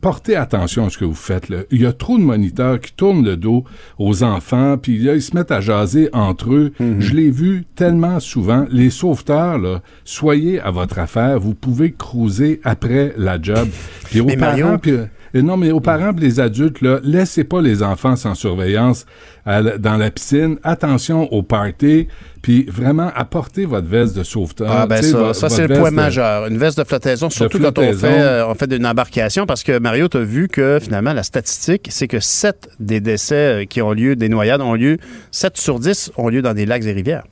[0.00, 1.50] portez attention à ce que vous faites.
[1.50, 1.58] Là.
[1.70, 3.64] Il y a trop de moniteurs qui tournent le dos
[3.98, 6.72] aux enfants, puis là, ils se mettent à jaser entre eux.
[6.98, 8.64] Je l'ai vu tellement souvent.
[8.70, 11.38] Les sauveteurs, là, soyez à votre affaire.
[11.38, 13.68] Vous pouvez cruiser après la job.
[14.04, 14.92] Puis aux Mais Mario- parents, puis,
[15.34, 19.06] euh, non, mais aux parents et les adultes, là, laissez pas les enfants sans surveillance
[19.46, 20.58] à la- dans la piscine.
[20.62, 22.08] Attention au party,
[22.42, 24.68] puis vraiment apportez votre veste de sauveteur.
[24.70, 26.46] Ah ben ça, ça c'est le point de- majeur.
[26.46, 29.78] Une veste de flottaison, surtout quand on fait, euh, on fait une embarcation, parce que
[29.78, 33.80] Mario, tu as vu que finalement, la statistique, c'est que 7 des décès euh, qui
[33.82, 34.98] ont lieu, des noyades ont lieu,
[35.30, 37.24] 7 sur 10 ont lieu dans des lacs et rivières.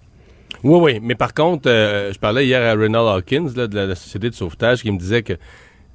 [0.64, 1.00] Oui, oui.
[1.02, 4.28] Mais par contre, euh, je parlais hier à Reynald Hawkins là, de la, la Société
[4.28, 5.34] de sauvetage qui me disait que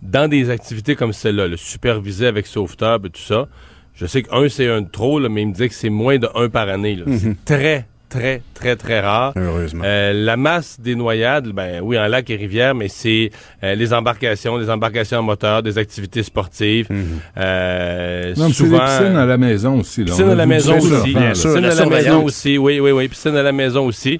[0.03, 3.47] dans des activités comme celle-là, le supervisé avec sauveteur et tout ça,
[3.95, 6.17] je sais qu'un, c'est un de trop, là, mais il me disait que c'est moins
[6.17, 6.95] de un par année.
[6.95, 7.03] là.
[7.07, 7.17] Mhm.
[7.19, 9.33] C'est très, très, très, très rare.
[9.35, 9.83] Heureusement.
[9.85, 13.31] Euh, la masse des noyades, ben oui, en lac et rivière, mais c'est
[13.63, 16.87] euh, les embarcations, les embarcations en moteur, des activités sportives.
[16.89, 17.05] Mhm.
[17.37, 20.01] Euh, Non, mais c'est souvent, les piscines à la maison aussi.
[20.01, 20.05] Là.
[20.07, 21.13] Piscine à la maison ça aussi.
[21.13, 22.57] Piscine à la maison aussi.
[22.57, 23.07] Oui, oui, oui.
[23.07, 24.19] Piscine à la maison aussi.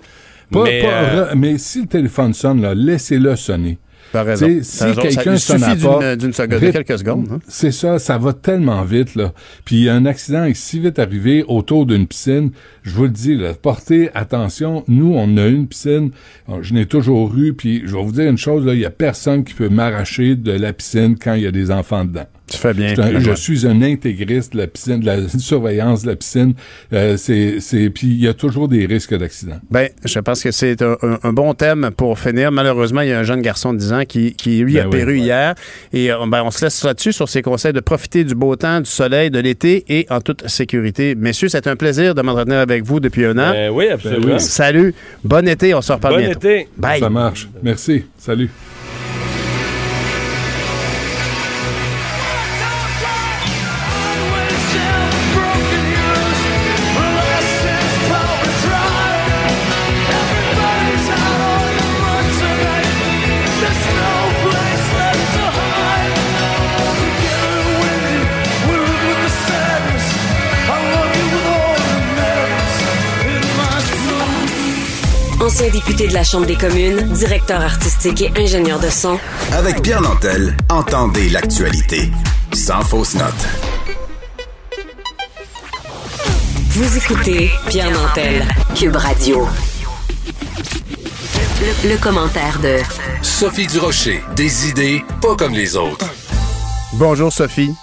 [0.51, 3.80] Pas- mais, pas euh, mais si le téléphone sonne, là, laissez-le sonner.
[4.14, 4.45] T'as raison.
[4.45, 5.02] Tu sais, T'as Si raison.
[5.02, 7.40] Ça- quelqu'un il sonne suffit à d'une- porte, d'une seconde, de rip- quelques secondes, hein.
[7.49, 9.34] C'est ça, ça va tellement vite, là.
[9.65, 12.52] Puis un accident est si vite arrivé autour d'une piscine,
[12.84, 14.84] je vous le dis, là, portez attention.
[14.88, 16.11] Nous, on a une piscine,
[16.61, 18.90] je n'ai toujours eu, puis je vais vous dire une chose, là, il y a
[18.91, 22.27] personne qui peut m'arracher de la piscine quand il y a des enfants dedans.
[22.53, 22.89] Tu fais bien.
[22.89, 23.35] Je, suis un- je Benoît.
[23.35, 26.53] suis un intégriste de la piscine, de la surveillance de la piscine.
[26.93, 29.59] Euh, c'est, c'est, puis il y a toujours des risques d'accident.
[29.71, 32.51] Ben, je pense que c'est un, un- un bon thème pour finir.
[32.51, 34.85] Malheureusement, il y a un jeune garçon de 10 ans qui, qui lui, Ben a
[34.85, 34.91] oui.
[34.91, 35.55] péru hier.
[35.91, 38.80] Et euh, ben, on se laisse là-dessus sur ses conseils de profiter du beau temps,
[38.81, 41.15] du soleil, de l'été et en toute sécurité.
[41.15, 43.51] Messieurs, c'est un plaisir de m'entretenir avec vous depuis un an.
[43.51, 44.25] Ben oui, absolument.
[44.27, 44.39] Ben oui.
[44.39, 44.93] Salut.
[45.23, 45.73] Bon été.
[45.73, 46.39] On se reparle Bon bientôt.
[46.39, 46.67] été.
[46.77, 46.99] Bye.
[46.99, 47.49] Ça marche.
[47.63, 48.03] Merci.
[48.17, 48.49] Salut.
[75.53, 79.19] Ancien député de la Chambre des communes, directeur artistique et ingénieur de son,
[79.51, 82.09] Avec Pierre Nantel, entendez l'actualité.
[82.53, 83.31] Sans fausse note.
[86.71, 89.47] vous écoutez Pierre Nantel, Cube Radio.
[91.61, 92.80] Le, le commentaire de
[93.21, 96.07] Sophie Durocher, des idées pas comme les autres.
[96.93, 97.75] Bonjour, Sophie.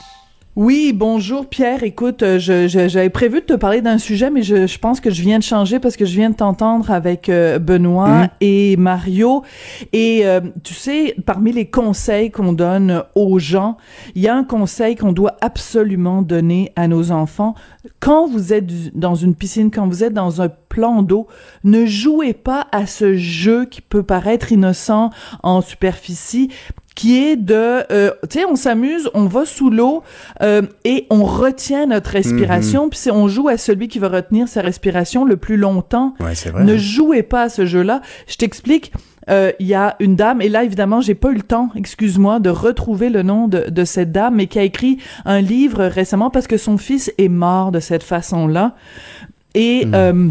[0.57, 1.85] Oui, bonjour Pierre.
[1.85, 4.99] Écoute, euh, je- je- j'avais prévu de te parler d'un sujet, mais je, je pense
[5.01, 8.29] que je viens de changer parce que je viens de t'entendre avec euh, Benoît Mhm.
[8.41, 9.45] et Mario.
[9.93, 13.77] Et euh, tu sais, parmi les conseils qu'on donne aux gens,
[14.17, 17.55] il y a un conseil qu'on doit absolument donner à nos enfants.
[18.01, 21.29] Quand vous êtes dans une piscine, quand vous êtes dans un plan d'eau,
[21.63, 25.11] ne jouez pas à ce jeu qui peut paraître innocent
[25.45, 26.51] en superficie
[26.97, 27.55] qui est de,
[27.93, 30.03] euh, tu sais, on s'amuse, on va sous l'eau
[30.43, 34.49] euh, et on retient notre respiration, puis c'est- on joue à celui qui va retenir
[34.49, 36.15] sa respiration le plus longtemps.
[36.21, 36.65] Ouais, vrai.
[36.65, 38.03] Ne jouez pas à ce jeu-là.
[38.27, 38.93] Je t'explique.
[39.29, 42.41] Euh, Il y a une dame, et là évidemment j'ai pas eu le temps, excuse-moi,
[42.41, 46.31] de retrouver le nom de, de cette dame, mais qui a écrit un livre récemment
[46.31, 48.75] parce que son fils est mort de cette façon-là.
[49.55, 50.29] Et euh,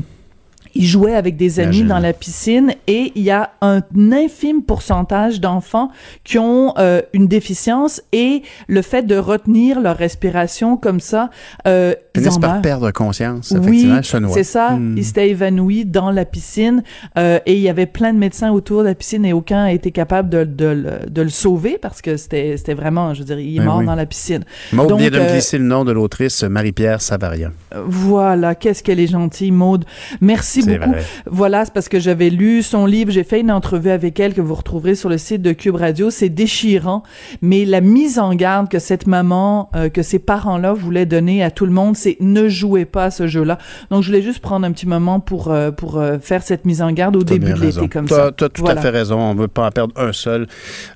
[0.76, 1.88] il jouait avec des amis Imagine.
[1.88, 3.82] dans la piscine et il y a un
[4.12, 5.90] infime pourcentage d'enfants
[6.24, 11.30] qui ont euh, une déficience et le fait de retenir leur respiration comme ça,
[11.68, 12.62] euh, Finissent en par meurent.
[12.62, 14.04] perdre conscience, Oui, effectivement.
[14.04, 14.34] se noient.
[14.34, 14.72] c'est ça.
[14.72, 14.96] Hmm.
[14.98, 16.84] Il s'était évanoui dans la piscine
[17.18, 19.72] euh, et il y avait plein de médecins autour de la piscine et aucun a
[19.72, 23.40] été capable de, de le- de le sauver parce que c'était vraiment, je veux dire,
[23.40, 23.86] il est Ben mort oui.
[23.86, 24.44] dans la piscine.
[24.74, 27.52] M'a oublié Donc, de me euh, glisser le nom de l'autrice Marie-Pierre Savarian.
[27.86, 29.86] voilà, qu'est-ce qu'elle est gentille, Maude.
[30.22, 30.90] Merci beaucoup.
[30.92, 31.04] vrai.
[31.26, 34.42] Voilà, c'est parce que j'avais lu son livre, j'ai fait une entrevue avec elle que
[34.42, 36.10] vous retrouverez sur le site de Cube Radio.
[36.10, 37.04] C'est déchirant,
[37.42, 41.52] mais la mise en garde que cette maman, euh, que ces parents-là voulaient donner à
[41.52, 43.58] tout le monde, c'est ne jouez pas à ce jeu-là.
[43.92, 46.82] Donc, je voulais juste prendre un petit moment pour euh, pour euh, faire cette mise
[46.82, 48.32] en garde au début de l'été comme ça.
[48.36, 48.80] T'as tout Voilà.
[48.80, 49.20] à fait raison.
[49.20, 50.48] On ne veut pas en perdre un seul.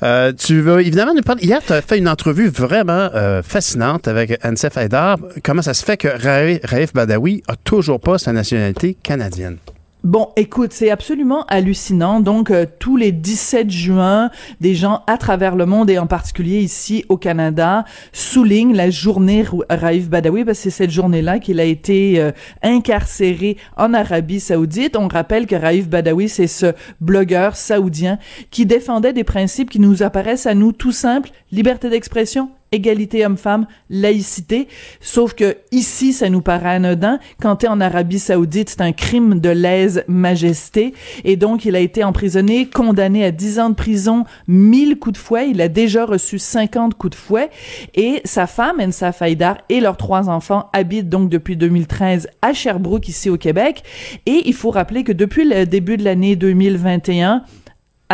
[0.03, 1.43] Euh, tu veux évidemment nous parler.
[1.43, 3.09] Hier, tu as fait une entrevue vraiment
[3.43, 5.17] fascinante avec Ansef Haidar.
[5.43, 9.57] Comment ça se fait que Raif, Raif Badawi a toujours pas sa nationalité canadienne?
[10.03, 12.19] Bon, écoute, c'est absolument hallucinant.
[12.19, 16.59] Donc, euh, tous les 17 juin, des gens à travers le monde et en particulier
[16.59, 21.63] ici au Canada soulignent la journée Raif Badawi parce que c'est cette journée-là qu'il a
[21.63, 24.97] été euh, incarcéré en Arabie Saoudite.
[24.97, 28.19] On rappelle que Raif Badawi, c'est ce blogueur saoudien
[28.51, 33.67] qui défendait des principes qui nous apparaissent à nous tout simples liberté d'expression égalité homme-femme,
[33.89, 34.67] laïcité.
[34.99, 37.19] Sauf que ici, ça nous paraît anodin.
[37.41, 40.93] Quand t'es en Arabie Saoudite, c'est un crime de lèse-majesté.
[41.23, 45.17] Et donc, il a été emprisonné, condamné à 10 ans de prison, 1000 coups de
[45.23, 45.49] fouet.
[45.49, 47.49] Il a déjà reçu 50 coups de fouet.
[47.93, 53.07] Et sa femme, Ensa Faïdar, et leurs trois enfants habitent donc depuis 2013 à Sherbrooke,
[53.07, 53.83] ici au Québec.
[54.25, 57.43] Et il faut rappeler que depuis le début de l'année 2021,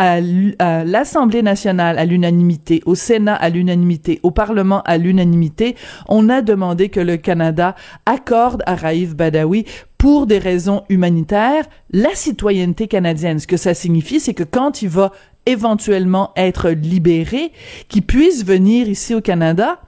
[0.00, 5.76] à l'Assemblée nationale à l'unanimité, au Sénat à l'unanimité, au Parlement à l'unanimité,
[6.08, 7.74] on a demandé que le Canada
[8.06, 9.66] accorde à Raif Badawi
[9.98, 13.38] pour des raisons humanitaires la citoyenneté canadienne.
[13.38, 15.12] Ce que ça signifie, c'est que quand il va
[15.46, 17.52] éventuellement être libéré,
[17.88, 19.80] qu'il puisse venir ici au Canada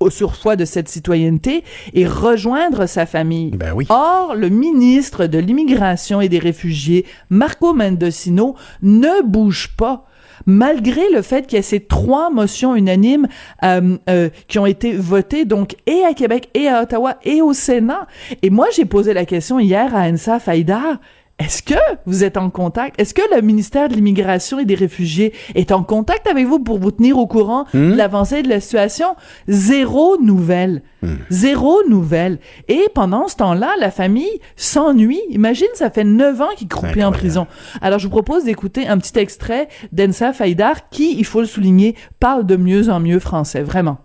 [0.00, 3.56] au surfois de cette citoyenneté et rejoindre sa famille.
[3.88, 10.06] Or, le ministre de l'Immigration et des Réfugiés, Marco Mendocino, ne bouge pas
[10.46, 13.28] malgré le fait qu'il y a ces trois motions unanimes
[13.62, 17.52] euh, euh, qui ont été votées donc et à Québec et à Ottawa et au
[17.52, 18.06] Sénat.
[18.42, 20.98] Et moi, j'ai posé la question hier à Ensa Faïdar.
[21.40, 21.74] Est-ce que
[22.06, 22.98] vous êtes en contact?
[23.00, 26.78] Est-ce que le ministère de l'Immigration et des Réfugiés est en contact avec vous pour
[26.78, 27.90] vous tenir au courant Hmm?
[27.90, 29.08] de l'avancée de la situation?
[29.48, 30.82] Zéro nouvelle.
[31.30, 32.38] Zéro nouvelle.
[32.68, 35.20] Et pendant ce temps-là, la famille s'ennuie.
[35.30, 37.46] Imagine, ça fait neuf ans qu'il croupit en prison.
[37.82, 41.94] Alors, je vous propose d'écouter un petit extrait d'Ensa Faïdar qui, il faut le souligner,
[42.20, 43.62] parle de mieux en mieux français.
[43.62, 43.98] Vraiment.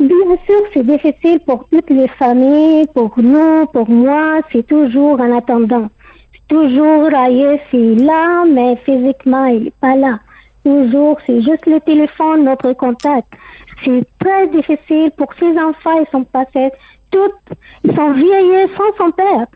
[0.00, 0.08] Bien
[0.46, 5.88] sûr, c'est difficile pour toutes les familles, pour nous, pour moi, c'est toujours en attendant.
[6.48, 10.18] Toujours Aïe, c'est là, mais physiquement, il n'est pas là.
[10.64, 13.28] Toujours, c'est juste le téléphone, notre contact.
[13.84, 16.70] C'est très difficile pour ces enfants, ils sont passés
[17.10, 19.46] toutes, ils sont vieillis sans son père.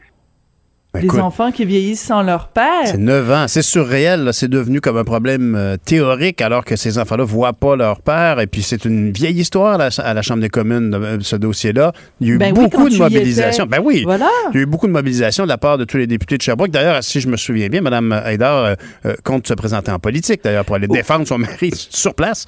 [1.00, 2.86] Des Écoute, enfants qui vieillissent sans leur père.
[2.86, 3.44] C'est 9 ans.
[3.48, 4.30] C'est surréel.
[4.32, 8.40] C'est devenu comme un problème euh, théorique alors que ces enfants-là voient pas leur père.
[8.40, 11.36] Et puis, c'est une vieille histoire à la, à la Chambre des communes, euh, ce
[11.36, 11.92] dossier-là.
[12.20, 13.66] Il y a eu Ben beaucoup de mobilisation.
[13.66, 14.02] Ben oui.
[14.04, 14.28] Voilà.
[14.52, 16.42] Il y a eu beaucoup de mobilisation de la part de tous les députés de
[16.42, 16.70] Sherbrooke.
[16.70, 18.74] D'ailleurs, si je me souviens bien, Mme Haïdar euh,
[19.06, 22.46] euh, compte se présenter en politique, d'ailleurs, pour aller défendre son mari sur place.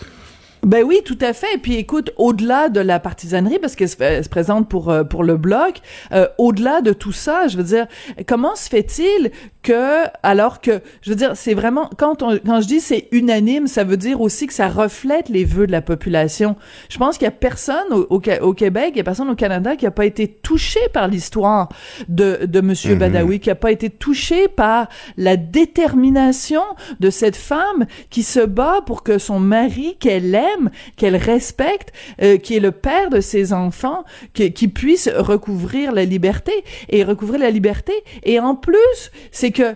[0.62, 1.54] Ben oui, tout à fait.
[1.54, 5.36] Et puis écoute, au-delà de la partisanerie, parce qu'elle se, présente pour euh, pour le
[5.36, 5.80] bloc,
[6.12, 7.86] euh, au-delà de tout ça, je veux dire,
[8.26, 9.30] comment se fait-il
[9.62, 13.66] que, alors que, je veux dire, c'est vraiment quand on quand je dis c'est unanime,
[13.66, 16.56] ça veut dire aussi que ça reflète les vœux de la population.
[16.88, 19.76] Je pense qu'il y a personne au, au Québec, il y a personne au Canada
[19.76, 21.68] qui a pas été touché par l'histoire
[22.08, 22.98] de de Monsieur Mhm.
[22.98, 26.62] Badawi, qui a pas été touché par la détermination
[27.00, 30.49] de cette femme qui se bat pour que son mari qu'elle aime,
[30.96, 34.04] qu'elle respecte, euh, qui est le père de ses enfants,
[34.34, 36.52] qui, qui puisse recouvrir la liberté
[36.88, 37.92] et recouvrir la liberté.
[38.22, 39.74] Et en plus, c'est que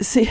[0.00, 0.28] c'est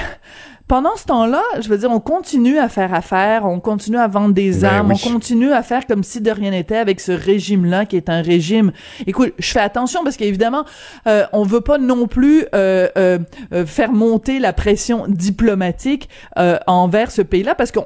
[0.67, 4.33] pendant ce temps-là, je veux dire, on continue à faire affaire, on continue à vendre
[4.33, 5.01] des Ben armes, oui.
[5.05, 8.21] on continue à faire comme si de rien n'était avec ce régime-là qui est un
[8.23, 8.71] régime.
[9.05, 10.65] Écoute, je fais attention parce qu'évidemment,
[11.07, 13.19] euh, on veut pas non plus euh, euh,
[13.53, 16.09] euh, faire monter la pression diplomatique
[16.39, 17.83] euh, envers ce pays-là parce qu'on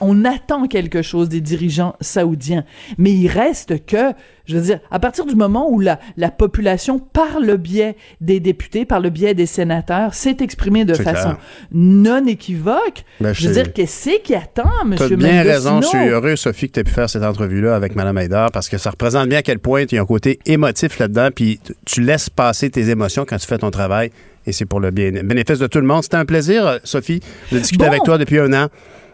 [0.00, 2.64] on attend quelque chose des dirigeants saoudiens.
[2.96, 4.12] Mais il reste que,
[4.50, 8.40] je veux dire, à partir du moment où la, la population, par le biais des
[8.40, 11.36] députés, par le biais des sénateurs, s'est exprimée de façon clair.
[11.72, 14.94] non équivoque, Ben, je veux c'est- dire, qu'est-ce qui attend, M.
[14.96, 15.80] Tu as bien raison.
[15.80, 18.68] Je suis heureux, Sophie, que tu aies pu faire cette entrevue-là avec Mme Haïdar parce
[18.68, 21.28] que ça représente bien à quel point il y a un côté émotif là-dedans.
[21.34, 24.10] Puis tu- laisses passer tes émotions quand tu fais ton travail
[24.46, 26.02] et c'est pour le bien, bénéfice de tout le monde.
[26.02, 27.20] C'était un plaisir, euh, Sophie,
[27.52, 27.90] de discuter Bon.
[27.90, 28.68] avec toi depuis un an.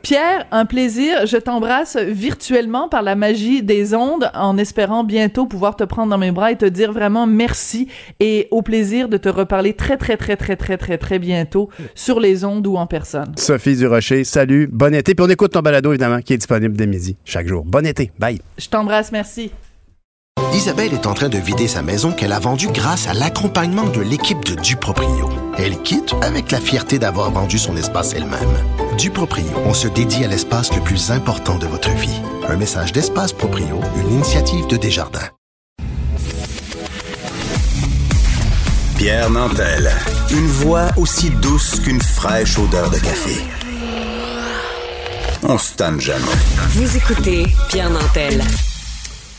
[0.06, 1.26] Pierre, un plaisir.
[1.26, 6.16] Je t'embrasse virtuellement par la magie des ondes en espérant bientôt pouvoir te prendre dans
[6.16, 7.88] mes bras et te dire vraiment merci
[8.20, 12.20] et au plaisir de te reparler très, très, très, très, très, très, très bientôt sur
[12.20, 13.32] les ondes ou en personne.
[13.36, 15.16] Sophie Durocher, salut, bon été.
[15.16, 17.64] Puis on écoute ton balado, évidemment, qui est disponible dès midi, chaque jour.
[17.64, 18.12] Bon été.
[18.16, 18.40] Bye.
[18.58, 19.50] Je t'embrasse, merci.
[20.56, 24.00] Isabelle est en train de vider sa maison qu'elle a vendue grâce à l'accompagnement de
[24.00, 25.28] l'équipe de Duproprio.
[25.58, 28.64] Elle quitte avec la fierté d'avoir vendu son espace elle-même.
[28.96, 32.22] Duproprio, on se dédie à l'espace le plus important de votre vie.
[32.48, 35.28] Un message d'Espace Proprio, une initiative de Desjardins.
[38.96, 39.92] Pierre Nantel.
[40.30, 43.36] Une voix aussi douce qu'une fraîche odeur de café.
[45.42, 46.24] On se tanne jamais.
[46.70, 48.42] Vous écoutez Pierre Nantel.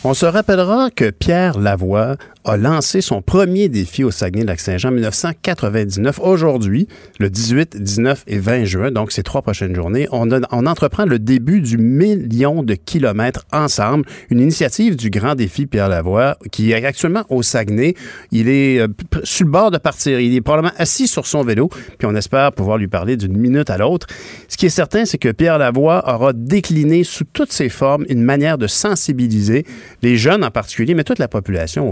[0.10, 2.16] On se rappellera que Pierre Lavoie
[2.48, 6.20] a lancé son premier défi au Saguenay-Lac-Saint-Jean en 1999.
[6.22, 6.88] Aujourd'hui,
[7.20, 11.20] le 18, 19 et 20 juin, donc ces trois prochaines journées, on, a- entreprend le
[11.20, 16.86] début du million de kilomètres ensemble, une initiative du grand défi Pierre Lavoie qui est
[16.86, 17.96] actuellement au Saguenay.
[18.32, 18.88] Il est euh,
[19.24, 20.20] sur le bord de partir.
[20.20, 23.70] Il est probablement assis sur son vélo, puis on espère pouvoir lui parler d'une minute
[23.70, 24.08] à l'autre.
[24.48, 28.24] Ce qui est certain, c'est que Pierre Lavoie aura décliné sous toutes ses formes une
[28.24, 29.66] manière de sensibiliser
[30.02, 31.90] les jeunes en particulier, mais toute la population,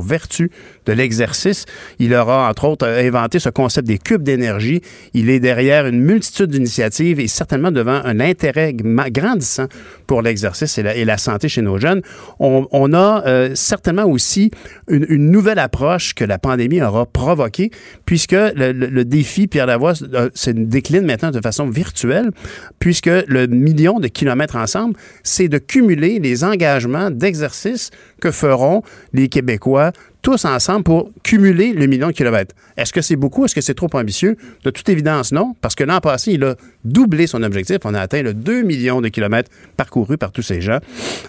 [0.86, 1.66] de l'exercice.
[2.00, 4.82] Il aura, entre autres, inventé ce concept des cubes d'énergie.
[5.14, 9.68] Il est derrière une multitude d'initiatives et certainement devant un intérêt grandissant
[10.08, 12.02] pour l'exercice et la, santé chez nos jeunes.
[12.40, 14.52] On, a euh, certainement aussi
[14.88, 17.72] une, nouvelle approche que la pandémie aura provoquée,
[18.06, 22.32] puisque le, défi, Pierre Lavoie, euh, se décline maintenant de façon virtuelle,
[22.80, 27.90] puisque le million de kilomètres ensemble, c'est de cumuler les engagements d'exercice
[28.22, 29.92] que feront les Québécois
[30.26, 32.56] tous ensemble pour cumuler le million de kilomètres.
[32.78, 33.46] Est-ce que c'est beaucoup?
[33.46, 34.38] Est-ce que c'est trop ambitieux?
[34.64, 37.78] De toute évidence, non, parce que l'an passé, il a doublé son objectif.
[37.86, 40.80] On a atteint le 2 millions de kilomètres parcourus par tous ces gens.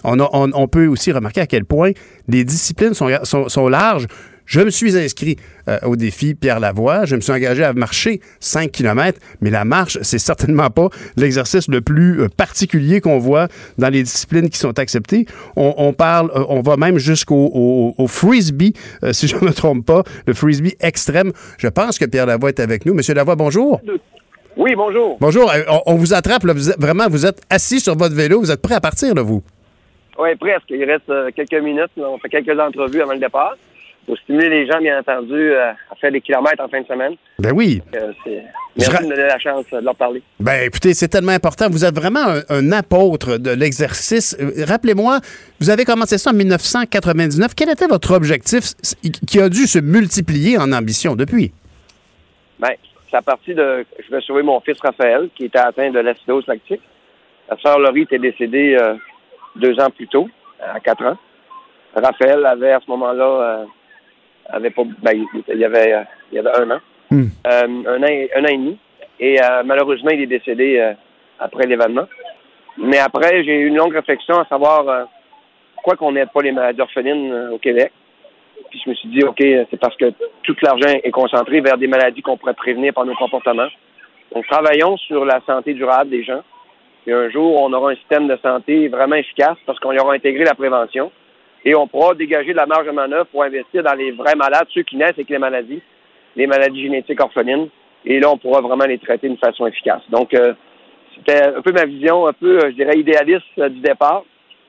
[0.03, 1.91] On, peut aussi remarquer à quel point
[2.27, 4.07] les disciplines sont, sont larges.
[4.47, 5.35] Je me suis inscrit
[5.67, 7.03] euh, au défi Pierre Lavoie.
[7.03, 10.87] Je me suis engagé à marcher 5 km, mais la marche, c'est certainement pas
[11.17, 15.25] l'exercice le plus euh, particulier qu'on voit dans les disciplines qui sont acceptées.
[15.57, 18.73] On, parle, euh, on va même jusqu'au au, frisbee,
[19.11, 21.33] si je ne me trompe pas, le frisbee extrême.
[21.57, 22.93] Je pense que Pierre Lavoie est avec nous.
[22.93, 23.81] Monsieur Lavoie, bonjour.
[24.55, 25.17] Oui, bonjour.
[25.19, 25.51] Bonjour.
[25.85, 28.81] On, vous attrape, là, vraiment, vous êtes assis sur votre vélo, vous êtes prêt à
[28.81, 29.43] partir, là, vous?
[30.17, 30.69] Oui, presque.
[30.69, 31.91] Il reste quelques minutes.
[31.97, 33.55] On fait quelques entrevues avant le départ
[34.07, 37.15] pour stimuler les gens, bien entendu, euh, à faire des kilomètres en fin de semaine.
[37.39, 37.81] Ben oui.
[37.93, 38.13] Euh,
[38.77, 40.23] merci de me donner la chance de leur parler.
[40.39, 41.69] Ben écoutez, c'est tellement important.
[41.69, 44.35] Vous êtes vraiment un, apôtre de l'exercice.
[44.39, 45.19] Euh, rappelez-moi,
[45.59, 47.53] vous avez commencé ça en 1999.
[47.53, 48.75] Quel était votre objectif
[49.27, 51.51] qui a dû se multiplier en ambition depuis?
[52.59, 52.71] Ben,
[53.11, 53.85] c'est à partir de.
[54.07, 56.81] Je vais sauver mon fils Raphaël, qui était atteint de l'acidose lactique.
[57.49, 58.77] La sœur Laurie était décédée
[59.57, 60.29] deux ans plus tôt,
[60.61, 61.17] à quatre ans.
[61.93, 63.65] Raphaël avait à ce moment-là
[64.49, 66.79] avait pas, ben, il y avait, euh, il y avait un an,
[67.11, 67.25] hmm.
[67.47, 68.77] euh, un an, un an et demi.
[69.19, 70.93] Et euh, malheureusement, il est décédé
[71.39, 72.05] après l'événement.
[72.77, 75.07] Mais après, j'ai eu une longue réflexion à savoir
[75.73, 77.91] pourquoi qu'on n'aide pas les maladies orphelines au Québec.
[78.69, 80.13] Puis je me suis dit, OK, c'est parce que
[80.43, 83.69] tout l'argent est concentré vers des maladies qu'on pourrait prévenir par nos comportements.
[84.35, 86.43] Donc, travaillons sur la santé durable des gens.
[87.07, 90.13] Et un jour, on aura un système de santé vraiment efficace parce qu'on y aura
[90.13, 91.11] intégré la prévention
[91.67, 94.67] et on pourra dégager de la marge de manœuvre pour investir dans les vrais malades,
[94.73, 95.81] ceux qui naissent avec les maladies,
[96.37, 97.67] les maladies génétiques orphelines.
[98.05, 100.01] Et là, on pourra vraiment les traiter d'une façon efficace.
[100.09, 100.53] Donc, euh,
[101.13, 104.23] c'était un peu ma vision, un peu, euh, je dirais, idéaliste euh, du départ.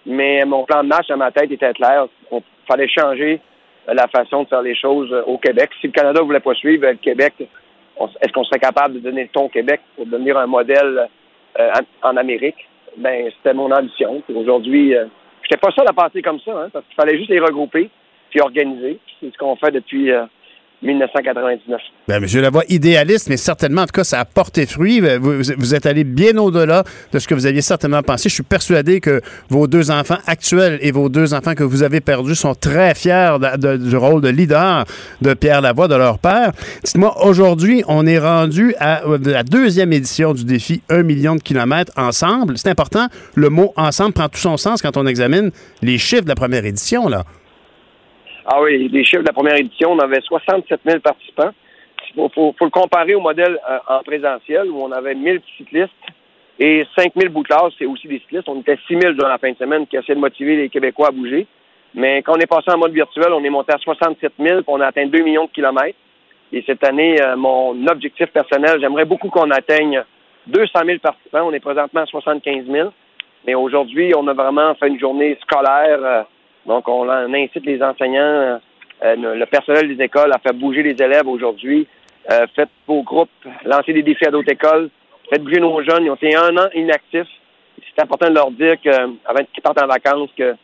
[0.07, 2.09] Mais mon plan de match dans ma tête était clair.
[2.33, 3.41] Il fallait changer
[3.87, 5.71] la façon de faire les choses au Québec.
[5.81, 9.23] Si le Canada ne voulait pas suivre le Québec, est-ce qu'on serait capable de donner
[9.23, 11.09] le ton au Québec pour devenir un modèle
[12.03, 12.69] en Amérique?
[12.97, 14.23] Ben, c'était mon ambition.
[14.35, 14.95] Aujourd'hui,
[15.49, 17.91] c'était pas ça la passer comme ça, hein, parce qu'il fallait juste les regrouper
[18.31, 18.99] puis organiser.
[19.21, 20.27] C'est ce qu'on fait depuis euh,
[20.83, 21.81] 1999.
[22.07, 25.01] Bien, Monsieur Lavoie, idéaliste, mais certainement, en tout cas, ça a porté fruit.
[25.03, 28.29] Euh, vous, êtes allé bien au-delà de ce que vous aviez certainement pensé.
[28.29, 32.01] Je suis persuadé que vos deux enfants actuels et vos deux enfants que vous avez
[32.01, 33.37] perdus sont très fiers
[33.79, 34.85] du rôle de leader
[35.21, 36.53] de Pierre Lavoie, de leur père.
[36.85, 41.93] Dites-moi, aujourd'hui, on est rendu à la deuxième édition du défi 1 million de kilomètres
[41.97, 42.57] ensemble.
[42.57, 43.09] C'est important.
[43.35, 45.51] Le mot ensemble prend tout son sens quand on examine
[45.83, 47.25] les chiffres de la première édition, là.
[48.51, 51.51] Ah oui, les chiffres de la première édition, on avait 67 000 participants.
[52.17, 55.93] Il faut, le comparer au modèle euh, en présentiel où on avait 1000 cyclistes
[56.59, 58.49] et 5000 bouclards, c'est aussi des cyclistes.
[58.49, 61.11] On était 6000 durant la fin de semaine qui essayaient de motiver les Québécois à
[61.11, 61.47] bouger.
[61.95, 64.81] Mais quand on est passé en mode virtuel, on est monté à 67 000 on
[64.81, 65.99] a atteint 2 millions de kilomètres.
[66.51, 70.03] Et cette année, euh, mon objectif personnel, j'aimerais beaucoup qu'on atteigne
[70.47, 71.43] 200 000 participants.
[71.45, 72.89] On est présentement à 75 000.
[73.47, 75.99] Mais aujourd'hui, on a vraiment fait une journée scolaire.
[76.03, 76.23] Euh,
[76.69, 78.61] donc, on, incite les enseignants,
[79.03, 81.89] euh, le personnel des écoles à faire bouger les élèves aujourd'hui.
[82.31, 83.31] Euh, faites vos groupes,
[83.65, 84.91] lancez des défis à d'autres écoles,
[85.31, 86.05] faites bouger nos jeunes.
[86.05, 87.27] Ils ont été un an inactifs.
[87.97, 90.55] C'est important de leur dire qu'avant qu'ils partent en vacances, que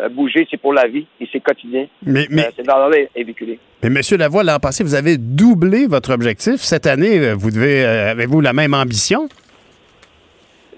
[0.00, 1.86] euh, bouger, c'est pour la vie et c'est quotidien.
[2.04, 3.60] Mais, mais c'est dans est véhiculé.
[3.84, 6.56] Mais Monsieur Lavoie, l'an passé, vous avez doublé votre objectif.
[6.56, 9.28] Cette année, vous devez, avez-vous la même ambition?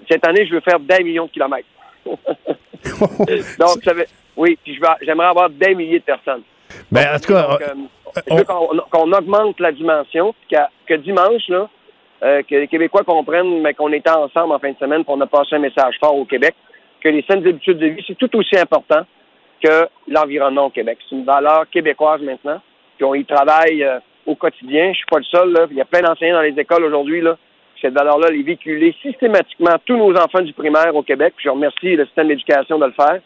[0.07, 1.67] Cette année, je veux faire 10 millions de kilomètres.
[3.59, 4.05] Donc, ça veut,
[4.37, 6.43] oui, puis j'aimerais avoir des milliers de personnes.
[6.91, 7.57] Ben, en tout cas,
[8.31, 8.43] euh,
[8.89, 11.69] qu'on augmente la dimension, que dimanche, là,
[12.23, 15.25] euh, que les Québécois comprennent mais qu'on était ensemble en fin de semaine pour ne
[15.25, 16.55] passer un message fort au Québec,
[17.01, 19.01] que les saines habitudes de vie, c'est tout aussi important
[19.63, 20.97] que l'environnement au Québec.
[21.07, 22.61] C'est une valeur québécoise maintenant,
[22.97, 24.91] puis on y travaille euh, au quotidien.
[24.91, 25.51] Je suis pas le seul.
[25.51, 25.67] Là.
[25.69, 27.21] Il y a plein d'enseignants dans les écoles aujourd'hui.
[27.21, 27.37] Là.
[27.81, 31.33] Cette valeur-là, elle est véhiculée systématiquement tous nos enfants du primaire au Québec.
[31.35, 33.19] Puis je remercie le système d'éducation de le faire.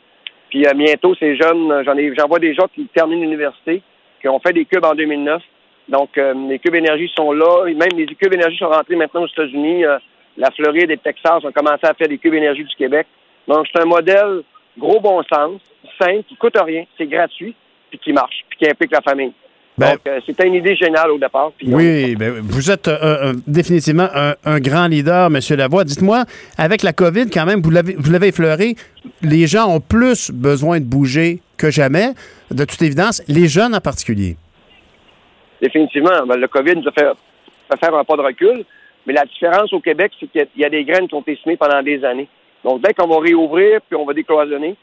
[0.50, 3.82] Puis euh, bientôt, ces jeunes, euh, j'en ai, j'en vois des gens qui terminent l'université,
[4.22, 5.42] qui ont fait des cubes en 2009.
[5.88, 7.66] Donc, euh, les cubes énergie sont là.
[7.66, 9.84] Même les cubes énergie sont rentrés maintenant aux États-Unis.
[10.38, 13.08] la Floride et le Texas ont commencé à faire des cubes énergie du Québec.
[13.48, 14.44] Donc, c'est un modèle
[14.78, 15.60] gros bon sens,
[16.00, 17.56] simple, qui coûte rien, c'est gratuit,
[17.90, 19.34] puis qui marche, puis qui implique la famille.
[19.80, 21.52] Ben- Donc, euh, c'était une idée géniale au départ.
[21.58, 25.40] puis Oui, ben, vous êtes euh, définitivement un, un grand leader, M.
[25.58, 25.84] Lavoie.
[25.84, 26.26] Dites-moi,
[26.58, 28.76] avec la COVID, quand même, vous l'avez vous l'avez effleuré,
[29.22, 32.10] les gens ont plus besoin de bouger que jamais,
[32.52, 34.36] de toute évidence, les jeunes en particulier.
[35.62, 36.26] Définitivement.
[36.28, 37.08] Ben, le COVID nous a fait,
[37.72, 38.64] fait faire un pas de recul.
[39.06, 41.16] Mais la différence au Québec, c'est qu'il y a- il y, a des graines qui
[41.16, 42.28] ont été semées pendant des années.
[42.64, 44.76] Donc, dès qu'on va réouvrir puis on va décloisonner,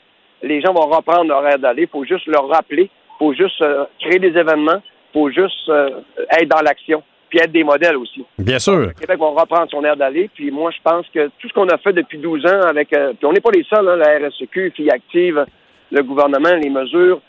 [0.43, 1.83] les gens vont reprendre leur air d'aller.
[1.83, 2.91] Il faut juste leur rappeler.
[3.21, 4.83] Il faut juste euh, créer des événements.
[5.15, 7.03] Il faut juste euh, être dans l'action.
[7.29, 8.25] Puis être des modèles aussi.
[8.39, 8.79] Bien sûr.
[8.79, 10.31] Le Québec va reprendre son air d'aller.
[10.33, 12.93] Puis moi, je pense que tout ce qu'on a fait depuis 12 ans avec...
[12.93, 15.45] euh, puis on n'est pas les seuls, hein, la RSEQ, Filles active,
[15.91, 17.21] le gouvernement, les mesures.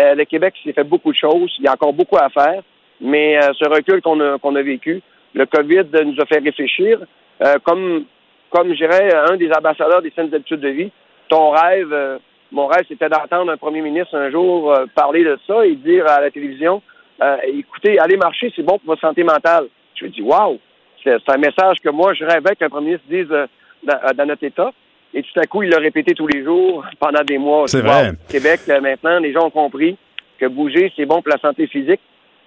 [0.00, 1.54] Euh, le Québec s'est fait beaucoup de choses.
[1.58, 2.62] Il y a encore beaucoup à faire.
[3.00, 5.02] Mais euh, ce recul qu'on a, qu'on a vécu,
[5.34, 7.00] le COVID nous a fait réfléchir.
[7.44, 8.04] Euh, comme,
[8.50, 10.92] comme je dirais, un des ambassadeurs des saines habitudes de vie,
[11.28, 12.18] ton rêve, euh,
[12.52, 16.06] mon rêve, c'était d'entendre un premier ministre un jour euh, parler de ça et dire
[16.06, 16.82] à la télévision,
[17.22, 19.66] euh, écoutez, aller marcher, c'est bon pour votre santé mentale.
[19.94, 20.58] Je me dis, waouh,
[21.02, 23.46] c'est c'est un message que moi, je rêvais qu'un premier ministre dise euh,
[23.82, 24.70] dans, dans notre État.
[25.14, 27.66] Et tout à coup, il l'a répété tous les jours pendant des mois.
[27.68, 27.84] C'est Wow.
[27.86, 28.12] vrai.
[28.28, 29.96] Québec, maintenant, les gens ont compris
[30.38, 32.00] que bouger, c'est bon pour la santé physique,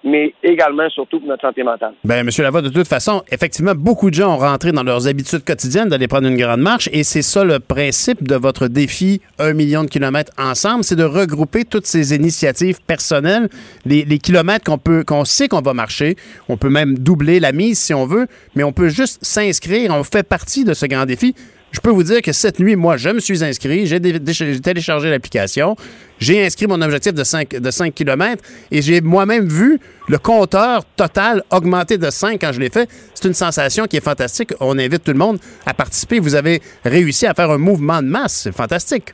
[0.06, 1.92] mais également, surtout, pour notre santé mentale.
[2.04, 2.30] Ben, M.
[2.38, 6.06] Lavoie, de toute façon, effectivement, beaucoup de gens ont rentré dans leurs habitudes quotidiennes d'aller
[6.06, 9.88] prendre une grande marche et c'est ça le principe de votre défi un million de
[9.88, 13.48] kilomètres ensemble, c'est de regrouper toutes ces initiatives personnelles,
[13.84, 16.16] les, les kilomètres qu'on peut, qu'on sait qu'on va marcher.
[16.48, 19.90] On peut même doubler la mise si on veut, mais on peut juste s'inscrire.
[19.92, 21.34] On fait partie de ce grand défi.
[21.76, 25.76] Je peux vous dire que cette nuit, moi, je me suis inscrit, j'ai téléchargé l'application,
[26.18, 29.78] j'ai inscrit mon objectif de 5, de 5 km et j'ai moi-même vu
[30.08, 32.88] le compteur total augmenter de 5 quand je l'ai fait.
[33.12, 34.54] C'est une sensation qui est fantastique.
[34.58, 35.36] On invite tout le monde
[35.66, 36.18] à participer.
[36.18, 38.44] Vous avez réussi à faire un mouvement de masse.
[38.44, 39.10] C'est fantastique.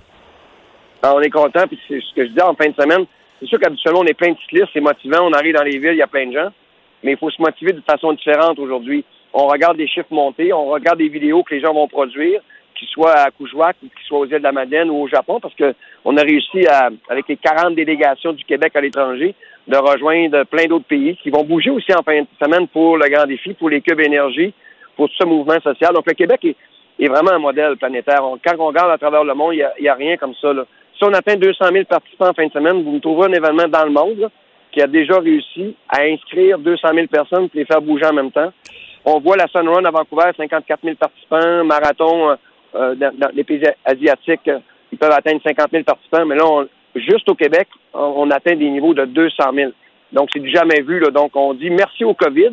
[1.02, 3.06] Alors, on est content, puis c'est ce que je dis en fin de semaine.
[3.40, 5.26] C'est sûr qu'habituellement, on est plein de cyclistes, c'est motivant.
[5.26, 6.50] On arrive dans les villes, il y a plein de gens.
[7.02, 9.04] Mais il faut se motiver de façon différente aujourd'hui.
[9.34, 12.40] On regarde des chiffres monter, on regarde des vidéos que les gens vont produire,
[12.82, 15.54] qu'ils soient à Coujouac ou qu'ils aux îles de la Madeleine ou au Japon, parce
[15.54, 19.34] que on a réussi à, avec les 40 délégations du Québec à l'étranger,
[19.68, 23.08] de rejoindre plein d'autres pays qui vont bouger aussi en fin de semaine pour le
[23.08, 24.52] grand défi, pour les cubes énergie,
[24.96, 25.94] pour tout ce mouvement social.
[25.94, 28.22] Donc le Québec est, vraiment un modèle planétaire.
[28.44, 30.52] Quand on regarde à travers le monde, il n'y a, rien comme ça.
[30.52, 30.64] là.
[30.96, 33.68] Si on atteint 200 000 participants en fin de semaine, vous me trouverez un événement
[33.68, 34.30] dans le monde
[34.72, 38.30] qui a déjà réussi à inscrire 200 000 personnes et les faire bouger en même
[38.30, 38.52] temps.
[39.04, 42.36] On voit la Sunrun à Vancouver, 54 000 participants, marathon
[42.74, 44.50] euh, dans, dans les pays asiatiques,
[44.90, 48.54] ils peuvent atteindre 50 000 participants, mais là, on- juste au Québec, on, on atteint
[48.56, 49.70] des niveaux de 200 000.
[50.12, 51.00] Donc, c'est du jamais vu.
[51.00, 51.10] Là.
[51.10, 52.50] Donc, on dit merci au COVID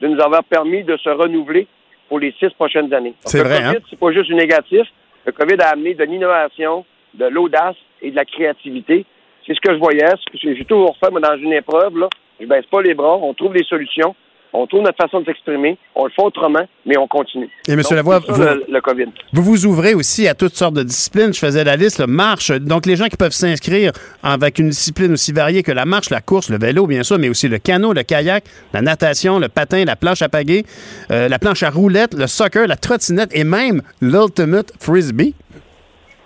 [0.00, 1.66] de nous avoir permis de se renouveler
[2.08, 3.14] pour les six prochaines années.
[3.20, 3.80] C'est le vrai, COVID, hein?
[3.88, 4.82] c'est pas juste du négatif.
[5.24, 6.84] Le COVID a amené de l'innovation,
[7.14, 9.04] de l'audace et de la créativité.
[9.46, 10.06] C'est ce que je voyais.
[10.10, 12.08] ce que J'ai j'ai toujours fait, moi, dans une épreuve, là.
[12.40, 14.14] Je baisse pas les bras, on trouve des solutions,
[14.52, 17.48] on trouve notre façon de s'exprimer, on le fait autrement, mais on continue.
[17.68, 17.82] Et, M.
[17.90, 19.06] Lavoie, vous- le, le COVID.
[19.32, 21.32] Vous vous ouvrez aussi à toutes sortes de disciplines.
[21.34, 22.50] Je faisais la liste, le marche.
[22.50, 23.92] Donc, les gens qui peuvent s'inscrire
[24.22, 27.28] avec une discipline aussi variée que la marche, la course, le vélo, bien sûr, mais
[27.28, 30.64] aussi le canot, le kayak, la natation, le patin, la planche à pagaie,
[31.10, 35.34] euh, la planche à roulettes, le soccer, la trottinette et même l'ultimate frisbee.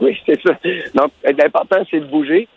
[0.00, 0.52] Oui, c'est ça.
[0.94, 2.48] Donc, l'important, c'est de bouger.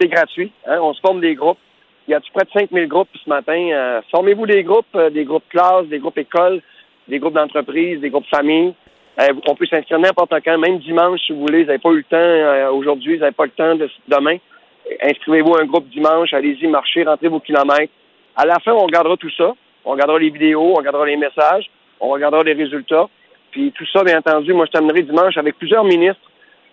[0.00, 0.50] C'est gratuit.
[0.66, 0.78] hein.
[0.82, 1.58] On se forme des groupes.
[2.06, 3.70] Il y a près de 5000 groupes ce matin.
[3.72, 6.60] Euh, Formez-vous des groupes, euh, des groupes classes, des groupes écoles,
[7.08, 8.74] des groupes d'entreprise, des groupes famille.
[9.20, 11.62] Euh, on peut s'inscrire n'importe quand, même dimanche si vous voulez.
[11.62, 14.36] Vous n'avez pas eu le temps aujourd'hui, vous n'avez pas le temps de, demain.
[15.02, 17.92] Inscrivez-vous à un groupe dimanche, allez-y, marchez, rentrez vos kilomètres.
[18.36, 19.54] À la fin, on regardera tout ça.
[19.86, 21.70] On regardera les vidéos, on regardera les messages,
[22.00, 23.08] on regardera les résultats.
[23.50, 26.20] Puis tout ça, bien entendu, moi, je terminerai dimanche avec plusieurs ministres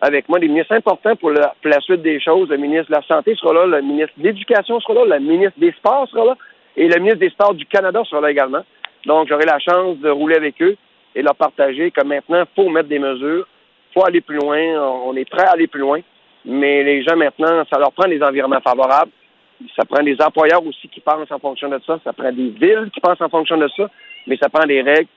[0.01, 2.49] avec moi, des ministres importants pour la, suite des choses.
[2.49, 5.59] Le ministre de la Santé sera là, le ministre de l'Éducation sera là, le ministre
[5.59, 6.37] des Sports sera là,
[6.75, 8.63] et le ministre des Sports du Canada sera là également.
[9.05, 10.75] Donc, j'aurai la chance de rouler avec eux
[11.15, 13.47] et leur partager que maintenant, il faut mettre des mesures,
[13.89, 14.59] il faut aller plus loin,
[15.05, 15.99] on est prêt à aller plus loin,
[16.45, 19.11] mais les gens maintenant, ça leur prend des environnements favorables,
[19.75, 22.89] ça prend des employeurs aussi qui pensent en fonction de ça, ça prend des villes
[22.91, 23.89] qui pensent en fonction de ça,
[24.25, 25.07] mais ça prend des règles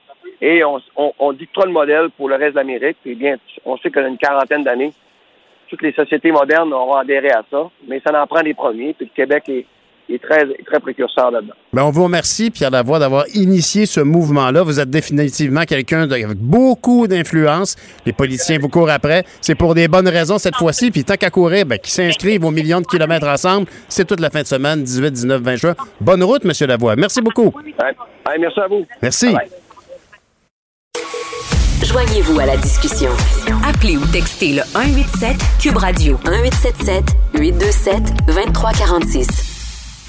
[0.41, 2.97] et on, on, on dictera le modèle pour le reste de l'Amérique.
[3.05, 4.93] Et bien, on sait qu'en une quarantaine d'années,
[5.69, 8.93] toutes les sociétés modernes auront adhéré à ça, mais ça en prend des premiers.
[8.93, 9.65] Puis le Québec est,
[10.13, 11.53] est très, très précurseur là-dedans.
[11.73, 14.61] Ben, on vous remercie, Pierre Lavoie, d'avoir initié ce mouvement-là.
[14.61, 17.75] Vous êtes définitivement quelqu'un avec beaucoup d'influence.
[18.05, 19.23] Les politiciens vous courent après.
[19.41, 20.91] C'est pour des bonnes raisons cette fois-ci.
[20.91, 23.67] Puis tant qu'à courir, ben, qu'ils s'inscrivent aux millions de kilomètres ensemble.
[23.89, 25.73] C'est toute la fin de semaine, 18, 19, 20 juin.
[25.99, 26.95] Bonne route, Monsieur Lavoie.
[26.95, 27.45] Merci beaucoup.
[27.55, 27.73] Ouais.
[28.27, 28.85] Ouais, merci à vous.
[29.01, 29.27] Merci.
[29.27, 29.64] Bye bye.
[31.83, 33.09] Joignez-vous à la discussion.
[33.67, 37.03] Appelez ou textez le 187 Cube Radio 1877
[37.39, 39.27] 827 2346.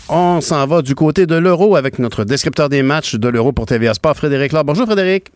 [0.09, 3.67] On s'en va du côté de l'euro avec notre descripteur des matchs de l'euro pour
[3.67, 4.65] TVA Sport, Frédéric Laure.
[4.65, 5.27] Bonjour Frédéric.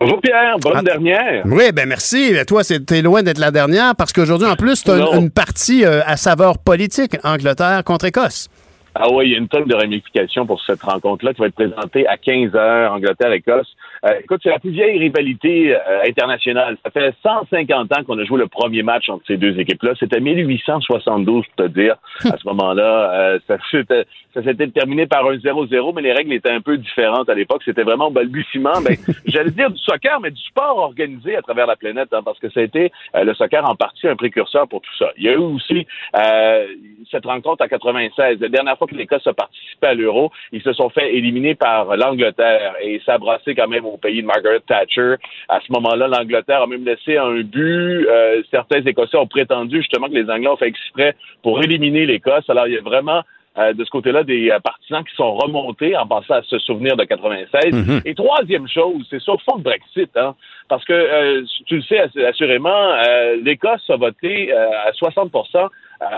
[0.00, 0.82] Bonjour Pierre, bonne Ah.
[0.82, 1.42] dernière.
[1.44, 2.30] Oui, ben merci.
[2.32, 5.30] Mais Toi, c'est- t'es loin d'être la dernière parce qu'aujourd'hui, en plus, tu as une
[5.30, 8.48] partie euh, à saveur politique, Angleterre contre Écosse.
[8.98, 11.54] Ah oui, il y a une tonne de ramifications pour cette rencontre-là qui va être
[11.54, 13.76] présentée à 15 heures, Angleterre-Écosse.
[14.04, 16.76] Euh, écoute, c'est la plus vieille rivalité euh, internationale.
[16.84, 19.92] Ça fait 150 ans qu'on a joué le premier match entre ces deux équipes-là.
[19.98, 21.96] C'était 1872, pour te dire.
[22.24, 24.04] À ce moment-là, euh, ça, s'était-
[24.34, 27.62] ça s'était terminé par un 0-0, mais les règles étaient un peu différentes à l'époque.
[27.64, 28.80] C'était vraiment au balbutiement.
[28.84, 28.96] Ben,
[29.26, 32.48] j'allais dire du soccer, mais du sport organisé à travers la planète, hein, parce que
[32.50, 35.10] ça a été euh, le soccer en partie un précurseur pour tout ça.
[35.16, 35.86] Il y a eu aussi
[36.16, 36.66] euh,
[37.10, 38.40] cette rencontre en 96.
[38.40, 41.96] La dernière fois que l'Écosse a participé à l'Euro, ils se sont fait éliminer par
[41.96, 45.16] l'Angleterre et ça a brassé quand même au pays de Margaret Thatcher.
[45.48, 48.06] À ce moment-là, l'Angleterre a même laissé un but.
[48.08, 52.48] Euh, certains Écossais ont prétendu justement que les Anglais ont fait exprès pour éliminer l'Écosse.
[52.48, 53.22] Alors, il y a vraiment
[53.58, 56.96] euh, de ce côté-là des euh, partisans qui sont remontés en passant à se souvenir
[56.96, 57.72] de 96.
[57.72, 58.00] Mhm.
[58.04, 60.34] Et troisième chose, c'est sur fond de Brexit, hein,
[60.68, 62.68] parce que euh, tu le sais ass- assurément,
[63.08, 65.68] euh, l'Écosse a voté euh, à 60%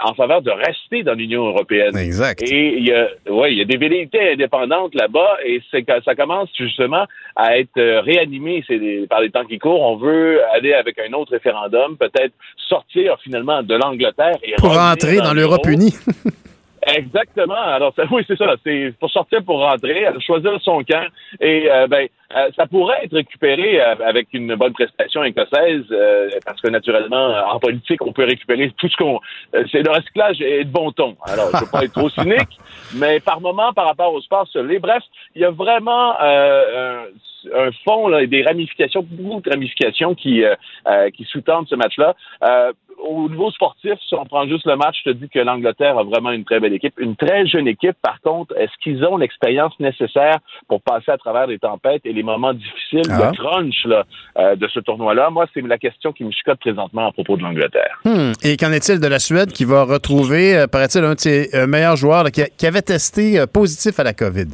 [0.05, 1.97] en faveur de rester dans l'Union européenne.
[1.97, 2.43] Exact.
[2.43, 6.17] Et il y a, ouais, il y a des velléités indépendantes là-bas et c'est ça
[6.17, 7.05] commence justement
[7.37, 9.83] à être réanimé c'est par les temps qui courent.
[9.83, 12.35] On veut aller avec un autre référendum, peut-être
[12.69, 15.79] sortir finalement de l'Angleterre et Pour rentrer dans l'Europe l'euro.
[15.79, 15.95] unie.
[16.87, 17.55] Exactement.
[17.55, 18.55] Alors, ça- oui, c'est ça.
[18.65, 21.07] C'est pour sortir, pour rentrer, choisir son camp.
[21.41, 25.85] Et euh, ben, euh, ça pourrait être récupéré euh, avec une bonne prestation écossaise,
[26.45, 29.21] parce que naturellement, en politique, on peut récupérer tout ce qu'on.
[29.73, 31.17] c'est le recyclage est de bon ton.
[31.27, 32.59] Alors, je veux pas être trop cynique,
[32.95, 34.79] mais par moment, par rapport au sport les.
[34.79, 35.03] Bref,
[35.35, 37.05] il y a vraiment euh,
[37.55, 40.43] un, un fond là, et des ramifications, beaucoup de ramifications qui
[41.15, 42.15] qui sous-tendent ce match-là.
[43.07, 46.03] Au niveau sportif, si on prend juste le match, je te dis que l'Angleterre a
[46.05, 47.97] vraiment une très belle équipe, une très jeune équipe.
[48.03, 50.39] Par contre, est-ce qu'ils ont l'expérience nécessaire
[50.69, 53.31] pour passer à travers les tempêtes et les moments difficiles, Ah.
[53.31, 54.05] le crunch là,
[54.39, 55.31] euh, de ce tournoi-là?
[55.31, 57.99] Moi, c'est la question qui me chicote présentement à propos de l'Angleterre.
[58.05, 58.33] Hmm.
[58.43, 61.67] Et qu'en est-il de la Suède qui va retrouver, euh, paraît-il, un de ses euh,
[61.67, 64.49] meilleurs joueurs là, qui, a- qui avait testé euh, positif à la COVID?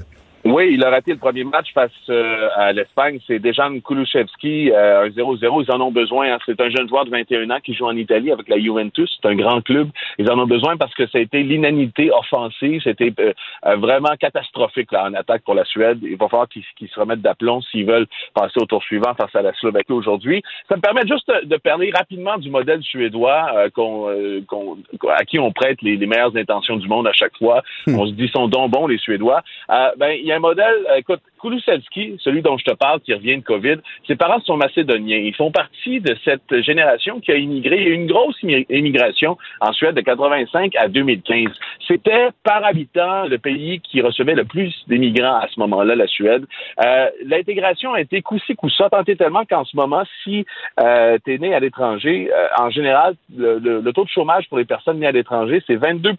[0.44, 3.18] Oui, il a raté le premier match face euh, à l'Espagne.
[3.26, 5.64] C'est Dejan Kulusevski, euh, un 0-0.
[5.66, 6.32] Ils en ont besoin.
[6.34, 6.38] hein.
[6.44, 9.10] C'est un jeune joueur de 21 ans qui joue en Italie avec la Juventus.
[9.22, 9.88] C'est un grand club.
[10.18, 12.82] Ils en ont besoin parce que ça a été l'inanité offensive.
[12.84, 13.32] C'était euh,
[13.64, 15.98] euh, vraiment catastrophique là, en attaque pour la Suède.
[16.02, 19.34] Il va falloir qu'ils qu'ils se remettent d'aplomb s'ils veulent passer au tour suivant face
[19.34, 20.42] à la Slovaquie aujourd'hui.
[20.68, 24.76] Ça me permet juste de parler rapidement du modèle suédois euh, qu'on, euh, qu'on-
[25.08, 27.62] à qui on prête les, les meilleures intentions du monde à chaque fois.
[27.86, 29.40] On se dit sont donc bons les Suédois.
[29.70, 30.86] Euh, ben il y a un modèle.
[30.90, 34.56] euh, écoute, Kulusevski, celui dont je te parle, qui revient de Covid, ses parents sont
[34.56, 35.18] macédoniens.
[35.18, 37.76] Ils font partie de cette génération qui a immigré.
[37.76, 41.48] Il y a eu une grosse immi- immigration en Suède de 85 à 2015.
[41.86, 46.44] C'était par habitant le pays qui recevait le plus d'immigrants à ce moment-là, la Suède.
[46.84, 50.46] Euh, L'intégration a été coup-ci, coup-ça, tant et tellement qu'en ce moment, si
[50.80, 54.48] euh, tu es né à l'étranger, euh, en général, le, le- le taux de chômage
[54.48, 56.12] pour les personnes nées à l'étranger, c'est 22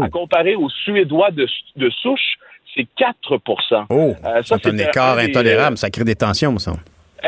[0.00, 1.46] à comparer aux Suédois de,
[1.76, 2.34] de souche,
[2.74, 3.16] c'est 4
[3.90, 5.78] Oh, Euh, ça, c'est un écart des, intolérable.
[5.78, 6.72] Ça crée des tensions, ça.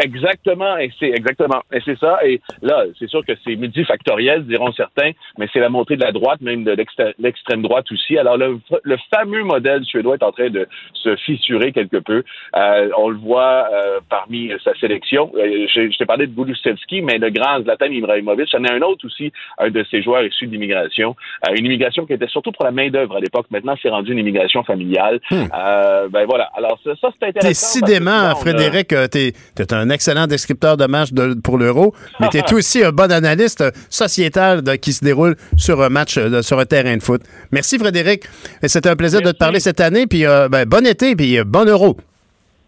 [0.02, 2.18] Exactement, et c'est exactement, et c'est ça.
[2.24, 6.12] Et là, c'est sûr que c'est multifactoriel, diront certains, mais c'est la montée de la
[6.12, 6.77] droite, même de
[7.18, 8.18] l'extrême droite aussi.
[8.18, 12.23] Alors le, le fameux modèle suédois est en train de se fissurer quelque peu.
[12.56, 15.32] Euh, on le voit euh, parmi sa sélection.
[15.36, 18.82] Euh, je je t'ai parlé de Bulusevski, mais le grand Zlatan Ibrahimovic, c'en est un
[18.82, 21.16] autre aussi, un de ces joueurs issus d'immigration.
[21.48, 23.47] Euh, une immigration qui était surtout pour la main d'œuvre à l'époque.
[23.51, 25.20] Maintenant, c'est rendu une immigration familiale.
[25.32, 26.51] Euh, ben voilà.
[26.55, 27.48] Alors ça, ça, c'est intéressant.
[27.48, 32.42] Décidément, Frédéric, euh, t'es es un excellent descripteur de match de- pour l'Euro, mais t'es
[32.54, 36.42] aussi un bon analyste euh, sociétal de- qui se déroule sur un match, euh, de-
[36.42, 37.22] sur un terrain de foot.
[37.52, 38.24] Merci, Frédéric.
[38.62, 40.06] Et C'était un plaisir de te parler cette année.
[40.06, 41.96] Puis euh, ben, bon été, puis euh, bon Euro.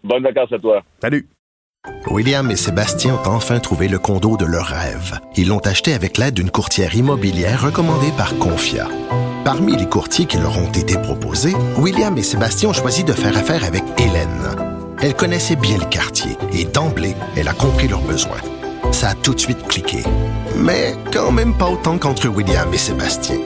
[0.03, 0.81] Bonnes vacances à toi.
[1.01, 1.27] Salut.
[2.11, 5.19] William et Sébastien ont enfin trouvé le condo de leur rêve.
[5.37, 8.87] Ils l'ont acheté avec l'aide d'une courtière immobilière recommandée par Confia.
[9.45, 13.35] Parmi les courtiers qui leur ont été proposés, William et Sébastien ont choisi de faire
[13.37, 14.78] affaire avec Hélène.
[15.01, 18.41] Elle connaissait bien le quartier et d'emblée, elle a compris leurs besoins.
[18.91, 20.03] Ça a tout de suite cliqué.
[20.57, 23.37] Mais quand même pas autant qu'entre William et Sébastien.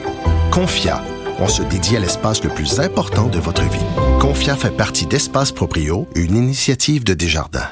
[0.50, 1.00] Confia,
[1.38, 3.86] on se dédie à l'espace le plus important de votre vie.
[4.20, 7.70] Confia fait partie d'Espace Proprio, une initiative de Desjardins.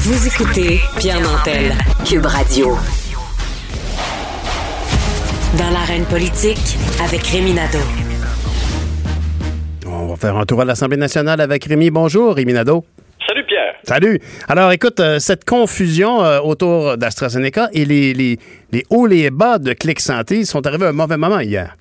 [0.00, 1.74] Vous écoutez Pierre Nantel,
[2.04, 2.76] Cube Radio.
[5.56, 7.54] Dans l'arène politique, avec Rémi.
[10.14, 11.90] On va faire un tour à l'Assemblée nationale avec Rémi.
[11.90, 12.84] Bonjour, Rémi Nadeau.
[13.26, 13.74] Salut Pierre.
[13.82, 14.20] Salut.
[14.48, 18.36] Alors, écoute, euh, cette confusion euh, autour d'AstraZeneca et les, les,
[18.70, 21.74] les hauts et les bas de Clic Santé sont arrivés à un mauvais moment hier.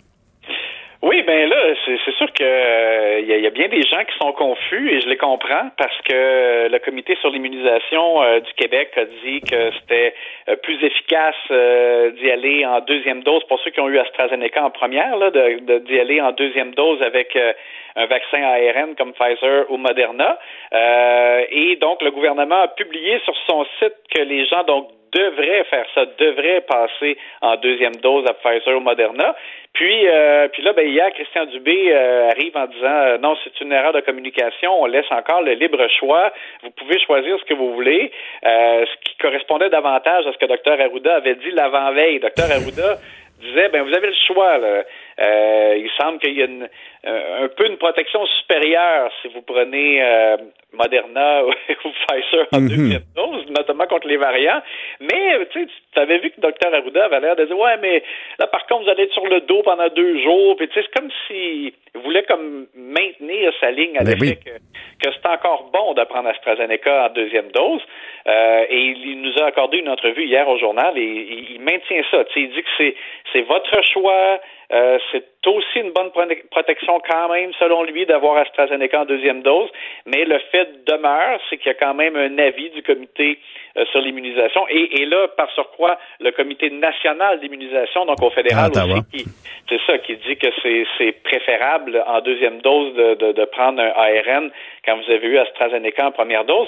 [1.04, 3.84] Oui, ben là, c'est sûr que euh, il y, a- il y a bien des
[3.84, 8.40] gens qui sont confus et je les comprends parce que le comité sur l'immunisation euh,
[8.40, 10.16] du Québec a dit que c'était
[10.48, 14.64] euh, plus efficace euh, d'y aller en deuxième dose pour ceux qui ont eu AstraZeneca
[14.64, 17.52] en première, là, de de- d'y aller en deuxième dose avec euh,
[17.96, 20.38] un vaccin ARN comme Pfizer ou Moderna.
[20.74, 25.64] Euh, et donc le gouvernement a publié sur son site que les gens donc devraient
[25.66, 29.36] faire ça, devraient passer en deuxième dose à Pfizer ou Moderna.
[29.74, 33.60] Puis, euh, puis là, ben, hier, Christian Dubé euh, arrive en disant euh, non, c'est
[33.62, 37.54] une erreur de communication, on laisse encore le libre choix, vous pouvez choisir ce que
[37.56, 38.12] vous voulez,
[38.46, 42.20] euh, ce qui correspondait davantage à ce que Dr Arruda avait dit l'avant-veille.
[42.20, 42.98] Dr Arruda
[43.42, 44.58] disait, ben vous avez le choix.
[44.58, 44.84] Là.
[45.20, 46.68] Euh, il semble qu'il y a une,
[47.06, 50.38] euh, un peu une protection supérieure si vous prenez euh,
[50.74, 54.62] Moderna ou Pfizer en deuxième dose, notamment contre les variants.
[55.00, 57.78] Mais euh, tu sais, tu avais vu que Dr Arruda avait l'air de dire, ouais,
[57.82, 58.04] mais
[58.40, 60.56] là par contre vous allez être sur le dos pendant deux jours.
[60.58, 61.74] Puis tu sais, c'est comme s'il
[62.04, 64.52] voulait comme maintenir sa ligne à Ben l'effet oui.
[64.52, 67.82] que, que c'est encore bon de prendre AstraZeneca en deuxième dose.
[68.26, 72.02] Euh, et il nous a accordé une entrevue hier au journal et il, il maintient
[72.10, 72.24] ça.
[72.26, 72.96] Tu sais, il dit que c'est
[73.32, 74.40] c'est votre choix.
[74.74, 79.42] Euh, c'est aussi une bonne pro- protection quand même, selon lui, d'avoir AstraZeneca en deuxième
[79.44, 79.70] dose.
[80.06, 83.38] Mais le fait demeure, c'est qu'il y a quand même un avis du comité
[83.78, 84.66] euh, sur l'immunisation.
[84.70, 88.96] Et, et là, par surcroît, le comité national d'immunisation, donc au fédéral Ottawa.
[88.96, 89.30] aussi, qui,
[89.70, 93.82] c'est ça, qui dit que c'est, c'est préférable en deuxième dose de, de, de prendre
[93.82, 94.50] un ARN
[94.86, 96.68] quand vous avez eu AstraZeneca en première dose.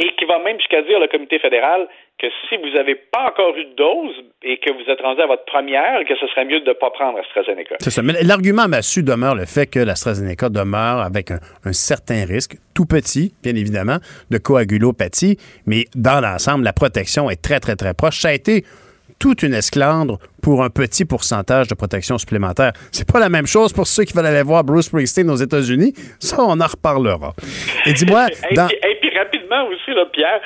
[0.00, 1.86] Et qui va même jusqu'à dire, le comité fédéral,
[2.18, 5.26] que si vous n'avez pas encore eu de dose et que vous êtes rendu à
[5.26, 7.76] votre première, que ce serait mieux de ne pas prendre AstraZeneca.
[7.80, 8.02] C'est ça.
[8.02, 12.86] Mais l'argument massu demeure le fait que l'AstraZeneca demeure avec un, un certain risque, tout
[12.86, 13.98] petit, bien évidemment,
[14.30, 18.20] de coagulopathie, mais dans l'ensemble, la protection est très, très, très proche.
[18.20, 18.64] Ça a été
[19.18, 22.72] toute une esclandre pour un petit pourcentage de protection supplémentaire.
[22.92, 25.94] C'est pas la même chose pour ceux qui veulent aller voir Bruce Springsteen aux États-Unis.
[26.18, 27.32] Ça, on en reparlera.
[27.86, 28.68] Et dis-moi, dans...
[29.62, 30.40] aussi, là, Pierre,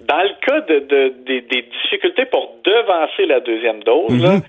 [0.00, 4.42] dans le cas de, de- des, des difficultés pour devancer la deuxième dose, là, Mhm.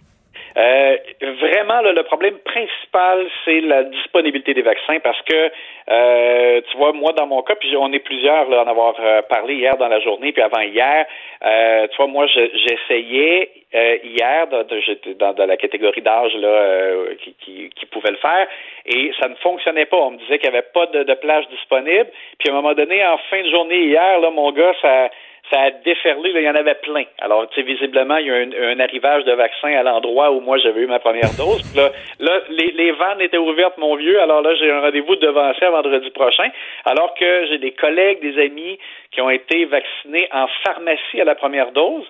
[0.57, 0.97] euh,
[1.41, 5.51] vraiment, là, le problème principal, c'est la disponibilité des vaccins parce que,
[5.89, 9.21] euh, tu vois, moi, dans mon cas, puis on est plusieurs là, en avoir euh,
[9.23, 11.05] parlé hier dans la journée, puis avant hier,
[11.45, 14.47] euh, tu vois, moi, je- j'essayais euh, hier,
[14.85, 18.47] j'étais dans, dans la catégorie d'âge là euh, qui, qui, qui pouvait le faire,
[18.85, 19.97] et ça ne fonctionnait pas.
[19.97, 22.07] On me disait qu'il n'y avait pas de, de plage disponible,
[22.39, 25.09] puis à un moment donné, en fin de journée hier, là, mon gars, ça
[25.51, 27.03] ça a déferlé, là, il y en avait plein.
[27.19, 30.39] Alors, tu sais, visiblement, il y a un, un arrivage de vaccins à l'endroit où
[30.39, 31.61] moi j'avais eu ma première dose.
[31.75, 34.19] Là, là les, les vannes étaient ouvertes, mon vieux.
[34.21, 36.49] Alors là, j'ai un rendez-vous de devancer à vendredi prochain.
[36.85, 38.79] Alors que j'ai des collègues, des amis
[39.11, 42.05] qui ont été vaccinés en pharmacie à la première dose.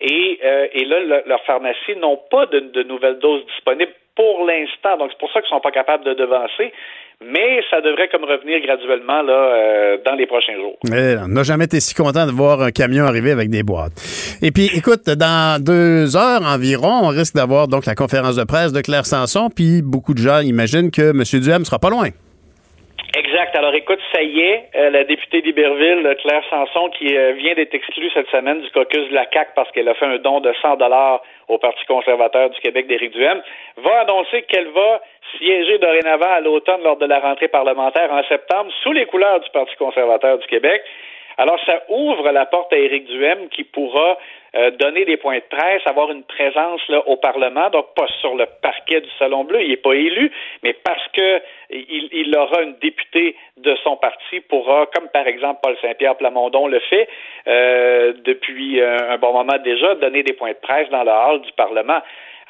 [0.00, 4.46] Et, euh, et là, le- leurs pharmacies n'ont pas de, de nouvelles doses disponibles pour
[4.46, 4.96] l'instant.
[4.96, 6.72] Donc, c'est pour ça qu'ils sont pas capables de devancer.
[7.24, 10.78] Mais ça devrait comme revenir graduellement là euh, dans les prochains jours.
[10.88, 13.92] Mais on n'a jamais été si content de voir un camion arriver avec des boîtes.
[14.40, 18.72] Et puis, écoute, dans deux heures environ, on risque d'avoir donc la conférence de presse
[18.72, 21.40] de Claire Sanson, puis beaucoup de gens imaginent que M.
[21.42, 22.10] Duhem sera pas loin.
[23.16, 23.56] Exact.
[23.56, 27.54] Alors écoute, ça y est, euh, la députée d'Iberville, euh, Claire Sanson, qui euh, vient
[27.54, 30.40] d'être exclue cette semaine du caucus de la CAQ parce qu'elle a fait un don
[30.40, 33.40] de 100 dollars au Parti conservateur du Québec d'Éric Duhem,
[33.78, 35.00] va annoncer qu'elle va
[35.38, 39.48] siéger dorénavant à l'automne lors de la rentrée parlementaire en septembre sous les couleurs du
[39.50, 40.82] Parti conservateur du Québec.
[41.38, 44.18] Alors, ça ouvre la porte à Éric Duhem qui pourra
[44.56, 48.34] euh, donner des points de presse, avoir une présence là, au Parlement, donc pas sur
[48.34, 50.32] le parquet du Salon Bleu, il n'est pas élu,
[50.64, 51.40] mais parce que
[51.70, 56.66] il, il aura une députée de son parti, pourra, comme par exemple Paul Saint-Pierre Plamondon
[56.66, 57.08] le fait
[57.46, 61.42] euh, depuis euh, un bon moment déjà, donner des points de presse dans le hall
[61.42, 62.00] du Parlement.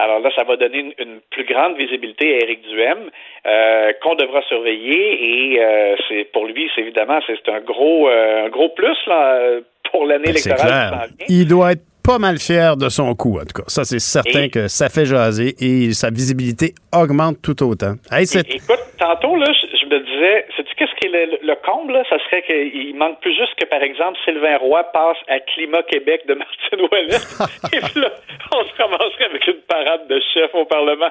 [0.01, 3.11] Alors là, ça va donner une, une plus grande visibilité à Éric Duhem,
[3.47, 5.55] euh, qu'on devra surveiller.
[5.55, 9.59] Et euh, c'est pour lui, c'est évidemment, c'est un gros, euh, un gros plus là,
[9.91, 11.27] pour l'année C'est électorale qui vient.
[11.29, 13.69] Il doit être pas mal fier de son coup, en tout cas.
[13.69, 17.95] Ça, c'est certain Et- que ça fait jaser et sa visibilité augmente tout autant.
[18.11, 21.55] Hey, É- Écoute, tantôt, là, je, je me disais, sais-tu qu'est-ce qui est le, le
[21.67, 22.03] comble, là?
[22.09, 26.23] Ça serait qu'il manque plus juste que, par exemple, Sylvain Roy passe à Climat Québec
[26.27, 27.21] de Martine Ouellet.
[27.77, 28.11] Et puis là,
[28.57, 31.11] on se ramasserait avec une parade de chefs au Parlement.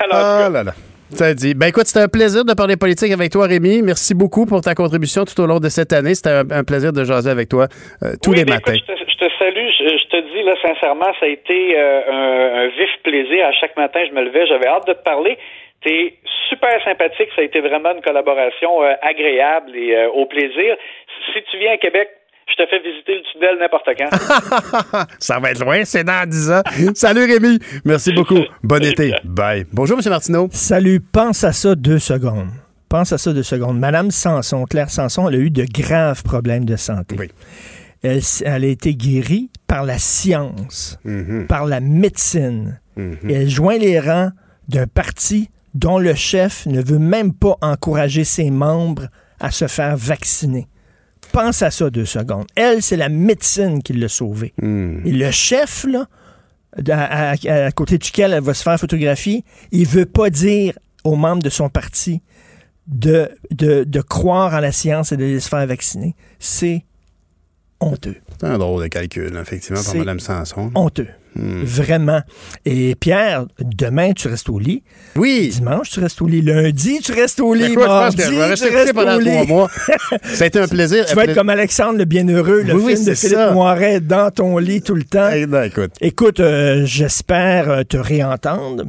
[0.00, 0.72] Alors, Ah là là.
[1.14, 1.54] Ça dit.
[1.54, 3.82] Ben écoute, c'était un plaisir de parler politique avec toi, Rémi.
[3.82, 6.14] Merci beaucoup pour ta contribution tout au long de cette année.
[6.14, 7.66] C'était un, un plaisir de jaser avec toi
[8.02, 8.72] euh, tous Oui, les ben, matins.
[8.72, 9.68] écoute, je, te, je te salue.
[9.78, 13.46] Je, je te dis, là, sincèrement, ça a été euh, un, un vif plaisir.
[13.46, 15.36] À chaque matin, je me levais, j'avais hâte de te parler.
[15.84, 16.14] T'es
[16.48, 17.28] super sympathique.
[17.36, 20.76] Ça a été vraiment une collaboration euh, agréable et au plaisir.
[21.34, 22.08] Si tu viens à Québec,
[22.48, 25.06] Je te fais visiter le tunnel n'importe quand.
[25.18, 26.62] Ça va être loin, c'est dans 10 ans.
[26.94, 28.40] Salut Rémi, merci beaucoup.
[28.62, 29.14] Bon été.
[29.24, 29.64] Bye.
[29.72, 30.10] Bonjour, M.
[30.10, 30.48] Martineau.
[30.52, 32.48] Salut, pense à ça deux secondes.
[32.88, 33.78] Pense à ça deux secondes.
[33.78, 37.16] Madame Sanson, Claire Sanson, elle a eu de graves problèmes de santé.
[38.02, 41.46] Elle, s- elle a été guérie par la science, Mhm.
[41.46, 42.80] par la médecine.
[42.98, 44.30] Et elle joint les rangs
[44.68, 49.06] d'un parti dont le chef ne veut même pas encourager ses membres
[49.40, 50.66] à se faire vacciner.
[51.32, 52.46] Pense à ça deux secondes.
[52.54, 54.52] Elle, c'est la médecine qui l'a sauvée.
[54.60, 55.00] Hmm.
[55.06, 56.06] Et le chef, là,
[56.90, 61.16] à, à- à côté duquel elle va se faire photographier, il veut pas dire aux
[61.16, 62.20] membres de son parti
[62.86, 66.14] de, de, de croire en la science et de se faire vacciner.
[66.38, 66.84] C'est
[67.80, 68.16] honteux.
[68.42, 70.70] C'est un drôle de calcul, effectivement, pour C'est Mme Sanson.
[70.74, 71.06] Honteux.
[71.36, 71.62] Hmm.
[71.62, 72.20] Vraiment.
[72.66, 74.82] Et Pierre, demain, tu restes au lit.
[75.16, 75.48] Oui.
[75.54, 76.42] Dimanche, tu restes au lit.
[76.42, 77.66] Lundi, tu restes au lit.
[77.72, 79.30] Écoute, je pense Mardi, que je vais rester tu restes pendant au lit.
[79.30, 79.70] trois mois.
[80.24, 81.06] Ça a été un plaisir.
[81.06, 83.52] Tu vas être comme Alexandre le Bienheureux, le Oui, film de Philippe ça.
[83.52, 85.30] Noiret, dans ton lit tout le temps.
[85.30, 85.92] écoute.
[86.00, 88.84] Écoute, euh, j'espère euh, te réentendre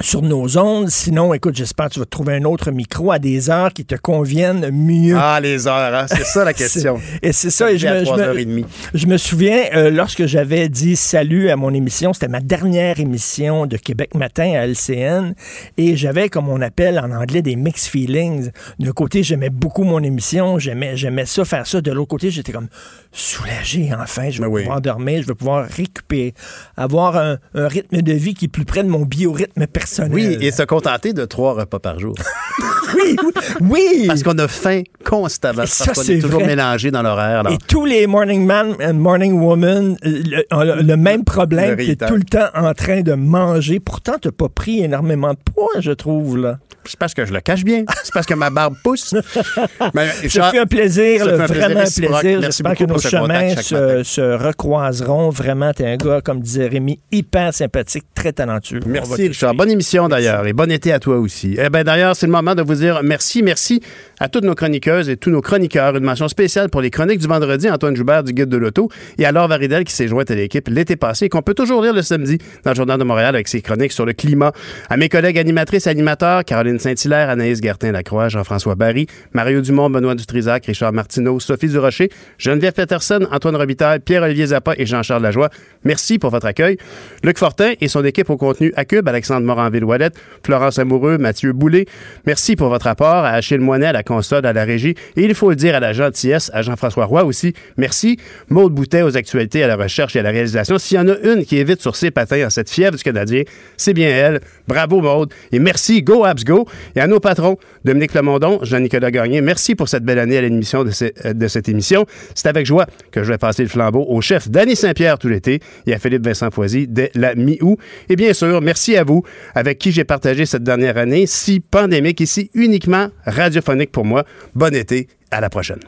[0.00, 0.88] sur nos ondes.
[0.88, 3.94] Sinon, écoute, j'espère que tu vas trouver un autre micro à des heures qui te
[3.94, 5.16] conviennent mieux.
[5.18, 6.06] Ah, les heures, hein?
[6.08, 7.00] c'est ça la question.
[7.22, 7.70] Et c'est ça.
[7.70, 8.46] Et je, me, je, 3h30.
[8.46, 8.62] me,
[8.94, 13.66] je me souviens, euh, lorsque j'avais dit salut à mon émission, c'était ma dernière émission
[13.66, 15.34] de Québec Matin à LCN,
[15.76, 18.50] et j'avais, comme on appelle en anglais, des mixed feelings.
[18.78, 21.80] D'un côté, j'aimais beaucoup mon émission, j'aimais, j'aimais ça, faire ça.
[21.80, 22.68] De l'autre côté, j'étais comme
[23.12, 26.34] soulagé, enfin, je vais pouvoir dormir, je vais pouvoir récupérer,
[26.76, 30.12] avoir un, un rythme de vie qui est plus près de mon biorhythme personnel.
[30.12, 32.14] Oui, et se contenter de trois repas par jour.
[32.94, 33.16] oui,
[33.60, 34.04] oui.
[34.06, 35.54] Parce qu'on a faim constamment.
[35.62, 36.48] Et Parce ça, qu'on c'est est toujours vrai.
[36.48, 37.42] mélangé dans l'horaire.
[37.50, 41.70] Et tous les morning man and morning woman euh, le, ont le, le même problème,
[41.70, 42.08] Le tu es rital.
[42.08, 43.80] tout le temps en train de manger.
[43.80, 46.38] Pourtant, tu pas pris énormément de poids, je trouve.
[46.38, 46.58] là.
[46.84, 47.84] C'est parce que je le cache bien.
[48.02, 49.14] C'est parce que ma barbe pousse.
[49.94, 52.10] Mais, Ça fait un plaisir, ça là, fait un plaisir vraiment plaisir.
[52.40, 53.56] Merci J'espère que nos chemins
[54.02, 55.28] se, recroiseront.
[55.30, 58.80] Vraiment, tu es un gars, comme disait Rémi, hyper sympathique, très talentueux.
[58.86, 59.54] Merci, Richard.
[59.54, 61.56] Bonne émission d'ailleurs et bon été à toi aussi.
[61.58, 63.80] Eh bien d'ailleurs, c'est le moment de vous dire merci, merci
[64.18, 65.96] à toutes nos chroniqueuses et tous nos chroniqueurs.
[65.96, 68.88] Une mention spéciale pour les chroniques du vendredi, Antoine Joubert du Guide de l'Auto
[69.18, 71.94] et Laure Varidel qui s'est jointe à l'équipe l'été passé et qu'on peut toujours lire
[71.94, 74.52] le samedi dans le Journal de Montréal avec ses chroniques sur le climat.
[74.88, 80.66] À mes collègues animatrices animateurs, Caroline Saint-Hilaire, Anaïs Gertin-Lacroix, Jean-François Barry, Mario Dumont, Benoît Dutrisac,
[80.66, 85.50] Richard Martineau, Sophie Durocher, Geneviève Peterson, Antoine Robitaille, Pierre-Olivier Zappa et Jean-Charles Lajoie.
[85.84, 86.76] Merci pour votre accueil.
[87.22, 91.86] Luc Fortin et son équipe au contenu à Cube, Alexandre Moranville-Ouellette, Florence Amoureux, Mathieu Boulay.
[92.26, 94.94] Merci pour votre apport à Achille Moinet, à la console, à la régie.
[95.16, 97.52] Et il faut le dire à la gentillesse, à Jean-François Roy aussi.
[97.76, 98.18] Merci.
[98.48, 100.78] Maude Boutet aux actualités, à la recherche et à la réalisation.
[100.78, 103.02] S'il y en a une qui est vite sur ses patins en cette fièvre du
[103.02, 103.42] Canadien,
[103.76, 104.40] c'est bien elle.
[104.66, 105.32] Bravo Maude.
[105.52, 106.66] Et merci, Go Abs Go.
[106.96, 110.84] Et à nos patrons, Dominique Lemondon, Jean-Nicolas Gagné, merci pour cette belle année à l'émission
[110.84, 112.06] euh, de cette émission.
[112.34, 115.60] C'est avec joie que je vais passer le flambeau au chef Danny Saint-Pierre tout l'été
[115.86, 117.78] et à Philippe Vincent Foisy dès la mi-août.
[118.08, 119.22] Et bien sûr, merci à vous,
[119.54, 124.24] avec qui j'ai partagé cette dernière année, si pandémique et si uniquement radiophonique pour moi.
[124.54, 125.80] Bon été, à la prochaine.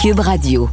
[0.00, 0.68] Cube Radio.